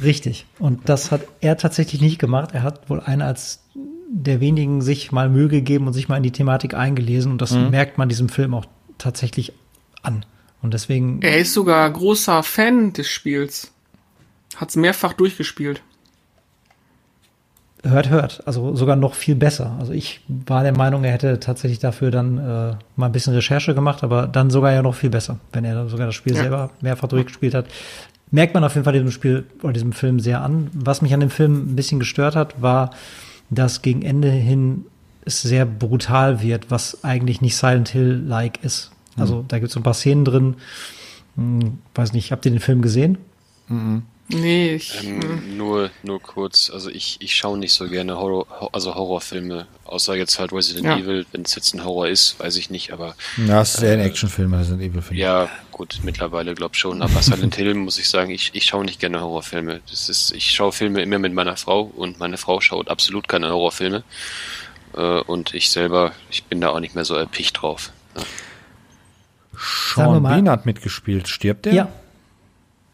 [0.02, 0.46] Richtig.
[0.58, 2.50] Und das hat er tatsächlich nicht gemacht.
[2.54, 3.60] Er hat wohl einer als
[4.14, 7.32] der wenigen sich mal Mühe gegeben und sich mal in die Thematik eingelesen.
[7.32, 8.66] Und das merkt man diesem Film auch
[8.98, 9.52] tatsächlich
[10.02, 10.26] an.
[10.60, 13.72] Und deswegen, Er ist sogar großer Fan des Spiels.
[14.56, 15.82] Hat's mehrfach durchgespielt.
[17.84, 18.42] Hört, hört.
[18.46, 19.76] Also sogar noch viel besser.
[19.78, 23.74] Also ich war der Meinung, er hätte tatsächlich dafür dann äh, mal ein bisschen Recherche
[23.74, 26.42] gemacht, aber dann sogar ja noch viel besser, wenn er dann sogar das Spiel Ja.
[26.42, 27.66] selber mehrfach durchgespielt hat.
[28.30, 30.68] Merkt man auf jeden Fall diesem Spiel oder diesem Film sehr an.
[30.72, 32.90] Was mich an dem Film ein bisschen gestört hat, war,
[33.50, 34.86] dass gegen Ende hin
[35.24, 38.90] es sehr brutal wird, was eigentlich nicht Silent Hill-like ist.
[39.16, 40.54] Also da gibt es so ein paar Szenen drin.
[41.36, 43.18] Hm, weiß nicht, habt ihr den Film gesehen?
[44.32, 45.04] Nee, ich.
[45.04, 49.66] Ähm, nur, nur kurz, also ich, ich schaue nicht so gerne Horror, Ho- also Horrorfilme,
[49.84, 50.96] außer jetzt halt Resident Ja.
[50.98, 53.92] Evil, wenn es jetzt ein Horror ist, weiß ich nicht, aber Ja, das ist eher
[53.94, 55.20] ein Actionfilm, das sind Evil-Filme.
[55.20, 59.00] ja, gut, mittlerweile glaub schon, aber Silent Hill muss ich sagen, ich, ich schaue nicht
[59.00, 59.80] gerne Horrorfilme.
[59.90, 63.50] Das ist, ich schaue Filme immer mit meiner Frau und meine Frau schaut absolut keine
[63.50, 64.02] Horrorfilme.
[64.96, 67.90] Äh, und ich selber, ich bin da auch nicht mehr so erpicht drauf.
[68.16, 68.22] Ja.
[69.94, 71.28] Sean Bean hat mitgespielt.
[71.28, 71.74] Stirbt der?
[71.74, 71.92] Ja.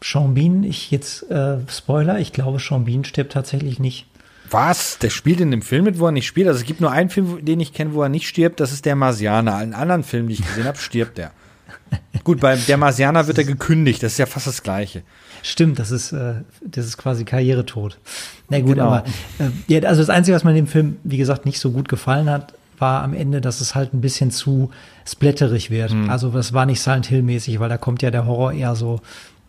[0.01, 4.05] Sean Bean, ich jetzt, äh, Spoiler, ich glaube, Sean Bean stirbt tatsächlich nicht.
[4.51, 4.97] Was?
[4.99, 6.47] Der spielt in dem Film mit, wo er nicht spielt?
[6.47, 8.59] Also es gibt nur einen Film, den ich kenne, wo er nicht stirbt.
[8.59, 9.61] Das ist der Marsianer.
[9.61, 11.31] In anderen Filmen, die ich gesehen habe, stirbt er.
[12.23, 14.01] Gut, bei der Marsianer wird er gekündigt.
[14.01, 15.03] Das ist ja fast das Gleiche.
[15.43, 17.97] Stimmt, das ist, äh, das ist quasi Karrieretod.
[18.49, 18.87] Na gut, Genau.
[18.87, 19.05] aber
[19.39, 21.87] äh, ja, also das Einzige, was mir in dem Film, wie gesagt, nicht so gut
[21.87, 24.71] gefallen hat, war am Ende, dass es halt ein bisschen zu
[25.05, 25.91] splatterig wird.
[25.91, 26.09] Hm.
[26.09, 28.99] Also das war nicht Silent Hill-mäßig, weil da kommt ja der Horror eher so,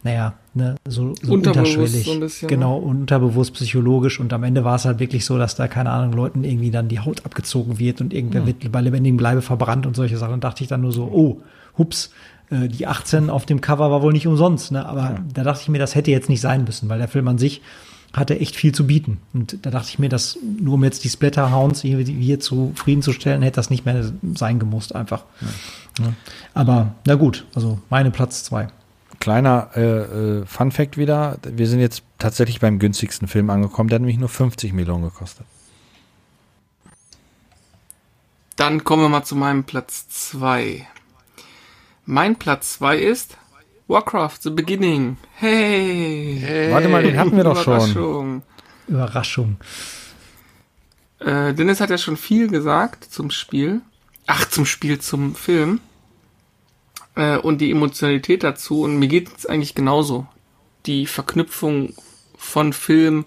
[0.02, 2.04] naja, ne, so, so unterschwellig.
[2.04, 4.18] so ein bisschen, genau, unterbewusst psychologisch.
[4.18, 6.88] Und am Ende war es halt wirklich so, dass da, keine Ahnung, Leuten irgendwie dann
[6.88, 10.34] die Haut abgezogen wird und irgendwer wird bei lebendigem Bleibe verbrannt und solche Sachen.
[10.34, 11.42] Und dachte ich dann nur so, oh,
[11.76, 12.10] hups,
[12.50, 14.86] äh, die 18 auf dem Cover war wohl nicht umsonst, ne?
[14.86, 17.38] Aber da dachte ich mir, das hätte jetzt nicht sein müssen, weil der Film an
[17.38, 17.60] sich
[18.12, 19.18] hatte echt viel zu bieten.
[19.32, 23.56] Und da dachte ich mir, dass nur um jetzt die Splatter-Hounds hier, hier zufriedenzustellen, hätte
[23.56, 24.04] das nicht mehr
[24.34, 25.24] sein gemusst, einfach.
[26.00, 26.12] Ja.
[26.54, 28.68] Aber na gut, also meine Platz zwei.
[29.20, 31.38] Kleiner äh, äh, Fun Fact wieder.
[31.44, 33.90] Wir sind jetzt tatsächlich beim günstigsten Film angekommen.
[33.90, 35.46] Der hat nämlich nur 50 Millionen gekostet.
[38.56, 40.86] Dann kommen wir mal zu meinem Platz 2.
[42.06, 43.36] Mein Platz 2 ist
[43.88, 45.18] Warcraft The Beginning.
[45.34, 46.68] Hey!
[46.70, 47.74] Warte mal, den hatten wir doch schon.
[47.74, 48.42] Überraschung.
[48.88, 49.56] Überraschung.
[51.18, 53.82] Äh, Dennis hat ja schon viel gesagt zum Spiel.
[54.26, 55.80] Ach, zum Spiel, zum Film.
[57.20, 58.82] Äh, und die Emotionalität dazu.
[58.82, 60.26] Und mir geht es eigentlich genauso.
[60.86, 61.94] Die Verknüpfung
[62.36, 63.26] von Film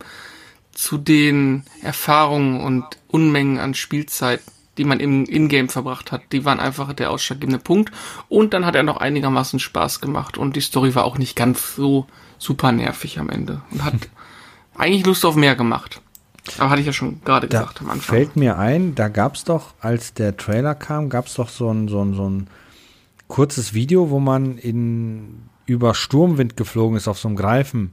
[0.71, 4.41] zu den Erfahrungen und Unmengen an Spielzeit,
[4.79, 7.91] die man im Ingame verbracht hat, die waren einfach der ausschlaggebende Punkt.
[8.27, 10.39] Und dann hat er noch einigermaßen Spaß gemacht.
[10.39, 12.07] Und die Story war auch nicht ganz so
[12.39, 13.61] super nervig am Ende.
[13.69, 13.93] Und hat
[14.75, 16.01] eigentlich Lust auf mehr gemacht.
[16.57, 18.15] Aber hatte ich ja schon gerade gesagt am Anfang.
[18.15, 21.71] fällt mir ein, da gab es doch, als der Trailer kam, gab es doch so
[21.71, 22.47] ein, so, ein, so ein
[23.27, 27.91] kurzes Video, wo man in, über Sturmwind geflogen ist auf so einem Greifen.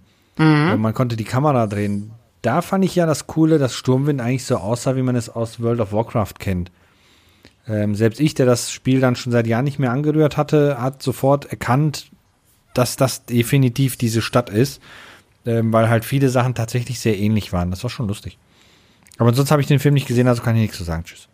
[0.74, 2.12] Und man konnte die Kamera drehen.
[2.42, 5.60] Da fand ich ja das Coole, dass Sturmwind eigentlich so aussah, wie man es aus
[5.60, 6.70] World of Warcraft kennt.
[7.68, 11.02] Ähm, selbst ich, der das Spiel dann schon seit Jahren nicht mehr angerührt hatte, hat
[11.02, 12.10] sofort erkannt,
[12.74, 14.80] dass das definitiv diese Stadt ist,
[15.44, 17.70] ähm, weil halt viele Sachen tatsächlich sehr ähnlich waren.
[17.70, 18.38] Das war schon lustig.
[19.18, 21.04] Aber sonst habe ich den Film nicht gesehen, also kann ich nichts zu sagen.
[21.04, 21.28] Tschüss.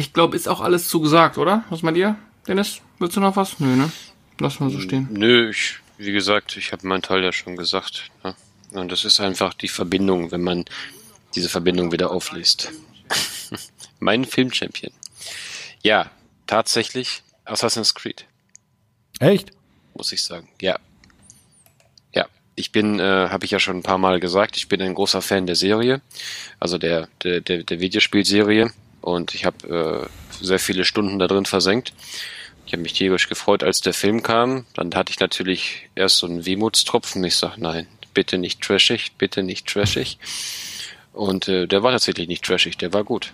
[0.00, 1.62] Ich glaube, ist auch alles zugesagt, oder?
[1.68, 2.16] Was meint ihr,
[2.48, 2.80] Dennis?
[2.98, 3.60] Willst du noch was?
[3.60, 3.92] Nö, ne?
[4.38, 5.08] Lass mal so stehen.
[5.10, 8.10] Nö, ich, wie gesagt, ich habe meinen Teil ja schon gesagt.
[8.24, 8.34] Ne?
[8.72, 10.64] Und das ist einfach die Verbindung, wenn man
[11.34, 12.72] diese Verbindung wieder aufliest.
[14.00, 14.90] mein Filmchampion.
[15.82, 16.10] Ja,
[16.46, 18.24] tatsächlich Assassin's Creed,
[19.18, 19.50] Echt?
[19.92, 20.48] muss ich sagen.
[20.62, 20.78] Ja.
[22.14, 22.24] Ja,
[22.54, 25.20] ich bin, äh, habe ich ja schon ein paar Mal gesagt, ich bin ein großer
[25.20, 26.00] Fan der Serie,
[26.58, 28.72] also der, der, der, der Videospielserie.
[29.00, 30.08] Und ich habe
[30.40, 31.92] äh, sehr viele Stunden da drin versenkt.
[32.66, 34.66] Ich habe mich tierisch gefreut, als der Film kam.
[34.74, 37.24] Dann hatte ich natürlich erst so einen Wehmutstropfen.
[37.24, 40.18] Ich sag, nein, bitte nicht trashig, bitte nicht trashig.
[41.12, 43.32] Und äh, der war tatsächlich nicht trashig, der war gut.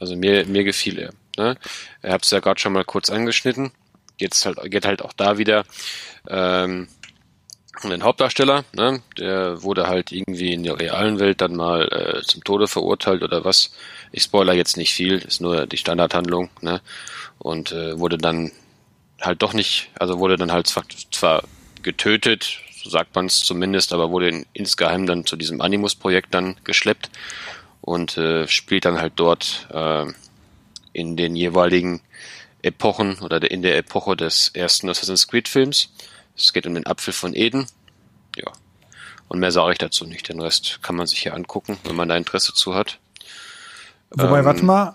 [0.00, 1.12] Also mir, mir gefiel er.
[1.36, 1.56] Ne?
[2.02, 3.72] Ich habe es ja gerade schon mal kurz angeschnitten.
[4.16, 5.64] Jetzt halt, geht halt auch da wieder
[6.28, 6.88] ähm,
[7.84, 8.64] den Hauptdarsteller.
[8.72, 9.02] Ne?
[9.16, 13.44] Der wurde halt irgendwie in der realen Welt dann mal äh, zum Tode verurteilt oder
[13.44, 13.70] was.
[14.12, 16.50] Ich spoiler jetzt nicht viel, ist nur die Standardhandlung.
[16.60, 16.80] Ne?
[17.38, 18.52] Und äh, wurde dann
[19.20, 21.42] halt doch nicht, also wurde dann halt zwar, zwar
[21.82, 26.56] getötet, so sagt man es zumindest, aber wurde in, insgeheim dann zu diesem Animus-Projekt dann
[26.64, 27.10] geschleppt
[27.80, 30.06] und äh, spielt dann halt dort äh,
[30.92, 32.00] in den jeweiligen
[32.62, 35.90] Epochen oder in der Epoche des ersten Assassin's Creed Films.
[36.38, 37.66] Es geht um den Apfel von Eden.
[38.36, 38.50] Ja.
[39.28, 40.28] Und mehr sage ich dazu nicht.
[40.28, 42.98] Den Rest kann man sich hier angucken, wenn man da Interesse zu hat.
[44.10, 44.94] Wobei, Ähm, warte mal,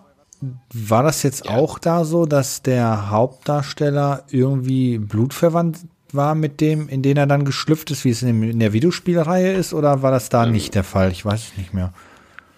[0.74, 1.52] war das jetzt ja.
[1.52, 5.80] auch da so, dass der Hauptdarsteller irgendwie blutverwandt
[6.12, 9.74] war mit dem, in den er dann geschlüpft ist, wie es in, der Videospielreihe ist,
[9.74, 10.30] oder war das Ähm.
[10.32, 11.12] da nicht der Fall?
[11.12, 11.94] Ich weiß es nicht mehr.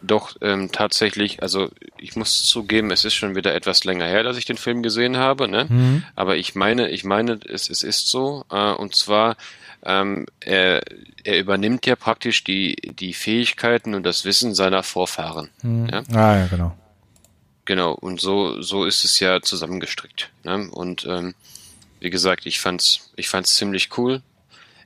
[0.05, 4.37] Doch, ähm, tatsächlich, also ich muss zugeben, es ist schon wieder etwas länger her, dass
[4.37, 6.03] ich den Film gesehen habe, ne?
[6.15, 8.45] Aber ich meine, ich meine, es, es ist so.
[8.51, 9.35] Äh, und zwar,
[9.83, 10.81] ähm, er,
[11.23, 15.49] er übernimmt ja praktisch die, die Fähigkeiten und das Wissen seiner Vorfahren.
[15.91, 16.03] Ja?
[16.13, 16.75] Ah, ja, genau.
[17.65, 20.29] Genau, und so, so ist es ja zusammengestrickt.
[20.43, 20.69] Ne?
[20.69, 21.33] Und ähm,
[21.99, 24.21] wie gesagt, ich fand's, ich fand's ziemlich cool.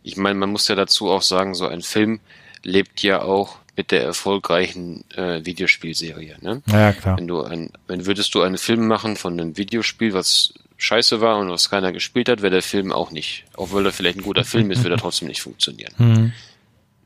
[0.01, 2.21] Ich meine, man muss ja dazu auch sagen, so ein Film
[2.63, 6.35] lebt ja auch mit der erfolgreichen äh, Videospielserie.
[6.41, 6.61] Ne?
[6.67, 7.17] Ja, klar.
[7.17, 11.37] Wenn du ein, wenn würdest du einen Film machen von einem Videospiel, was scheiße war
[11.37, 13.45] und was keiner gespielt hat, wäre der Film auch nicht.
[13.55, 15.93] Auch weil er vielleicht ein guter Film ist, würde er trotzdem nicht funktionieren.
[15.97, 16.33] Mhm.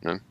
[0.02, 0.22] Ne?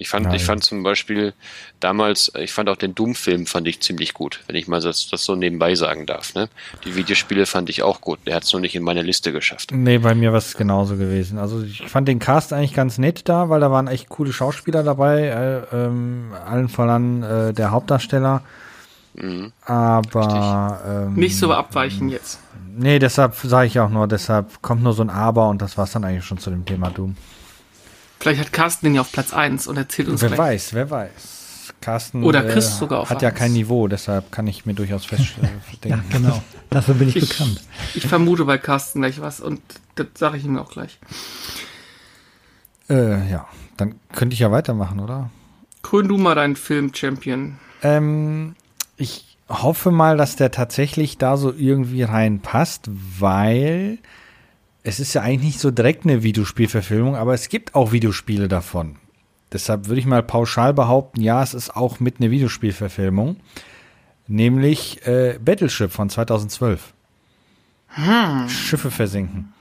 [0.00, 1.34] Ich fand, Ja, ich fand zum Beispiel
[1.78, 5.22] damals, ich fand auch den Doom-Film fand ich ziemlich gut, wenn ich mal das, das
[5.24, 6.34] so nebenbei sagen darf.
[6.34, 6.48] Ne?
[6.86, 8.18] Die Videospiele fand ich auch gut.
[8.26, 9.72] Der hat es noch nicht in meine Liste geschafft.
[9.72, 11.36] Nee, bei mir war es genauso gewesen.
[11.38, 14.82] Also ich fand den Cast eigentlich ganz nett da, weil da waren echt coole Schauspieler
[14.82, 15.26] dabei,
[15.70, 18.42] äh, ähm, allen voran äh, der Hauptdarsteller.
[19.12, 19.52] Mhm.
[19.66, 22.38] Aber ähm, Nicht so abweichen jetzt.
[22.74, 25.92] nee, deshalb sage ich auch nur, deshalb kommt nur so ein Aber und das war's
[25.92, 27.16] dann eigentlich schon zu dem Thema Doom.
[28.20, 30.38] Vielleicht hat Carsten den ja auf Platz 1 und erzählt uns Wer gleich.
[30.38, 31.72] weiß, wer weiß.
[31.80, 33.38] Carsten Oder Chris sogar auf hat ja eins.
[33.38, 35.48] kein Niveau, deshalb kann ich mir durchaus feststellen.
[35.84, 36.42] Ja, genau.
[36.68, 37.62] Dafür bin ich, Ich- bekannt.
[37.94, 39.62] Ich vermute bei Carsten gleich was und
[39.94, 40.98] das sage ich ihm auch gleich.
[42.88, 45.30] Äh, ja, dann könnte ich ja weitermachen, oder?
[45.82, 47.58] Krön du mal deinen Film-Champion.
[47.82, 48.54] Ähm,
[48.96, 53.98] ich hoffe mal, dass der tatsächlich da so irgendwie reinpasst, weil
[54.82, 58.96] es ist ja eigentlich nicht so direkt eine Videospielverfilmung, aber es gibt auch Videospiele davon.
[59.52, 63.36] Deshalb würde ich mal pauschal behaupten, ja, es ist auch mit einer Videospielverfilmung,
[64.28, 66.94] nämlich äh, Battleship von 2012.
[68.48, 69.52] Schiffe versinken.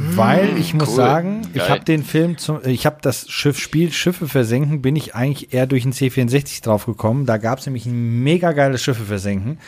[0.00, 0.94] Weil ich muss cool.
[0.94, 1.70] sagen, ich Geil.
[1.70, 5.82] habe den Film, zum, ich habe das Schiffspiel Schiffe versenken, bin ich eigentlich eher durch
[5.82, 7.26] den C64 drauf gekommen.
[7.26, 9.58] Da gab es nämlich ein mega geiles Schiffe versenken,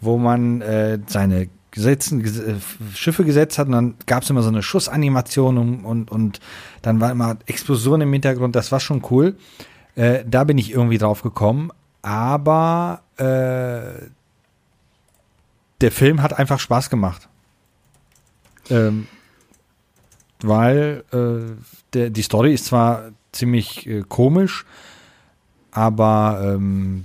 [0.00, 2.54] wo man äh, seine Gesetzen, ges äh,
[2.94, 6.40] Schiffe gesetzt hat und dann gab es immer so eine Schussanimation und, und, und
[6.80, 9.36] dann war immer Explosion im Hintergrund, das war schon cool.
[9.94, 11.70] Äh, da bin ich irgendwie drauf gekommen,
[12.00, 14.08] aber äh,
[15.82, 17.28] der Film hat einfach Spaß gemacht.
[18.70, 19.06] Ähm,
[20.40, 21.60] weil äh,
[21.92, 24.64] der, die Story ist zwar ziemlich äh, komisch,
[25.72, 27.04] aber ähm,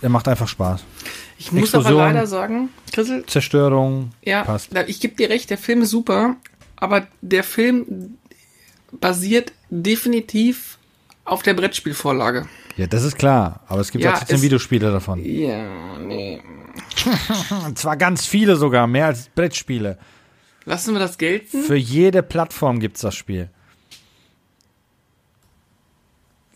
[0.00, 0.84] er macht einfach Spaß.
[1.44, 1.98] Ich muss aber Explosion.
[2.14, 4.70] leider sagen, Chrisel, Zerstörung ja, passt.
[4.86, 6.36] ich gebe dir recht, der Film ist super,
[6.76, 8.16] aber der Film
[8.92, 10.78] basiert definitiv
[11.24, 12.46] auf der Brettspielvorlage.
[12.76, 15.24] Ja, das ist klar, aber es gibt Ja, auch 17 es- Videospiele davon.
[15.24, 16.40] Ja, nee.
[17.66, 19.98] Und zwar ganz viele sogar, mehr als Brettspiele.
[20.64, 21.64] Lassen wir das gelten?
[21.64, 23.50] Für jede Plattform gibt's das Spiel.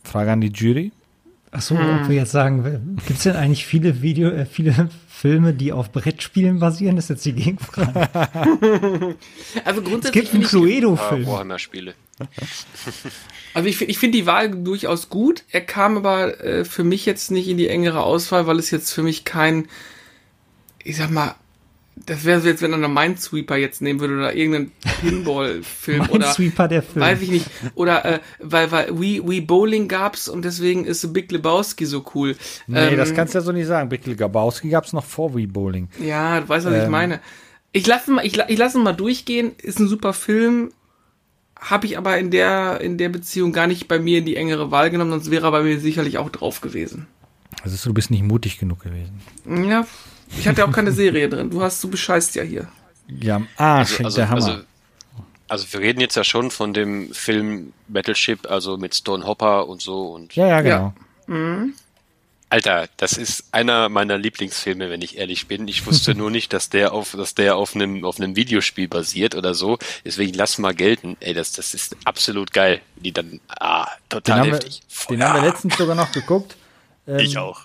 [0.05, 0.93] Frage an die Jury.
[1.57, 5.55] Ach so, ob wir jetzt sagen, gibt es denn eigentlich viele Video, äh, viele Filme,
[5.55, 6.97] die auf Brettspielen basieren?
[6.97, 8.09] Das ist jetzt die Gegenfrage.
[9.65, 11.27] Also Es grundsätzlich gibt einen ich, Ah, Cluedo-Film.
[11.27, 11.95] Warhammer-Spiele.
[13.55, 15.45] also ich, ich finde die Wahl durchaus gut.
[15.51, 18.93] Er kam aber äh, für mich jetzt nicht in die engere Auswahl, weil es jetzt
[18.93, 19.69] für mich kein,
[20.85, 21.37] ich sag mal,
[21.97, 24.70] das wäre so jetzt, wenn er einen Minesweeper jetzt nehmen würde oder irgendeinen
[25.01, 27.05] Pinball-Film oder Minesweeper, der Film.
[27.05, 27.47] Weiß ich nicht.
[27.74, 32.36] Oder äh, weil, weil Wii, Wii Bowling gab's und deswegen ist Big Lebowski so cool.
[32.66, 33.89] Nee, Ähm, das kannst du ja so nicht sagen.
[33.89, 35.89] Big Lebowski gab's noch vor Wii Bowling.
[36.01, 36.90] Ja, du weißt, was ich Ähm.
[36.90, 37.20] meine.
[37.73, 39.52] Ich lasse mal, ich, la- ich lasse ihn mal durchgehen.
[39.59, 40.70] Ist ein super Film.
[41.59, 44.70] Habe ich aber in der, in der Beziehung gar nicht bei mir in die engere
[44.70, 47.06] Wahl genommen, sonst wäre er bei mir sicherlich auch drauf gewesen.
[47.62, 49.20] Also du bist nicht mutig genug gewesen.
[49.68, 49.86] Ja,
[50.39, 51.51] ich hatte auch keine Serie drin.
[51.51, 52.69] Du hast, du bescheißt ja hier.
[53.09, 54.47] Ja, am Arsch Also, also, der Hammer.
[54.47, 54.61] also,
[55.48, 59.81] also wir reden jetzt ja schon von dem Film Battleship, also mit Stone Hopper und
[59.81, 60.94] so und ja, ja, genau.
[62.48, 65.66] Alter, das ist einer meiner Lieblingsfilme, wenn ich ehrlich bin.
[65.66, 69.35] Ich wusste nur nicht, dass der auf, dass der auf einem, auf einem Videospiel basiert
[69.35, 69.78] oder so.
[70.05, 71.16] Deswegen lass mal gelten.
[71.20, 72.81] Ey, das, das ist absolut geil.
[72.97, 74.82] Die dann, ah, Den, total haben wir, heftig.
[75.11, 76.57] den haben wir letztens sogar noch geguckt.
[77.09, 77.61] Ähm, Ich auch.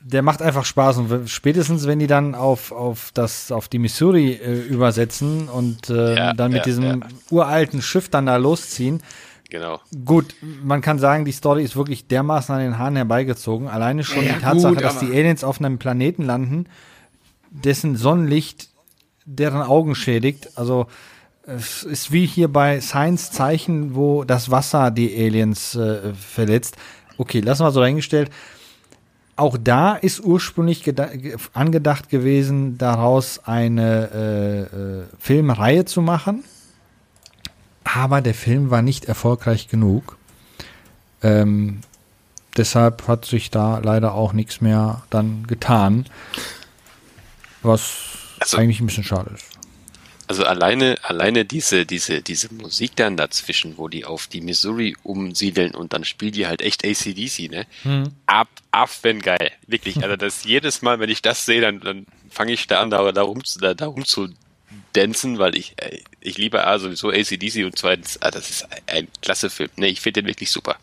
[0.00, 4.32] Der macht einfach Spaß und spätestens wenn die dann auf auf das auf die Missouri
[4.32, 7.08] äh, übersetzen und äh, Ja, dann mit ja, diesem ja.
[7.30, 9.02] uralten Schiff dann da losziehen.
[9.50, 9.80] Genau.
[10.04, 13.68] Gut, man kann sagen, die Story ist wirklich dermaßen an den Haaren herbeigezogen.
[13.68, 16.66] Alleine schon Ja, die Tatsache, gut, dass die Aliens auf einem Planeten landen,
[17.50, 18.70] dessen Sonnenlicht
[19.24, 20.58] deren Augen schädigt.
[20.58, 20.86] Also
[21.46, 26.76] es ist wie hier bei Science Zeichen, wo das Wasser die Aliens äh, verletzt.
[27.18, 28.30] Okay, lassen wir so dahingestellt.
[29.36, 36.42] Auch da ist ursprünglich geda- ge- angedacht gewesen, daraus eine äh, äh, Filmreihe zu machen.
[37.84, 40.16] Aber der Film war nicht erfolgreich genug.
[41.22, 41.80] Ähm,
[42.56, 46.06] deshalb hat sich da leider auch nichts mehr dann getan.
[47.62, 47.92] Was
[48.40, 49.55] Also- eigentlich ein bisschen schade ist.
[50.28, 55.74] Also alleine, alleine diese, diese, diese Musik dann dazwischen, wo die auf die Missouri umsiedeln
[55.74, 57.66] und dann spielen die halt echt ACDC, ne?
[58.26, 59.52] Ab, ab, wenn geil.
[59.68, 60.02] Wirklich.
[60.02, 63.12] Also das jedes Mal, wenn ich das sehe, dann, dann fange ich da an, da,
[63.12, 64.28] da, rum, zu- da, da rum zu
[64.94, 69.06] dancen, weil ich, äh, ich liebe A sowieso ACDC und zweitens, ah, das ist ein,
[69.22, 69.70] klasse Film.
[69.76, 70.76] Ne, ich finde den wirklich super.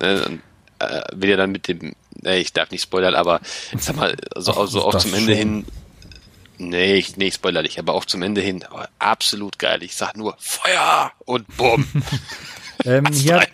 [0.00, 0.42] Ne, und,
[0.78, 3.40] äh, will ja dann mit dem, ne, ich darf nicht spoilern, aber
[3.78, 5.66] sag mal, so, so auch zum Ende hin,
[6.68, 8.62] Nee, ich, nee, ich spoiler nicht, aber auch zum Ende hin.
[8.70, 9.82] Aber absolut geil.
[9.82, 11.86] Ich sag nur Feuer und Bumm.
[12.84, 13.50] Ähm, hier, hat,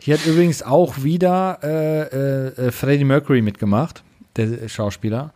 [0.00, 4.02] hier hat übrigens auch wieder äh, äh, äh, Freddie Mercury mitgemacht,
[4.34, 5.32] der Schauspieler.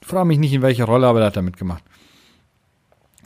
[0.00, 1.84] Frage mich nicht in welcher Rolle, aber der hat da mitgemacht.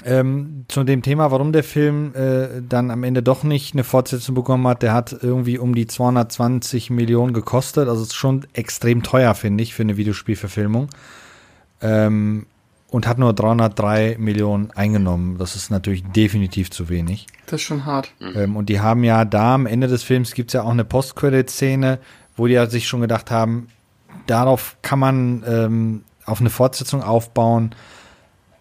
[0.05, 4.35] Ähm, zu dem Thema, warum der Film äh, dann am Ende doch nicht eine Fortsetzung
[4.35, 7.89] bekommen hat, der hat irgendwie um die 220 Millionen gekostet.
[7.89, 10.91] Also ist schon extrem teuer, finde ich, für eine Videospielverfilmung.
[11.81, 12.47] Ähm,
[12.89, 15.39] und hat nur 303 Millionen eingenommen.
[15.39, 17.27] Das ist natürlich definitiv zu wenig.
[17.47, 18.13] Das ist schon hart.
[18.21, 20.85] Ähm, und die haben ja da am Ende des Films gibt es ja auch eine
[20.85, 21.99] Post-Credit-Szene,
[22.37, 23.69] wo die ja sich schon gedacht haben,
[24.27, 27.75] darauf kann man ähm, auf eine Fortsetzung aufbauen.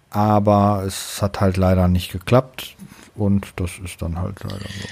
[0.10, 2.76] Aber es hat halt leider nicht geklappt.
[3.16, 4.88] Und das ist dann halt leider so.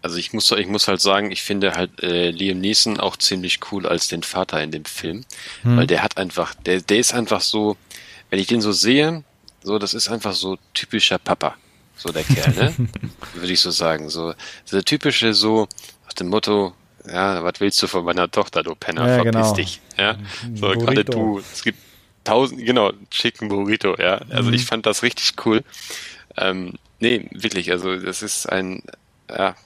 [0.00, 3.58] Also ich muss, ich muss halt sagen, ich finde halt äh, Liam Neeson auch ziemlich
[3.70, 5.24] cool als den Vater in dem Film,
[5.64, 7.76] weil der hat einfach, der, der ist einfach so,
[8.30, 9.24] wenn ich den so sehe,
[9.62, 11.56] so das ist einfach so typischer Papa,
[11.96, 12.74] so der Kerl, ne?
[13.34, 14.34] Würde ich so sagen, so
[14.70, 15.68] der typische so
[16.06, 16.74] nach dem Motto,
[17.06, 19.54] ja, was willst du von meiner Tochter, du Penner, Ja, verpiss genau.
[19.54, 20.16] dich, ja?
[20.54, 21.78] So gerade du, es gibt
[22.24, 24.20] tausend, genau, Chicken Burrito, ja.
[24.30, 25.64] Also ich fand das richtig cool.
[26.36, 28.82] Ähm, nee, wirklich, also das ist ein,
[29.30, 29.56] ja,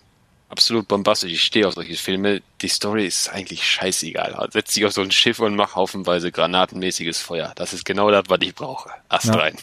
[0.53, 1.33] absolut bombastisch.
[1.33, 2.43] Ich stehe auf solche Filme.
[2.61, 4.49] Die Story ist eigentlich scheißegal.
[4.53, 7.53] Setz dich auf so ein Schiff und mach haufenweise granatenmäßiges Feuer.
[7.57, 8.91] Das ist genau das, was ich brauche.
[9.09, 9.35] Ast Ja.
[9.35, 9.57] rein.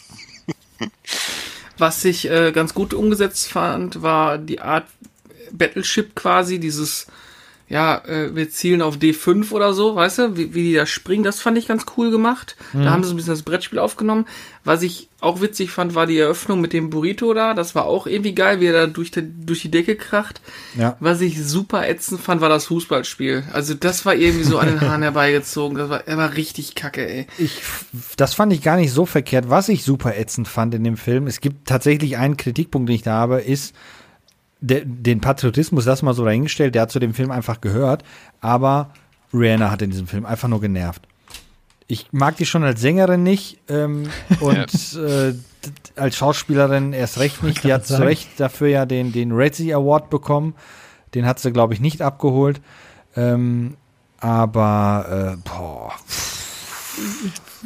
[1.78, 4.86] Was ich äh, ganz gut umgesetzt fand, war die Art
[5.52, 7.08] Battleship quasi, dieses,
[7.70, 11.24] ja, äh, wir zielen auf D5 oder so, weißt du, wie, wie die da springen,
[11.24, 12.56] das fand ich ganz cool gemacht.
[12.74, 14.26] Da haben sie so ein bisschen das Brettspiel aufgenommen.
[14.64, 18.08] Was ich auch witzig fand, war die Eröffnung mit dem Burrito da, das war auch
[18.08, 20.42] irgendwie geil, wie er da durch die, durch die Decke kracht.
[20.78, 20.98] Ja.
[21.00, 23.44] Was ich super ätzend fand, war das Fußballspiel.
[23.54, 25.78] Also das war irgendwie so an den Haaren herbeigezogen.
[25.78, 27.28] Das war, er war richtig kacke, ey.
[27.38, 27.62] Ich,
[28.18, 29.50] das fand ich gar nicht so verkehrt.
[29.50, 33.04] Was ich super ätzend fand in dem Film, es gibt tatsächlich einen Kritikpunkt, den ich
[33.04, 33.76] da habe, ist,
[34.62, 38.04] der, den Patriotismus, das mal so dahingestellt, der hat zu dem Film einfach gehört,
[38.42, 38.92] aber
[39.34, 41.04] Rihanna hat in diesem Film einfach nur genervt.
[41.88, 44.10] Ich mag die schon als Sängerin nicht ähm,
[44.40, 45.34] und äh,
[45.96, 47.64] als Schauspielerin erst recht nicht.
[47.64, 48.02] Die hat zu.
[48.02, 50.56] Recht dafür ja den, den Razzie Award bekommen.
[51.16, 52.62] Den hat sie, glaube ich, nicht abgeholt.
[53.16, 53.76] Ähm,
[54.20, 55.94] aber äh, boah,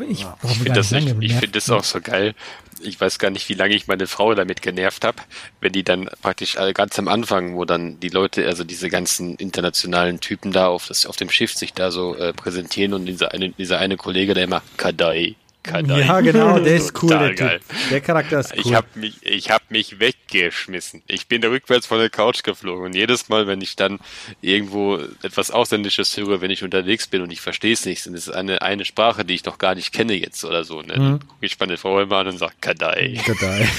[0.07, 2.35] Ich brauche Ich finde das, nicht ich, ich find das auch so geil.
[2.83, 5.17] Ich weiß gar nicht, wie lange ich meine Frau damit genervt habe,
[5.61, 10.19] wenn die dann praktisch ganz am Anfang, wo dann die Leute, also diese ganzen internationalen
[10.19, 13.49] Typen da auf, das, auf dem Schiff sich da so äh, präsentieren und dieser eine,
[13.49, 16.01] dieser eine Kollege, der immer Kadai, Kadai.
[16.01, 17.59] ja genau, der ist cool, der geil.
[17.59, 17.89] Typ.
[17.89, 18.61] Der Charakter ist cool.
[18.65, 21.01] Ich habe mich, ich habe mich weggeschmissen.
[21.07, 23.99] Ich bin rückwärts von der Couch geflogen und jedes Mal, wenn ich dann
[24.41, 28.27] irgendwo etwas Ausländisches höre, wenn ich unterwegs bin und ich verstehe es nicht, und es
[28.27, 31.19] ist eine eine Sprache, die ich noch gar nicht kenne jetzt oder so, ne, dann
[31.19, 33.19] gucke ich meine Frau immer an und sage Kadai.
[33.25, 33.67] Kadai.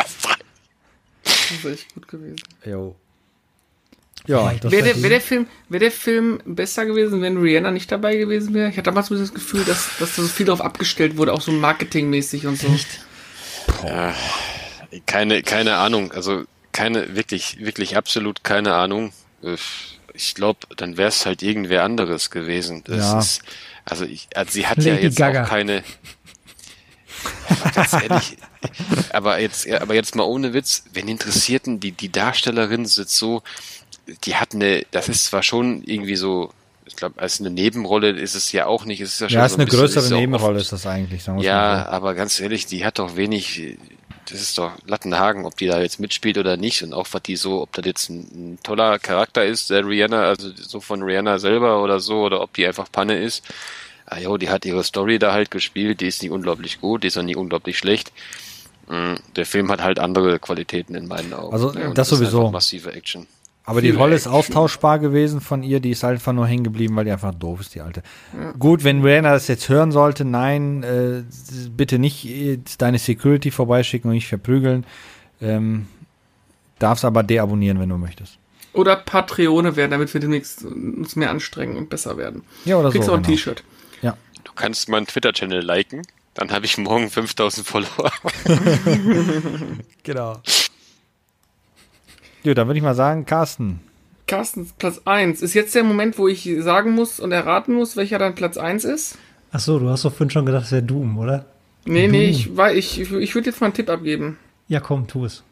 [1.22, 2.40] Das ist echt gut gewesen.
[2.64, 2.96] Jo.
[4.26, 7.90] Ja, das Wäre der, wär der, Film, wär der Film besser gewesen, wenn Rihanna nicht
[7.90, 8.68] dabei gewesen wäre?
[8.70, 11.32] Ich hatte damals ein bisschen das Gefühl, dass, dass da so viel darauf abgestellt wurde,
[11.32, 12.68] auch so marketingmäßig und so.
[15.06, 19.12] Keine, keine Ahnung, also keine, wirklich, wirklich absolut keine Ahnung.
[19.42, 19.56] Äh,
[20.12, 22.82] Ich glaube, dann wäre es halt irgendwer anderes gewesen.
[22.84, 23.18] Das Ja.
[23.20, 23.42] ist,
[23.84, 25.44] also ich, also sie hat ja Lady jetzt Gaga.
[25.44, 25.82] auch keine.
[27.48, 28.36] Aber ganz ehrlich,
[29.12, 33.42] aber jetzt, ja, aber jetzt mal ohne Witz, wen interessierten die, die Darstellerin sitzt so,
[34.24, 36.52] die hat eine, das ist zwar schon irgendwie so
[36.86, 39.00] ich glaube, als eine Nebenrolle ist es ja auch nicht.
[39.00, 40.86] Es ist ja, schon Ja, so ist eine bisschen- größere ist Nebenrolle, oft- ist das
[40.86, 41.24] eigentlich.
[41.28, 43.76] mal Ja, aber ganz ehrlich, die hat doch wenig,
[44.28, 47.36] das ist doch Lattenhagen, ob die da jetzt mitspielt oder nicht und auch was die
[47.36, 48.18] so, ob das jetzt ein,
[48.54, 52.54] ein toller Charakter ist, der Rihanna, also so von Rihanna selber oder so, oder ob
[52.54, 53.44] die einfach Panne ist.
[54.06, 57.06] Ah jo, die hat ihre Story da halt gespielt, die ist nicht unglaublich gut, die
[57.06, 58.10] ist auch nicht unglaublich schlecht.
[58.88, 61.52] Mm, Der Film hat halt andere Qualitäten in meinen Augen.
[61.52, 62.50] Also, ne, das ist sowieso.
[62.50, 63.28] Massive Action.
[63.70, 66.96] Aber die Rolle ist austauschbar gewesen von ihr, die ist halt einfach nur hängen geblieben,
[66.96, 68.02] weil die einfach doof ist, die alte.
[68.58, 71.22] Gut, wenn Rihanna das jetzt hören sollte, nein, äh,
[71.70, 74.84] bitte nicht äh, deine Security vorbeischicken und nicht verprügeln.
[75.40, 75.86] Ähm,
[76.80, 78.38] darfst aber deabonnieren, wenn du möchtest.
[78.72, 82.42] Oder Patreone werden, damit wir demnächst uns mehr anstrengen und besser werden.
[82.64, 83.12] Ja, oder Kriegst so.
[83.12, 83.36] auch ein genau.
[83.36, 83.62] T-Shirt.
[84.02, 84.16] Ja.
[84.42, 86.02] Du kannst meinen Twitter-Channel liken,
[86.34, 88.10] dann habe ich morgen 5000 Follower.
[90.02, 90.40] Genau.
[92.44, 93.80] Gut, dann würde ich mal sagen, Carsten.
[94.26, 95.42] Carstens Platz 1.
[95.42, 98.84] Ist jetzt der Moment, wo ich sagen muss und erraten muss, welcher dann Platz 1
[98.84, 99.18] ist?
[99.52, 101.46] Ach so, du hast doch vorhin schon gedacht, es wäre Doom, oder?
[101.84, 104.38] Nee, nee, ich, ich, ich, ich würde jetzt mal einen Tipp abgeben.
[104.68, 105.42] Ja, komm, tu es.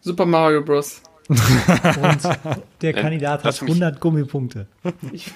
[0.00, 1.00] Super Mario Bros.
[1.28, 1.38] Und
[2.82, 4.66] der Kandidat lass hat mich- 100 Gummipunkte.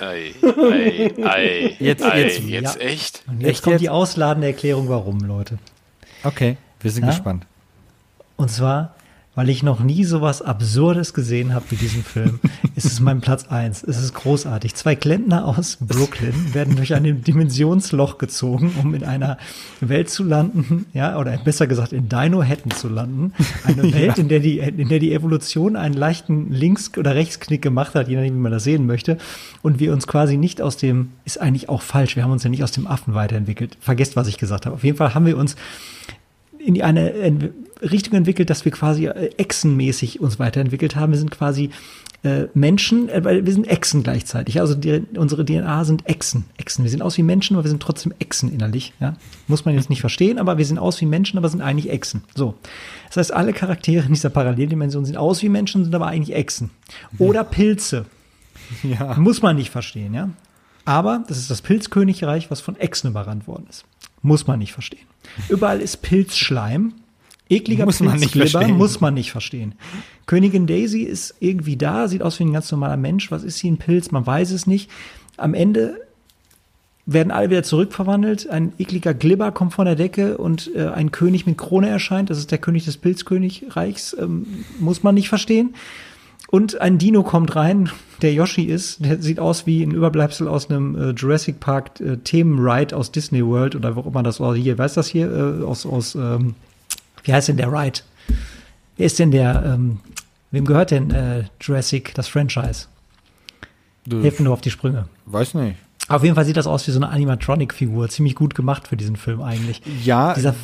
[0.01, 2.81] Ei, ei, ei, Jetzt- ei, jetzt- jetzt ja.
[2.81, 3.23] echt?
[3.29, 3.83] Und jetzt Echt kommt jetzt?
[3.83, 5.59] die ausladende Erklärung, warum, Leute.
[6.25, 7.11] Okay, wir sind Ja?
[7.11, 7.47] gespannt.
[8.37, 8.95] Und zwar,
[9.41, 12.41] weil ich noch nie sowas Absurdes gesehen habe wie diesen Film,
[12.77, 13.83] ist es mein Platz eins.
[13.83, 14.75] Es ist großartig.
[14.75, 19.39] Zwei Klempner aus Brooklyn werden durch ein Dimensionsloch gezogen, um in einer
[19.81, 23.33] Welt zu landen, ja, oder besser gesagt in Dino-Hetten zu landen.
[23.65, 27.95] Eine Welt, in der die, in der die Evolution einen leichten Links- oder Rechtsknick gemacht
[27.95, 29.17] hat, je nachdem, wie man das sehen möchte.
[29.63, 32.51] Und wir uns quasi nicht aus dem, ist eigentlich auch falsch, wir haben uns ja
[32.51, 33.79] nicht aus dem Affen weiterentwickelt.
[33.81, 34.77] Vergesst, was ich gesagt habe.
[34.77, 35.57] Auf jeden Fall haben wir uns
[36.65, 41.13] in eine Richtung entwickelt, dass wir quasi äh, echsenmäßig uns weiterentwickelt haben.
[41.13, 41.71] Wir sind quasi
[42.23, 44.61] äh, Menschen, äh, weil wir sind Echsen gleichzeitig.
[44.61, 46.45] Also die, unsere DNA sind Echsen.
[46.59, 46.85] Echsen.
[46.85, 48.93] Wir sehen aus wie Menschen, aber wir sind trotzdem Echsen innerlich.
[49.01, 49.17] Ja?
[49.49, 52.23] Muss man jetzt nicht verstehen, aber wir sehen aus wie Menschen, aber sind eigentlich Echsen.
[52.35, 52.55] So.
[53.09, 56.71] Das heißt, alle Charaktere in dieser Paralleldimension sehen aus wie Menschen, sind aber eigentlich Echsen.
[57.19, 58.07] Oder Pilze.
[58.83, 59.15] Ja.
[59.15, 60.31] Muss man nicht verstehen, ja.
[60.85, 63.85] Aber das ist das Pilzkönigreich, was von Echsen überrannt worden ist.
[64.23, 65.07] Muss man nicht verstehen.
[65.49, 66.95] Überall ist Pilzschleim.
[67.49, 68.77] Ekliger Muss man nicht verstehen.
[68.77, 69.75] muss man nicht verstehen.
[70.27, 73.33] Königin Daisy ist irgendwie da, sieht aus wie ein ganz normaler Mensch.
[73.33, 74.13] Was ist sie, ein Pilz?
[74.13, 74.89] Man weiß es nicht.
[75.37, 76.01] Am Ende
[77.07, 78.49] werden alle wieder zurückverwandelt.
[78.49, 82.31] Ein ekliger Glibber kommt von der Decke und äh, ein König mit Krone erscheint.
[82.31, 84.17] Das ist der König des Pilzkönigreichs.
[84.19, 85.75] Ähm, muss man nicht verstehen.
[86.51, 87.91] Und ein Dino kommt rein,
[88.23, 89.05] der Yoshi ist.
[89.05, 93.45] Der sieht aus wie ein Überbleibsel aus einem äh, Jurassic Park äh, Themenride aus Disney
[93.47, 94.57] World oder wo immer das war.
[94.57, 95.31] Hier, weißt du das hier?
[95.31, 96.55] Äh, aus, aus ähm,
[97.23, 98.01] wie heißt denn der Ride?
[98.97, 100.01] Wer ist denn der, ähm,
[100.51, 102.87] wem gehört denn äh, Jurassic, das Franchise?
[104.07, 105.07] Du, Helfen nur auf die Sprünge.
[105.27, 105.77] weiß nicht.
[106.09, 108.09] Auf jeden Fall sieht das aus wie so eine Animatronic-Figur.
[108.09, 109.83] Ziemlich gut gemacht für diesen Film eigentlich.
[110.05, 110.57] Ja, Dieser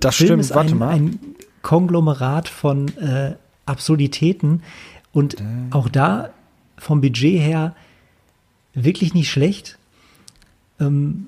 [0.00, 0.40] das Film stimmt.
[0.44, 0.88] ist Warte ein, mal.
[0.94, 1.18] ein
[1.60, 3.34] Konglomerat von äh,
[3.66, 4.62] Absurditäten
[5.18, 6.30] und auch da
[6.76, 7.74] vom Budget her
[8.72, 9.76] wirklich nicht schlecht.
[10.78, 11.26] Ähm,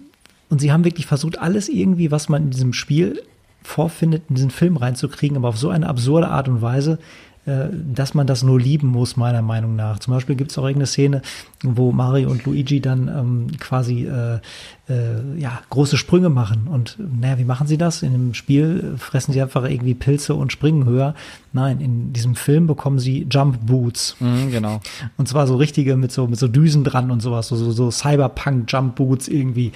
[0.49, 3.21] und sie haben wirklich versucht, alles irgendwie, was man in diesem Spiel
[3.65, 7.01] vorfindet, in diesen Film reinzukriegen, aber auf so eine absurde Art und Weise,
[7.47, 9.99] dass man das nur lieben muss, meiner Meinung nach.
[9.99, 11.23] Zum Beispiel gibt es auch irgendeine Szene,
[11.63, 14.41] wo Mario und Luigi dann ähm, quasi äh,
[14.89, 16.69] äh, ja, große Sprünge machen.
[16.69, 18.03] Und naja, wie machen sie das?
[18.03, 21.15] In dem Spiel fressen sie einfach irgendwie Pilze und springen höher.
[21.53, 24.17] Nein, in diesem Film bekommen sie Jump Boots.
[24.21, 24.81] Mhm, genau.
[25.17, 27.91] Und zwar so richtige mit so, mit so Düsen dran und sowas, so, so, so
[27.91, 29.73] Cyberpunk Jump Boots irgendwie.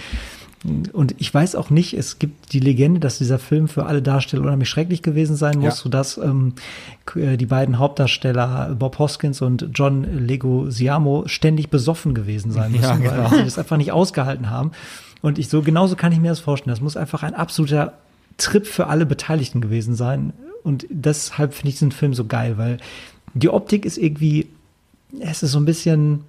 [0.92, 4.42] Und ich weiß auch nicht, es gibt die Legende, dass dieser Film für alle Darsteller
[4.44, 5.82] unheimlich schrecklich gewesen sein muss, Ja.
[5.82, 6.54] sodass ähm,
[7.16, 12.96] äh, die beiden Hauptdarsteller Bob Hoskins und John Leguizamo ständig besoffen gewesen sein müssen, Ja,
[12.96, 13.30] genau.
[13.30, 14.72] weil sie das einfach nicht ausgehalten haben.
[15.20, 16.72] Und ich so genauso kann ich mir das vorstellen.
[16.74, 17.94] Das muss einfach ein absoluter
[18.38, 20.32] Trip für alle Beteiligten gewesen sein.
[20.62, 22.78] Und deshalb finde ich diesen Film so geil, weil
[23.34, 24.48] die Optik ist irgendwie,
[25.20, 26.20] es ist so ein bisschen,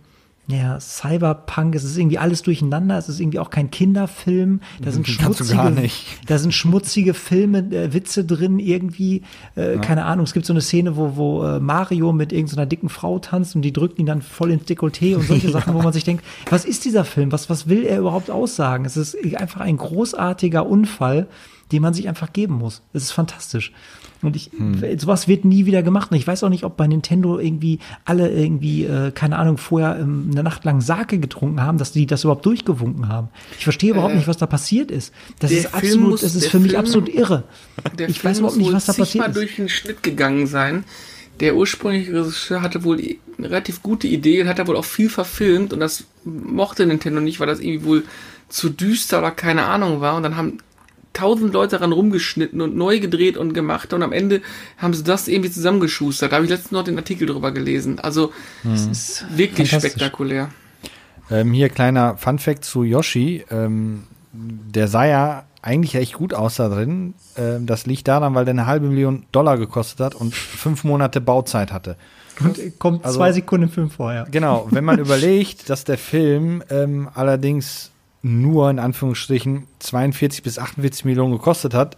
[0.48, 5.08] ja, Cyberpunk, es ist irgendwie alles durcheinander, es ist irgendwie auch kein Kinderfilm, da sind
[5.08, 5.90] schmutzige,
[6.28, 9.24] da sind schmutzige Filme, äh, Witze drin irgendwie,
[9.56, 12.90] äh, keine Ahnung, es gibt so eine Szene, wo, wo äh, Mario mit irgendeiner dicken
[12.90, 15.94] Frau tanzt und die drückt ihn dann voll ins Dekolleté und solche Sachen, wo man
[15.94, 18.86] sich denkt, was ist dieser Film, was, was will er überhaupt aussagen?
[18.86, 21.28] Es ist einfach ein großartiger Unfall,
[21.72, 22.82] den man sich einfach geben muss.
[22.94, 23.72] Es ist fantastisch.
[24.22, 24.50] Und ich,
[24.98, 26.10] sowas wird nie wieder gemacht.
[26.12, 30.00] Und ich weiß auch nicht, ob bei Nintendo irgendwie alle irgendwie, äh, keine Ahnung, vorher
[30.00, 33.30] ähm, eine Nacht lang Sake getrunken haben, dass die das überhaupt durchgewunken haben.
[33.58, 35.14] Ich verstehe überhaupt Äh, nicht, was da passiert ist.
[35.40, 37.44] Das ist absolut, muss- das ist für mich Film- absolut irre.
[38.00, 39.36] Der ich Film weiß überhaupt muss nicht, wohl was da passiert ist.
[39.36, 40.84] durch den Schnitt gegangen sein.
[41.42, 42.98] der ursprüngliche Regisseur hatte wohl
[43.38, 47.20] eine relativ gute Idee und hat da wohl auch viel verfilmt und das mochte Nintendo
[47.20, 48.04] nicht, weil das irgendwie wohl
[48.48, 50.60] zu düster oder keine Ahnung war und dann haben
[51.16, 54.42] tausend Leute daran rumgeschnitten und neu gedreht und gemacht und am Ende
[54.78, 56.32] haben sie das irgendwie zusammengeschustert.
[56.32, 58.00] Da habe ich letztens noch den Artikel drüber gelesen.
[58.00, 58.32] Also
[58.72, 60.50] es ist wirklich spektakulär.
[61.32, 63.44] Ähm, hier kleiner Funfact zu Yoshi.
[63.50, 67.16] Ähm, der sah ja eigentlich echt gut aus da drin.
[67.38, 71.22] Ähm, das liegt daran, weil der eine halbe Million Dollar gekostet hat und fünf Monate
[71.22, 71.98] Bauzeit hatte.
[72.42, 74.28] Und kommt Also- zwei Sekunden im Film vorher.
[74.30, 77.92] Genau, wenn man überlegt, dass der Film ähm, allerdings
[78.26, 81.98] nur in Anführungsstrichen 42 bis 48 Millionen gekostet hat,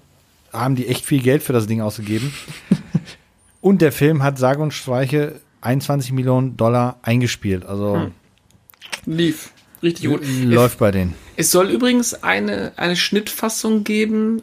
[0.51, 2.33] haben die echt viel Geld für das Ding ausgegeben.
[3.61, 7.65] und der Film hat sage und streiche 21 Millionen Dollar eingespielt.
[7.65, 8.11] Also Hm.
[9.05, 9.51] Lief.
[9.81, 10.21] Richtig gut.
[10.43, 11.13] läuft bei denen.
[11.35, 14.41] Es soll übrigens eine, eine Schnittfassung geben,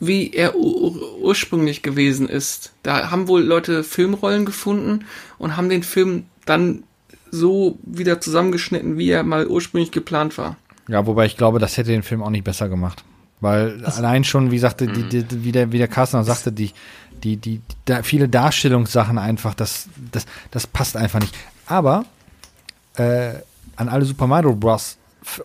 [0.00, 2.72] wie er ur ursprünglich gewesen ist.
[2.82, 5.04] Da haben wohl Leute Filmrollen gefunden
[5.38, 6.82] und haben den Film dann
[7.30, 10.56] so wieder zusammengeschnitten, wie er mal ursprünglich geplant war.
[10.88, 13.04] Ja, wobei ich glaube, das hätte den Film auch nicht besser gemacht.
[13.40, 16.72] Weil allein schon, wie sagte, die, die, wie, der, wie der Carsten sagte, die,
[17.24, 21.34] die, die, da viele Darstellungssachen einfach, das, das, das passt einfach nicht.
[21.66, 22.04] Aber
[22.96, 23.32] äh,
[23.76, 24.96] an alle Super Mario Bros.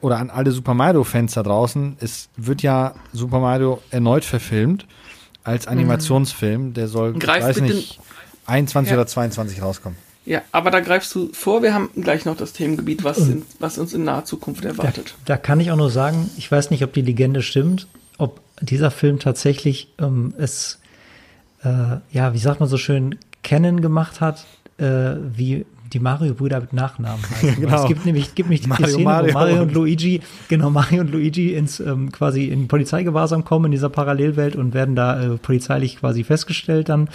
[0.02, 4.86] oder an alle Super Mario Fans da draußen, es wird ja Super Mario erneut verfilmt
[5.44, 6.74] als Animationsfilm.
[6.76, 8.00] Der soll, ich Greif weiß bitte- nicht,
[8.46, 8.98] 21 Ja.
[8.98, 9.98] oder 22 rauskommen.
[10.28, 11.64] Ja, aber da greifst du vor.
[11.64, 15.16] Wir haben gleich noch das Themengebiet, was, in, was uns in naher Zukunft Da, erwartet.
[15.24, 17.88] da kann ich auch nur sagen, ich weiß nicht, ob die Legende stimmt,
[18.18, 20.80] ob dieser Film tatsächlich ähm, es,
[21.64, 24.46] äh, ja, wie sagt man so schön, kennen gemacht hat,
[24.80, 27.62] äh, wie die Mario-Brüder mit Nachnamen heißen.
[27.62, 27.82] Genau.
[27.82, 30.70] Es gibt nämlich, gibt nämlich die Mario, Szene, Mario wo Mario und und- Luigi, genau,
[30.72, 35.22] Mario und Luigi ins ähm, quasi in Polizeigewahrsam kommen in dieser Parallelwelt und werden da
[35.22, 37.10] äh, polizeilich quasi festgestellt dann.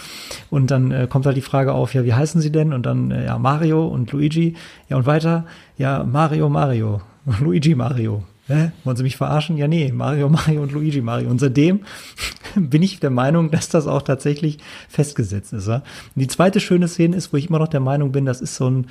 [0.51, 2.73] Und dann äh, kommt halt die Frage auf, ja, wie heißen sie denn?
[2.73, 4.55] Und dann, äh, ja, Mario und Luigi.
[4.89, 5.47] Ja, und weiter,
[5.79, 7.01] ja, Mario, Mario.
[7.41, 8.25] Luigi, Mario.
[8.49, 8.73] Hä?
[8.85, 9.57] Wollen Sie mich verarschen?
[9.57, 11.31] Ja, nee, Mario, Mario und Luigi, Mario.
[11.31, 11.81] Und seitdem
[12.57, 14.59] bin ich der Meinung, dass das auch tatsächlich
[14.89, 15.69] festgesetzt ist.
[15.69, 15.83] Ja?
[16.15, 18.69] Die zweite schöne Szene ist, wo ich immer noch der Meinung bin, das ist so
[18.69, 18.87] ein,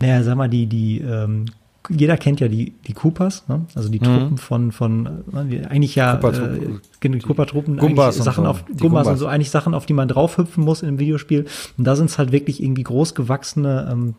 [0.00, 1.46] naja, sag mal, die, die, ähm,
[1.90, 3.66] jeder kennt ja die, die Koopas, ne?
[3.74, 6.76] also die Truppen von, von, äh, eigentlich ja, Koopa-Truppen.
[6.76, 8.50] äh, genau, die Koopa-Truppen, Gumbas eigentlich und Sachen so.
[8.50, 11.44] auf, Die Gumbas und so, eigentlich Sachen, auf die man draufhüpfen muss in einem Videospiel.
[11.76, 14.14] Und da sind es halt wirklich irgendwie großgewachsene, ähm,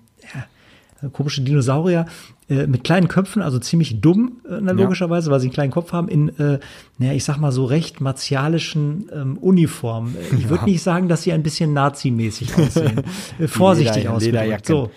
[1.12, 2.06] komische Dinosaurier
[2.50, 6.08] äh, mit kleinen Köpfen, also ziemlich dumm, äh, logischerweise, weil sie einen kleinen Kopf haben,
[6.08, 6.60] in, äh,
[6.98, 10.16] naja, ich sag mal so recht martialischen ähm, Uniformen.
[10.16, 13.02] Äh, Ich würde nicht sagen, dass sie ein bisschen nazimäßig aussehen.
[13.40, 14.66] Äh, vorsichtig Leder- ausgedrückt.
[14.66, 14.92] So.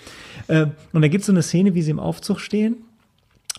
[0.46, 2.76] Äh, und da gibt es so eine Szene, wie sie im Aufzug stehen.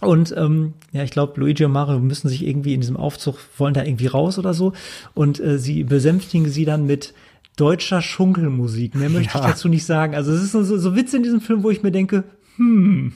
[0.02, 3.74] Und ähm, ja, ich glaube, Luigi und Mario müssen sich irgendwie in diesem Aufzug, wollen
[3.74, 4.72] da irgendwie raus oder so.
[5.14, 7.14] Und äh, sie besänftigen sie dann mit
[7.60, 8.96] deutscher Schunkelmusik.
[8.96, 10.16] Mehr möchte ich dazu nicht sagen.
[10.16, 12.24] Also es ist so, so Witze in diesem Film, wo ich mir denke,
[12.56, 13.14] hm,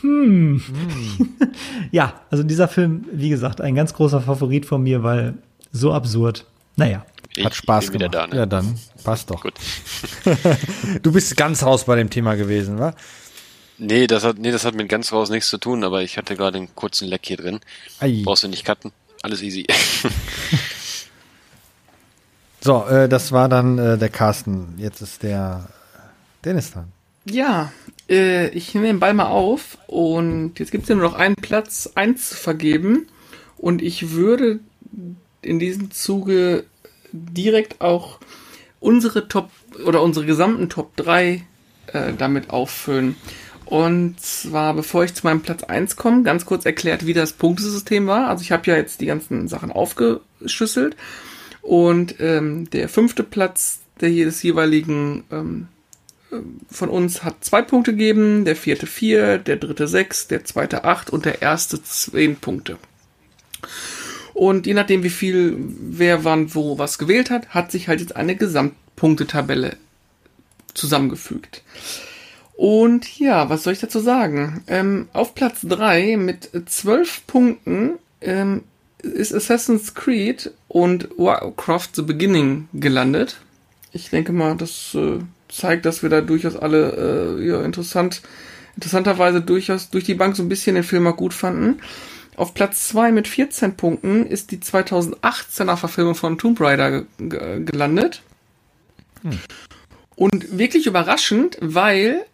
[0.00, 0.62] hm.
[1.90, 5.34] ja, also dieser Film, wie gesagt, ein ganz großer Favorit von mir, weil
[5.72, 6.46] so absurd.
[6.76, 7.04] Naja.
[7.36, 8.14] Ich Hat Spaß gemacht.
[8.14, 8.36] da, ne?
[8.36, 9.42] Ja, dann passt doch.
[9.42, 9.54] Gut.
[11.02, 12.94] Du bist ganz raus bei dem Thema gewesen, wa?
[13.78, 16.36] Nee, das hat, nee, das hat mit ganz raus nichts zu tun, aber ich hatte
[16.36, 17.60] gerade einen kurzen Leck hier drin.
[17.98, 18.22] Ei.
[18.24, 18.92] Brauchst du nicht cutten.
[19.22, 19.66] Alles easy.
[22.64, 24.72] So, äh, das war dann äh, der Carsten.
[24.78, 25.68] Jetzt ist der
[26.46, 26.86] Dennis dran.
[27.26, 27.70] Ja,
[28.08, 31.36] äh, ich nehme den Ball mal auf und jetzt gibt es ja nur noch einen
[31.36, 33.06] Platz, eins zu vergeben.
[33.58, 34.60] Und ich würde
[35.42, 36.64] in diesem Zuge
[37.12, 38.18] direkt auch
[38.80, 39.50] unsere Top
[39.84, 41.44] oder unsere gesamten Top 3
[41.88, 43.16] äh, damit auffüllen.
[43.66, 48.06] Und zwar, bevor ich zu meinem Platz 1 komme, ganz kurz erklärt, wie das Punktesystem
[48.06, 48.28] war.
[48.28, 50.96] Also ich habe ja jetzt die ganzen Sachen aufgeschüsselt.
[51.64, 55.68] Und ähm, der fünfte Platz der jedes jeweiligen ähm,
[56.70, 61.10] von uns hat zwei Punkte gegeben, der vierte vier, der dritte sechs, der zweite acht
[61.10, 62.76] und der erste zehn Punkte.
[64.34, 68.16] Und je nachdem, wie viel wer wann wo was gewählt hat, hat sich halt jetzt
[68.16, 69.76] eine Gesamtpunktetabelle
[70.74, 71.62] zusammengefügt.
[72.56, 74.64] Und ja, was soll ich dazu sagen?
[74.66, 78.64] Ähm, auf Platz drei mit zwölf Punkten ähm,
[79.04, 83.38] ist Assassin's Creed und Warcraft The Beginning gelandet.
[83.92, 85.18] Ich denke mal, das äh,
[85.48, 88.22] zeigt, dass wir da durchaus alle äh, ja, interessant,
[88.74, 91.80] interessanterweise durchaus durch die Bank so ein bisschen den Film auch gut fanden.
[92.36, 97.64] Auf Platz 2 mit 14 Punkten ist die 2018er Verfilmung von Tomb Raider ge ge
[97.64, 98.22] gelandet.
[100.16, 102.24] Und wirklich überraschend, weil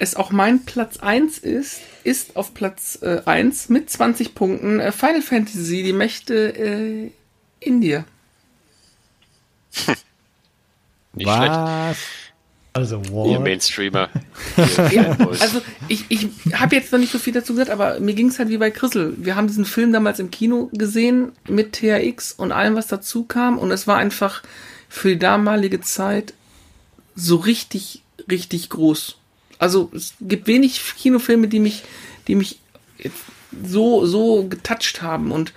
[0.00, 4.92] es auch mein Platz 1 ist, ist auf Platz äh, 1 mit 20 Punkten äh,
[4.92, 7.10] Final Fantasy, die Mächte äh,
[7.60, 8.06] in dir.
[11.12, 11.52] Nicht schlecht.
[11.52, 11.98] Was?
[12.72, 13.42] Also, Ihr what?
[13.42, 14.08] Mainstreamer.
[14.90, 18.28] Ja, also ich, ich habe jetzt noch nicht so viel dazu gesagt, aber mir ging
[18.28, 19.14] es halt wie bei Chrisel.
[19.18, 23.58] Wir haben diesen Film damals im Kino gesehen mit THX und allem, was dazu kam.
[23.58, 24.42] Und es war einfach
[24.88, 26.32] für die damalige Zeit
[27.14, 29.19] so richtig, richtig groß.
[29.60, 31.84] Also es gibt wenig Kinofilme, die mich,
[32.26, 32.58] die mich
[33.64, 35.30] so, so getoucht haben.
[35.30, 35.52] Und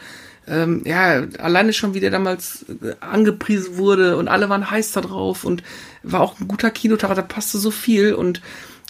[0.46, 5.02] ähm, ja, alleine schon, wie der damals äh, angepriesen wurde und alle waren heiß da
[5.02, 5.64] drauf und
[6.04, 8.14] war auch ein guter Kinotag, da passte so viel.
[8.14, 8.42] Und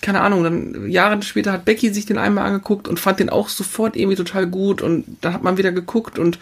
[0.02, 3.50] keine Ahnung, dann Jahre später hat Becky sich den einmal angeguckt und fand den auch
[3.50, 4.82] sofort irgendwie total gut.
[4.82, 6.40] Und dann hat man wieder geguckt und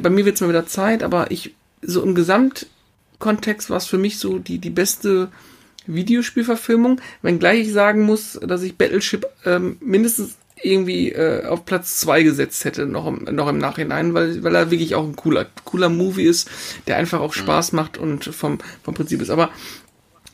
[0.00, 3.98] bei mir wird es mal wieder Zeit, aber ich, so im Gesamtkontext war es für
[3.98, 5.28] mich so die, die beste
[5.88, 12.22] Videospielverfilmung, wenngleich ich sagen muss, dass ich Battleship ähm, mindestens irgendwie äh, auf Platz zwei
[12.22, 15.88] gesetzt hätte, noch im, noch im Nachhinein, weil, weil er wirklich auch ein cooler, cooler
[15.88, 16.50] Movie ist,
[16.86, 19.30] der einfach auch Spaß macht und vom, vom Prinzip ist.
[19.30, 19.50] Aber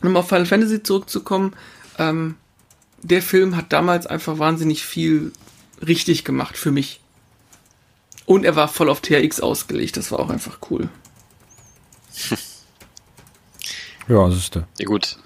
[0.02, 1.55] um auf Final Fantasy zurückzukommen,
[1.98, 2.36] ähm,
[3.02, 5.32] der Film hat damals einfach wahnsinnig viel
[5.86, 7.01] richtig gemacht für mich.
[8.26, 10.89] Und er war voll auf THX ausgelegt, das war auch einfach cool.
[14.06, 14.66] Ja, siehste.
[14.78, 15.16] Ja gut,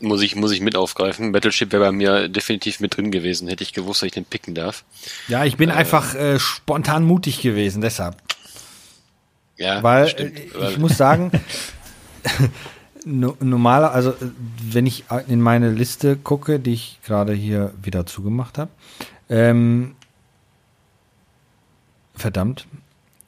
[0.00, 1.32] muss ich, muss ich mit aufgreifen.
[1.32, 4.54] Battleship wäre bei mir definitiv mit drin gewesen, hätte ich gewusst, dass ich den picken
[4.54, 4.84] darf.
[5.28, 8.16] Ja, ich bin einfach äh, spontan mutig gewesen, deshalb.
[9.56, 10.38] Ja, Weil stimmt.
[10.38, 11.32] äh, Weil- ich muss sagen,
[13.04, 14.16] no, normaler, also äh,
[14.70, 18.70] wenn ich in meine Liste gucke, die ich gerade hier wieder zugemacht habe,
[19.28, 19.94] ähm,
[22.14, 22.66] verdammt,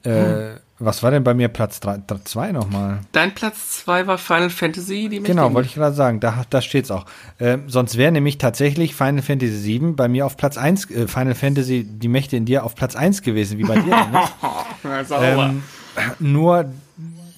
[0.03, 2.99] äh, was war denn bei mir Platz 2 nochmal?
[3.11, 6.91] Dein Platz zwei war Final Fantasy, die Genau, wollte ich gerade sagen, da, da steht's
[6.91, 7.05] auch.
[7.39, 11.35] Ähm, sonst wäre nämlich tatsächlich Final Fantasy 7 bei mir auf Platz 1, äh, Final
[11.35, 13.95] Fantasy, die Mächte in dir auf Platz 1 gewesen, wie bei dir.
[14.83, 15.61] Ähm,
[16.19, 16.71] nur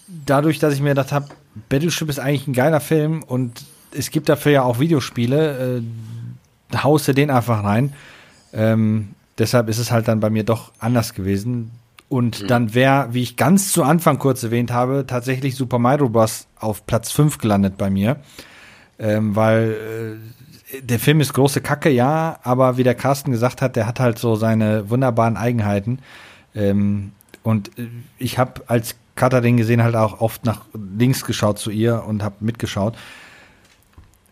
[0.08, 1.28] dadurch, dass ich mir gedacht habe,
[1.68, 5.82] Battleship ist eigentlich ein geiler Film und es gibt dafür ja auch Videospiele,
[6.72, 7.94] äh, haust du den einfach rein.
[8.54, 11.72] Ähm, deshalb ist es halt dann bei mir doch anders gewesen.
[12.14, 16.46] Und dann wäre, wie ich ganz zu Anfang kurz erwähnt habe, tatsächlich Super Mario Bros.
[16.60, 18.18] auf Platz 5 gelandet bei mir.
[19.00, 20.20] Ähm, weil
[20.72, 24.00] äh, der Film ist große Kacke, ja, aber wie der Carsten gesagt hat, der hat
[24.00, 26.02] halt so seine wunderbaren Eigenheiten.
[26.54, 27.88] Ähm, und äh,
[28.20, 30.66] ich habe als Cutter den gesehen halt auch oft nach
[30.96, 32.96] links geschaut zu ihr und habe mitgeschaut.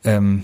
[0.03, 0.43] Ähm,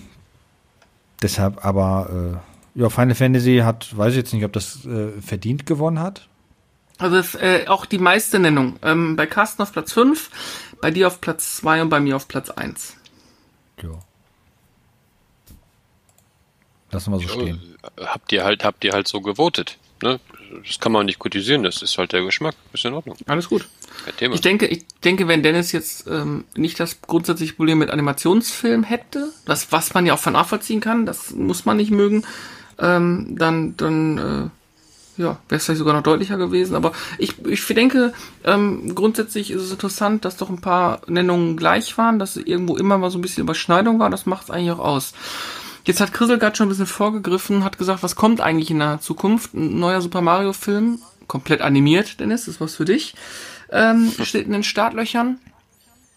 [1.21, 2.41] deshalb aber,
[2.75, 6.27] äh, ja, Final Fantasy hat, weiß ich jetzt nicht, ob das äh, verdient gewonnen hat.
[6.97, 8.77] Also das, äh, auch die meiste Nennung.
[8.81, 10.29] Ähm, bei Carsten auf Platz 5,
[10.81, 12.95] bei dir auf Platz 2 und bei mir auf Platz 1.
[13.83, 13.89] Ja.
[16.91, 17.77] Lassen wir so stehen.
[17.99, 19.77] habt ihr halt, habt ihr halt so gewotet.
[20.01, 20.19] Ne?
[20.65, 22.55] Das kann man nicht kritisieren, das ist halt der Geschmack.
[22.73, 23.17] Ist in Ordnung.
[23.27, 23.67] Alles gut.
[24.05, 24.35] Kein Thema.
[24.35, 29.31] Ich denke, ich denke, wenn Dennis jetzt ähm, nicht das grundsätzliche Problem mit Animationsfilm hätte,
[29.45, 32.23] das, was man ja auch von nachvollziehen kann, das muss man nicht mögen,
[32.79, 34.49] ähm, dann, dann äh,
[35.17, 36.75] ja, wäre es vielleicht sogar noch deutlicher gewesen.
[36.75, 38.13] Aber ich, ich denke,
[38.43, 42.97] ähm, grundsätzlich ist es interessant, dass doch ein paar Nennungen gleich waren, dass irgendwo immer
[42.97, 44.09] mal so ein bisschen Überschneidung war.
[44.09, 45.13] Das macht es eigentlich auch aus.
[45.85, 48.99] Jetzt hat Chrisel gerade schon ein bisschen vorgegriffen, hat gesagt, was kommt eigentlich in der
[48.99, 49.53] Zukunft?
[49.53, 53.15] Ein neuer Super Mario Film, komplett animiert, Dennis, das ist was für dich.
[53.71, 55.39] Ähm, steht in den Startlöchern.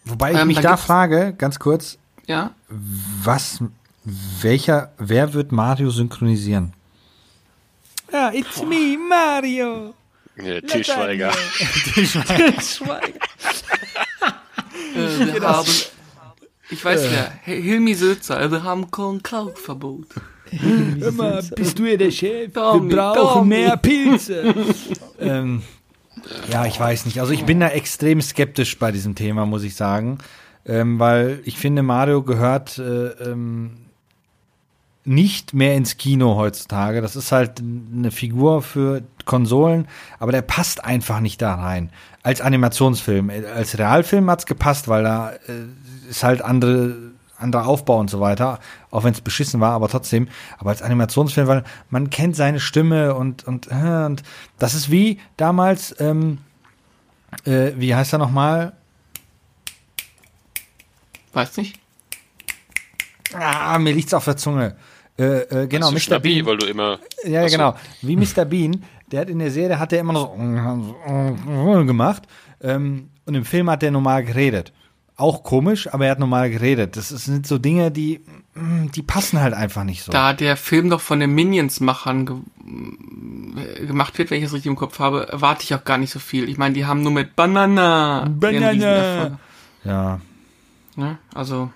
[0.05, 3.61] Wobei ich Ähm, mich da frage, ganz kurz, Ja, was,
[4.43, 6.73] welcher, wer wird Mario synchronisieren?
[8.13, 9.95] Ja, it's me, Mario.
[10.43, 11.31] Ja, Til Schweiger.
[14.95, 15.69] äh, wir haben,
[16.71, 20.07] ich weiß wer, H- Hilmi Sülzer, wir haben Kaufverbot.
[20.53, 22.53] Immer bist du ja der Chef.
[22.53, 23.71] Tommy, Tommy.
[23.81, 24.55] Pilze.
[25.21, 25.63] ähm,
[26.51, 27.21] ja, ich weiß nicht.
[27.21, 30.19] Also ich bin da extrem skeptisch bei diesem Thema, muss ich sagen.
[30.67, 33.77] Ähm, weil ich finde, Mario gehört äh, ähm,
[35.05, 37.01] nicht mehr ins Kino heutzutage.
[37.01, 41.91] Das ist halt eine Figur für Konsolen, aber der passt einfach nicht da rein.
[42.23, 43.31] Als Animationsfilm.
[43.55, 46.97] Als Realfilm hat's gepasst, weil da äh, ist halt andere,
[47.39, 48.61] anderer Aufbau und so weiter,
[48.91, 50.29] auch wenn es beschissen war, aber trotzdem.
[50.59, 54.23] Aber als Animationsfilm, weil man kennt seine Stimme und, und, äh, und
[54.59, 56.39] das ist wie damals, ähm,
[57.47, 58.75] äh, wie heißt er nochmal?
[61.33, 61.79] Weiß nicht.
[63.33, 64.77] Ah, mir liegt's auf der Zunge.
[65.21, 66.01] Äh, äh, genau, Mr.
[66.01, 66.47] stabil, Bean.
[66.47, 66.99] weil du immer.
[67.25, 67.57] Ja, ja, Ach so.
[67.57, 67.75] genau.
[68.01, 68.45] Wie Mr.
[68.47, 72.23] Bean, der hat in der Serie, hat er immer noch so gemacht.
[72.63, 74.73] Ähm, und im Film hat er normal geredet.
[75.17, 76.97] Auch komisch, aber er hat normal geredet.
[76.97, 78.21] Das sind so Dinge, die,
[78.55, 80.11] mm, die passen halt einfach nicht so.
[80.11, 82.37] Da der Film doch von den Minions-Machern ge
[83.83, 86.11] äh, gemacht wird, wenn ich es richtig im Kopf habe, erwarte ich auch gar nicht
[86.11, 86.49] so viel.
[86.49, 88.27] Ich meine, die haben nur mit Banana.
[88.31, 88.69] Banana.
[88.71, 89.33] Riesenerfolg,
[89.85, 90.21] Ja,
[90.97, 91.19] Ne?
[91.35, 91.71] Also,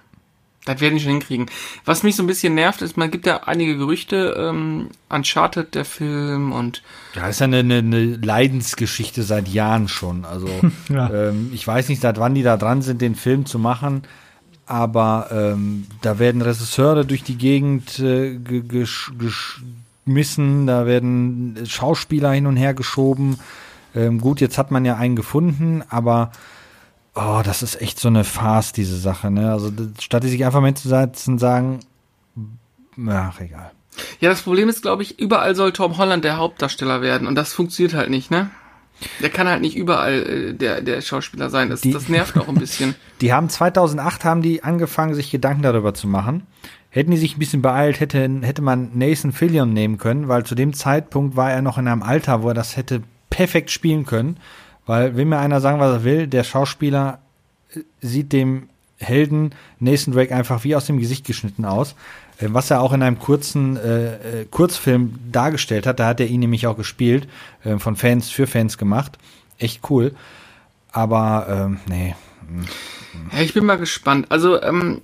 [0.67, 1.47] Das werden die schon hinkriegen.
[1.85, 5.85] Was mich so ein bisschen nervt, ist, man gibt ja einige Gerüchte, ähm, Uncharted, der
[5.85, 6.83] Film und
[7.15, 10.25] Ja, ist ja eine, eine, eine Leidensgeschichte seit Jahren schon.
[10.25, 10.49] Also
[10.89, 11.11] Ja.
[11.13, 14.05] ähm, ich weiß nicht, seit wann die da dran sind, den Film zu machen,
[14.67, 19.13] aber ähm, da werden Regisseure durch die Gegend äh, ge- gesch-
[20.07, 23.39] geschmissen, da werden Schauspieler hin und her geschoben.
[23.95, 26.33] Ähm, gut, jetzt hat man ja einen gefunden, aber
[27.15, 29.31] oh, das ist echt so eine Farce, diese Sache.
[29.31, 29.53] Ne?
[29.53, 29.71] Also
[30.01, 31.81] statt die sich einfach mal hinzusetzen und sagen,
[33.09, 33.71] ach egal.
[34.21, 37.53] ja, das Problem ist, glaube ich, überall soll Tom Holland der Hauptdarsteller werden und das
[37.53, 38.51] funktioniert halt nicht, ne?
[39.21, 41.69] Der kann halt nicht überall äh, der, der Schauspieler sein.
[41.69, 42.95] Das, Die- das nervt auch ein bisschen.
[43.21, 46.47] Die haben 2008 haben die angefangen, sich Gedanken darüber zu machen.
[46.91, 50.55] Hätten die sich ein bisschen beeilt, hätte, hätte man Nathan Fillion nehmen können, weil zu
[50.55, 54.37] dem Zeitpunkt war er noch in einem Alter, wo er das hätte perfekt spielen können.
[54.87, 57.19] Weil, will mir einer sagen, was er will, der Schauspieler
[57.75, 61.95] äh, sieht dem Helden Nathan Drake einfach wie aus dem Gesicht geschnitten aus.
[62.39, 66.27] Äh, Was er auch in einem kurzen äh, äh, Kurzfilm dargestellt hat, da hat er
[66.27, 67.29] ihn nämlich auch gespielt,
[67.65, 69.19] äh, von Fans für Fans gemacht.
[69.59, 70.15] Echt cool.
[70.93, 72.15] Aber, ähm, nee,
[73.33, 74.27] Ja, ich bin mal gespannt.
[74.31, 75.01] Also, ähm,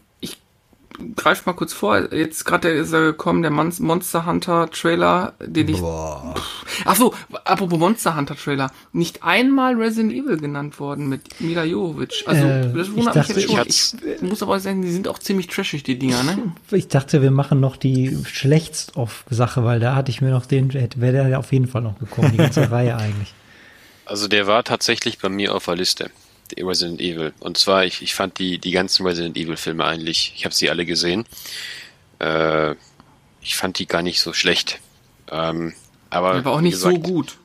[0.99, 2.12] ich greife mal kurz vor.
[2.12, 5.81] Jetzt gerade ist er gekommen, der Mon Monster Hunter Trailer, den ich.
[5.83, 7.15] Ach so,
[7.45, 8.71] apropos Monster Hunter Trailer.
[8.93, 12.25] Nicht einmal Resident Evil genannt worden mit Mila Jovovich.
[12.27, 14.01] Also, Äh, das ich wundert mich ich jetzt schon.
[14.17, 16.39] Ich, muss aber auch sagen, die sind auch ziemlich trashig, die Dinger, ne?
[16.71, 21.12] Ich dachte, wir machen noch die schlechtst-off-Sache, weil da hatte ich mir noch den, wäre
[21.12, 23.35] der ja auf jeden Fall noch gekommen, die ganze Reihe eigentlich.
[24.05, 26.11] Also der war tatsächlich bei mir auf der Liste,
[26.59, 27.32] Resident Evil.
[27.40, 30.70] Und zwar, ich, ich fand die, die ganzen Resident Evil Filme eigentlich, ich habe sie
[30.70, 31.24] alle gesehen.
[32.18, 32.74] Äh,
[33.40, 34.81] ich fand die gar nicht so schlecht.
[35.31, 35.74] Ähm,
[36.10, 37.39] aber war auch nicht so gesagt, gut.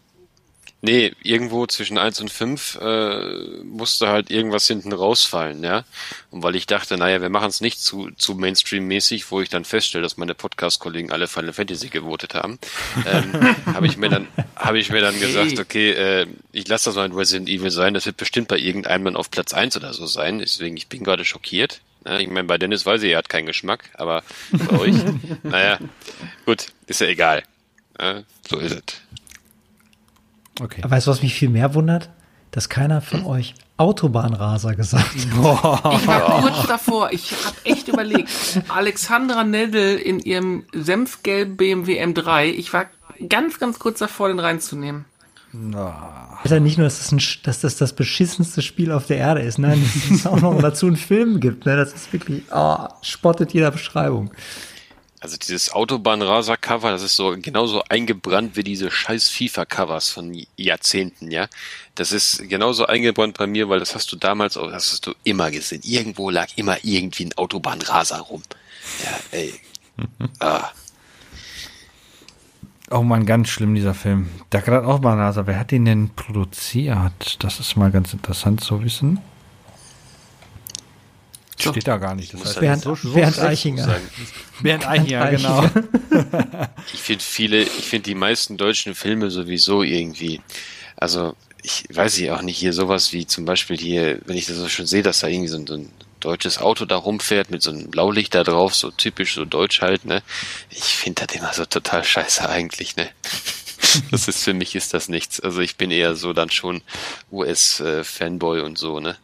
[0.85, 5.83] Nee, irgendwo zwischen 1 und 5 äh, musste halt irgendwas hinten rausfallen, ja.
[6.29, 9.65] Und weil ich dachte, naja, wir machen es nicht zu, zu Mainstream-mäßig, wo ich dann
[9.65, 12.59] feststelle, dass meine Podcast-Kollegen alle Final Fantasy gewotet haben,
[13.03, 16.95] ähm, habe ich mir dann, habe ich mir dann gesagt, okay, äh, ich lasse das
[16.95, 19.91] mal in Resident Evil sein, das wird bestimmt bei irgendeinem dann auf Platz 1 oder
[19.91, 21.81] so sein, deswegen, ich bin gerade schockiert.
[22.05, 24.21] Ja, ich meine, bei Dennis weiß ich, er hat keinen Geschmack, aber
[24.51, 24.95] bei euch,
[25.41, 25.79] naja,
[26.45, 27.41] gut, ist ja egal.
[27.99, 29.04] Ja, so ist es.
[30.61, 30.81] Okay.
[30.81, 32.09] Aber weißt du, was mich viel mehr wundert?
[32.51, 35.15] Dass keiner von euch Autobahnraser gesagt hat.
[35.15, 35.81] Ich war
[36.41, 37.11] kurz davor.
[37.11, 38.29] Ich habe echt überlegt.
[38.69, 42.45] Alexandra Neddel in ihrem senfgelben BMW M3.
[42.45, 42.85] Ich war
[43.27, 45.05] ganz, ganz kurz davor, den reinzunehmen.
[46.43, 49.57] Alter, nicht nur, dass das, ein, dass das das beschissenste Spiel auf der Erde ist,
[49.57, 51.65] nein, dass es auch noch dazu einen Film gibt.
[51.65, 51.77] Ne?
[51.77, 54.31] Das ist wirklich, oh, spottet jeder Beschreibung.
[55.25, 61.47] Also dieses Autobahnraser-Cover, das ist so genauso eingebrannt wie diese scheiß FIFA-Covers von Jahrzehnten, ja.
[61.95, 65.15] Das ist genauso eingebrannt bei mir, weil das hast du damals auch, das hast du
[65.23, 65.81] immer gesehen.
[65.83, 68.43] Irgendwo lag immer irgendwie ein Autobahnraser rum.
[69.03, 69.53] Ja, ey.
[70.41, 70.69] ah.
[72.91, 74.29] Oh man, ganz schlimm, dieser Film.
[74.51, 75.47] Da gerade auch mal Nase.
[75.47, 77.43] Wer hat den denn produziert?
[77.43, 79.21] Das ist mal ganz interessant zu wissen.
[81.65, 81.71] So.
[81.71, 82.33] Steht da gar nicht.
[82.33, 83.99] Das heißt, Bernd, so- Bernd so Eichinger.
[84.61, 85.71] Bernd Eichinger, Eichinger.
[85.71, 86.67] genau.
[86.93, 90.41] Ich finde viele, ich finde die meisten deutschen Filme sowieso irgendwie,
[90.95, 94.57] also ich weiß ich auch nicht, hier sowas wie zum Beispiel hier, wenn ich das
[94.57, 95.89] so schon sehe, dass da irgendwie so ein, so ein
[96.19, 100.05] deutsches Auto da rumfährt mit so einem Blaulicht da drauf, so typisch so deutsch halt,
[100.05, 100.21] ne?
[100.69, 103.09] Ich finde das immer so total scheiße eigentlich, ne?
[104.11, 105.39] Das ist für mich ist das nichts.
[105.39, 106.81] Also ich bin eher so dann schon
[107.31, 109.15] US-Fanboy und so, ne?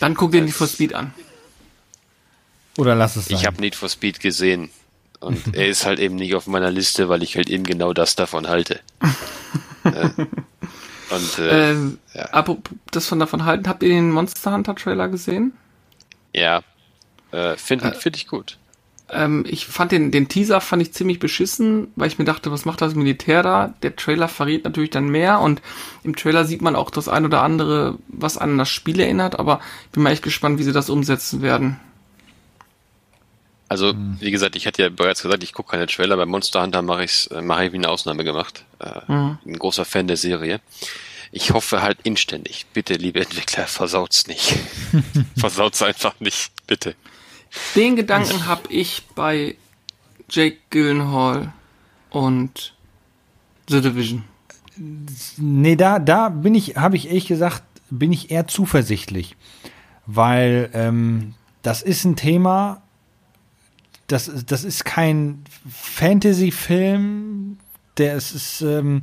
[0.00, 1.12] Dann guck dir die for Speed an.
[2.80, 3.36] Oder lass es sein.
[3.36, 4.70] Ich habe Need for Speed gesehen.
[5.20, 8.16] Und er ist halt eben nicht auf meiner Liste, weil ich halt eben genau das
[8.16, 8.80] davon halte.
[9.82, 10.10] Äh,
[11.08, 12.26] und äh, Ähm, ja.
[12.26, 15.54] apropos das von davon halten, habt ihr den Monster Hunter Trailer gesehen?
[16.34, 16.60] ja,
[17.32, 18.58] äh, finde find ich gut.
[19.08, 22.66] Ähm, ich fand den, den Teaser fand ich ziemlich beschissen, weil ich mir dachte, was
[22.66, 23.72] macht das Militär da?
[23.82, 25.62] Der Trailer verrät natürlich dann mehr und
[26.04, 29.60] im Trailer sieht man auch das ein oder andere, was an das Spiel erinnert, aber
[29.86, 31.80] ich bin mal echt gespannt, wie sie das umsetzen werden.
[33.70, 36.16] Also, wie gesagt, ich hatte ja bereits gesagt, ich gucke keine Trailer.
[36.16, 38.64] Bei Monster Hunter mache ich's, äh, mache ich wie eine Ausnahme gemacht.
[38.80, 40.60] Äh, Ein großer Fan der Serie.
[41.30, 42.66] Ich hoffe halt inständig.
[42.74, 44.56] Bitte, liebe Entwickler, versaut's nicht.
[45.36, 46.50] versaut's einfach nicht.
[46.66, 46.96] Bitte.
[47.76, 49.54] Den Gedanken habe ich bei
[50.28, 51.52] Jake Gyllenhaal
[52.10, 52.74] und
[53.68, 54.24] The Division.
[55.36, 59.36] Nee, da, da bin ich, habe ich ehrlich gesagt, bin ich eher zuversichtlich.
[60.06, 62.82] Weil ähm, das ist ein Thema,
[64.10, 67.58] das, das ist kein Fantasy-Film,
[67.96, 69.02] der es ist, ähm,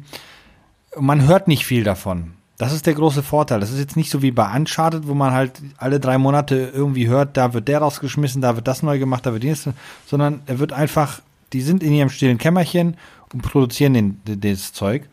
[0.98, 2.34] man hört nicht viel davon.
[2.58, 3.60] Das ist der große Vorteil.
[3.60, 7.08] Das ist jetzt nicht so wie bei Uncharted, wo man halt alle drei Monate irgendwie
[7.08, 9.70] hört, da wird der rausgeschmissen, da wird das neu gemacht, da wird dies,
[10.08, 11.22] sondern er wird einfach,
[11.54, 12.98] die sind in ihrem stillen Kämmerchen
[13.32, 15.08] und produzieren den, das Zeug.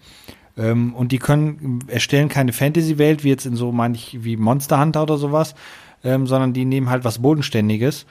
[0.57, 5.03] Ähm, und die können, erstellen keine Fantasy-Welt, wie jetzt in so manch, wie Monster Hunter
[5.03, 5.55] oder sowas,
[6.03, 8.07] ähm, sondern die nehmen halt was Bodenständiges.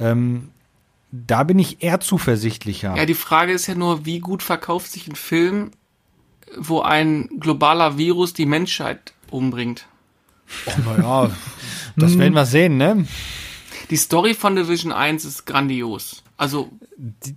[0.00, 0.48] Ähm,
[1.12, 2.96] da bin ich eher zuversichtlicher.
[2.96, 5.70] Ja, die Frage ist ja nur, wie gut verkauft sich ein Film,
[6.56, 9.86] wo ein globaler Virus die Menschheit umbringt.
[10.66, 11.30] Oh, naja,
[11.96, 13.06] das werden wir sehen, ne?
[13.90, 16.22] Die Story von Division 1 ist grandios.
[16.38, 16.70] Also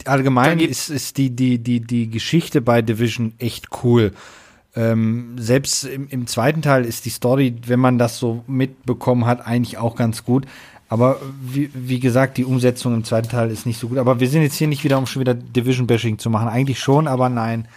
[0.06, 4.14] allgemein ist, ist die, die, die, die Geschichte bei Division echt cool.
[4.76, 9.46] Ähm, selbst im, im zweiten Teil ist die Story, wenn man das so mitbekommen hat,
[9.46, 10.46] eigentlich auch ganz gut.
[10.88, 13.98] Aber wie, wie gesagt, die Umsetzung im zweiten Teil ist nicht so gut.
[13.98, 16.48] Aber wir sind jetzt hier nicht wieder, um schon wieder Division-Bashing zu machen.
[16.48, 17.68] Eigentlich schon, aber nein.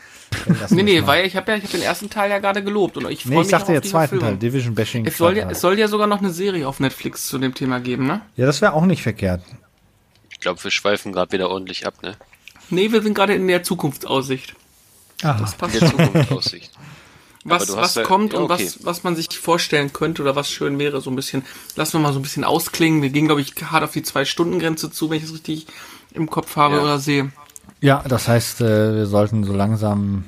[0.60, 1.06] Lass nee, nee, mal.
[1.06, 3.30] weil ich habe ja, ich hab den ersten Teil ja gerade gelobt und ich freue
[3.30, 4.36] Nee, mich ich sagte auch ja auf die zweiten Teil.
[4.36, 5.06] Division-Bashing.
[5.06, 7.80] Es soll, ja, es soll ja sogar noch eine Serie auf Netflix zu dem Thema
[7.80, 8.20] geben, ne?
[8.36, 9.42] ja, das wäre auch nicht verkehrt.
[10.30, 12.14] Ich glaube, wir schweifen gerade wieder ordentlich ab, ne?
[12.68, 14.54] Nee, wir sind gerade in der Zukunftsaussicht.
[15.22, 15.40] Aha.
[15.40, 15.98] Das In passt der schon.
[16.04, 16.70] Zukunftsaussicht.
[17.50, 18.64] Was, was ja- kommt ja, und okay.
[18.66, 21.44] was, was man sich vorstellen könnte oder was schön wäre, so ein bisschen.
[21.76, 23.02] Lassen wir mal so ein bisschen ausklingen.
[23.02, 25.66] Wir gehen, glaube ich, hart auf die Zwei-Stunden-Grenze zu, wenn ich es richtig
[26.14, 26.82] im Kopf habe Ja.
[26.82, 27.30] oder sehe.
[27.80, 30.24] Ja, das heißt, äh, wir sollten so langsam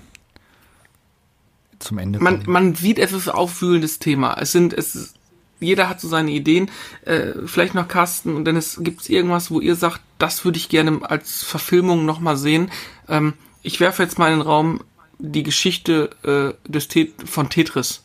[1.79, 2.43] zum Ende kommen.
[2.45, 4.35] Man, man sieht, es ist aufwühlendes Thema.
[4.39, 5.15] Es sind, es ist,
[5.59, 6.71] jeder hat so seine Ideen.
[7.05, 10.69] Äh, vielleicht noch Carsten und Dennis, gibt es irgendwas, wo ihr sagt, das würde ich
[10.69, 12.71] gerne als Verfilmung nochmal sehen?
[13.09, 14.81] Ähm, ich werfe jetzt mal in den Raum
[15.21, 18.03] die Geschichte äh, des Tet von Tetris.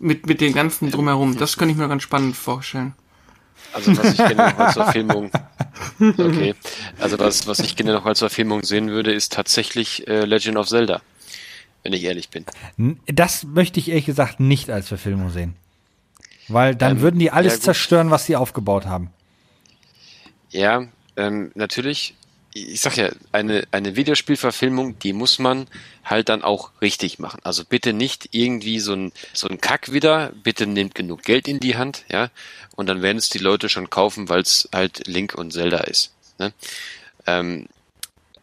[0.00, 1.36] Mit, mit den ganzen drumherum.
[1.38, 2.94] Das könnte ich mir ganz spannend vorstellen.
[3.72, 5.30] Also was ich gerne noch als Verfilmung,
[6.00, 6.54] okay,
[7.00, 10.68] also was, was ich gerne noch als Verfilmung sehen würde, ist tatsächlich äh, Legend of
[10.68, 11.02] Zelda,
[11.82, 12.44] wenn ich ehrlich bin.
[13.06, 15.56] Das möchte ich ehrlich gesagt nicht als Verfilmung sehen.
[16.46, 19.10] Weil dann Ähm, würden die alles ja, zerstören, was sie aufgebaut haben.
[20.50, 20.86] Ja,
[21.16, 22.14] ähm, natürlich.
[22.54, 25.66] Ich sag ja, eine, eine Videospielverfilmung, die muss man
[26.04, 27.40] halt dann auch richtig machen.
[27.44, 30.32] Also bitte nicht irgendwie so ein, so ein Kack wieder.
[30.42, 32.30] Bitte nehmt genug Geld in die Hand, ja.
[32.74, 36.14] Und dann werden es die Leute schon kaufen, weil es halt Link und Zelda ist.
[36.38, 36.52] Ne?
[37.26, 37.68] Ähm,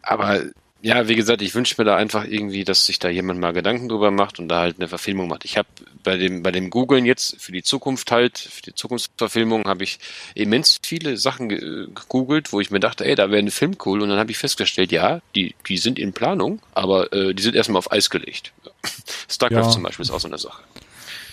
[0.02, 0.44] aber
[0.88, 3.90] ja, wie gesagt, ich wünsche mir da einfach irgendwie, dass sich da jemand mal Gedanken
[3.90, 5.44] drüber macht und da halt eine Verfilmung macht.
[5.44, 5.68] Ich habe
[6.04, 9.98] bei dem bei dem Googlen jetzt für die Zukunft halt, für die Zukunftsverfilmung habe ich
[10.36, 14.02] immens viele Sachen ge- gegoogelt, wo ich mir dachte, ey, da wäre ein Film cool
[14.04, 17.56] und dann habe ich festgestellt, ja, die die sind in Planung, aber äh, die sind
[17.56, 18.54] erstmal auf Eis gelegt.
[19.30, 19.70] StarCraft Ja.
[19.72, 20.62] zum Beispiel ist auch so eine Sache.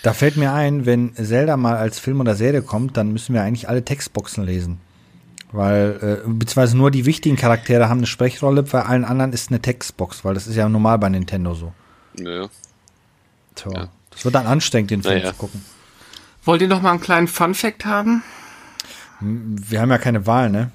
[0.03, 3.43] Da fällt mir ein, wenn Zelda mal als Film oder Serie kommt, dann müssen wir
[3.43, 4.81] eigentlich alle Textboxen lesen.
[5.53, 9.61] Weil, äh, beziehungsweise nur die wichtigen Charaktere haben eine Sprechrolle, bei allen anderen ist eine
[9.61, 11.73] Textbox, weil das ist ja normal bei Nintendo so.
[12.19, 12.47] Nö.
[13.55, 13.70] Tja.
[13.73, 13.89] Ja.
[14.11, 15.31] Das wird dann anstrengend, den Film Naja.
[15.31, 15.62] zu gucken.
[16.45, 18.23] Wollt ihr noch mal einen kleinen Fun-Fact haben?
[19.20, 20.70] Wir haben ja keine Wahl, ne?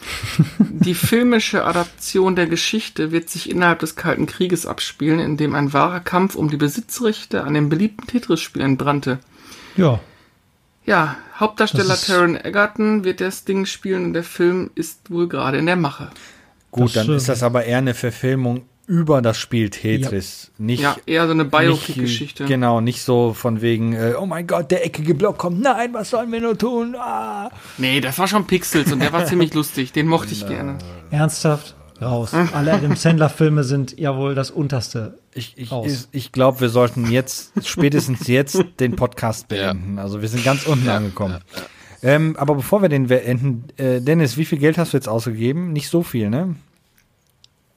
[0.58, 5.72] Die filmische Adaption der Geschichte wird sich innerhalb des Kalten Krieges abspielen, in dem ein
[5.72, 9.18] wahrer Kampf um die Besitzrechte an dem beliebten Tetris-Spiel entbrannte.
[9.76, 10.00] Ja.
[10.86, 15.66] Ja, Hauptdarsteller Taron Egerton wird das Ding spielen und der Film ist wohl gerade in
[15.66, 16.10] der Mache.
[16.70, 20.52] Gut, Das, dann äh, ist das aber eher eine Verfilmung über das Spiel Tetris.
[20.58, 22.44] Nicht, Ja, eher so eine Biopic-Geschichte.
[22.44, 25.60] Genau, nicht so von wegen, äh, oh mein Gott, der eckige Block kommt.
[25.60, 26.94] Nein, was sollen wir nur tun?
[26.96, 27.50] Ah.
[27.78, 29.92] Nee, das war schon Pixels und der war ziemlich lustig.
[29.92, 30.78] Den mochte ich gerne.
[31.10, 31.75] Ernsthaft?
[32.00, 32.34] Raus.
[32.34, 35.18] Alle Adam Sandler-Filme sind jawohl das unterste.
[35.34, 36.08] Ich, ich, Raus.
[36.12, 39.98] ich, ich glaube, wir sollten jetzt, spätestens jetzt, den Podcast beenden.
[39.98, 41.38] Also wir sind ganz unten angekommen.
[42.02, 45.72] Ähm, aber bevor wir den beenden, äh, Dennis, wie viel Geld hast du jetzt ausgegeben?
[45.72, 46.56] Nicht so viel, ne?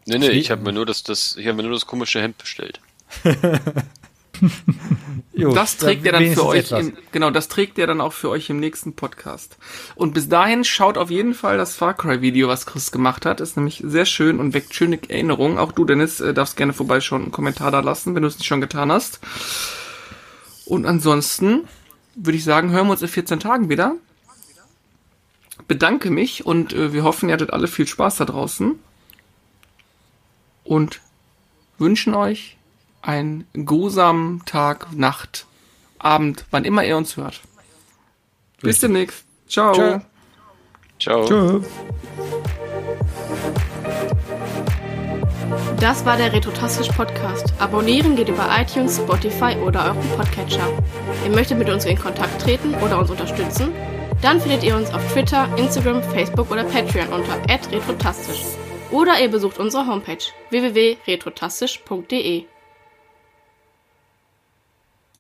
[0.06, 2.38] Nee, nee, ich habe mir nur das, das ich habe mir nur das komische Hemd
[2.38, 2.80] bestellt.
[5.34, 8.30] Jo, Das trägt er dann für euch, im, genau, das trägt er dann auch für
[8.30, 9.58] euch im nächsten Podcast.
[9.96, 13.40] Und bis dahin schaut auf jeden Fall das Far Cry Video, was Chris gemacht hat.
[13.40, 15.58] Ist nämlich sehr schön und weckt schöne Erinnerungen.
[15.58, 18.38] Auch du, Dennis, äh, darfst gerne vorbeischauen und einen Kommentar da lassen, wenn du es
[18.38, 19.20] nicht schon getan hast.
[20.66, 21.68] Und ansonsten
[22.16, 23.96] würde ich sagen, hören wir uns in 14 Tagen wieder.
[25.68, 28.78] Bedanke mich und äh, wir hoffen, ihr hattet alle viel Spaß da draußen.
[30.64, 31.02] Und
[31.78, 32.59] wünschen euch
[33.02, 35.46] einen grusamen Tag, Nacht,
[36.00, 37.42] Abend, wann immer ihr uns hört.
[38.62, 39.26] Bis demnächst.
[39.48, 39.74] Ciao.
[39.74, 40.00] Tschö.
[41.00, 41.26] Ciao.
[41.26, 41.62] Tschö.
[45.80, 47.54] Das war der Retrotastisch Podcast.
[47.60, 50.68] Abonnieren geht über iTunes, Spotify oder euren Podcatcher.
[51.24, 53.72] Ihr möchtet mit uns in Kontakt treten oder uns unterstützen?
[54.22, 57.40] Dann findet ihr uns auf Twitter, Instagram, Facebook oder Patreon unter
[57.72, 58.44] retrotastisch.
[58.92, 60.18] Oder ihr besucht unsere Homepage
[60.50, 62.46] www.retrotastisch.de.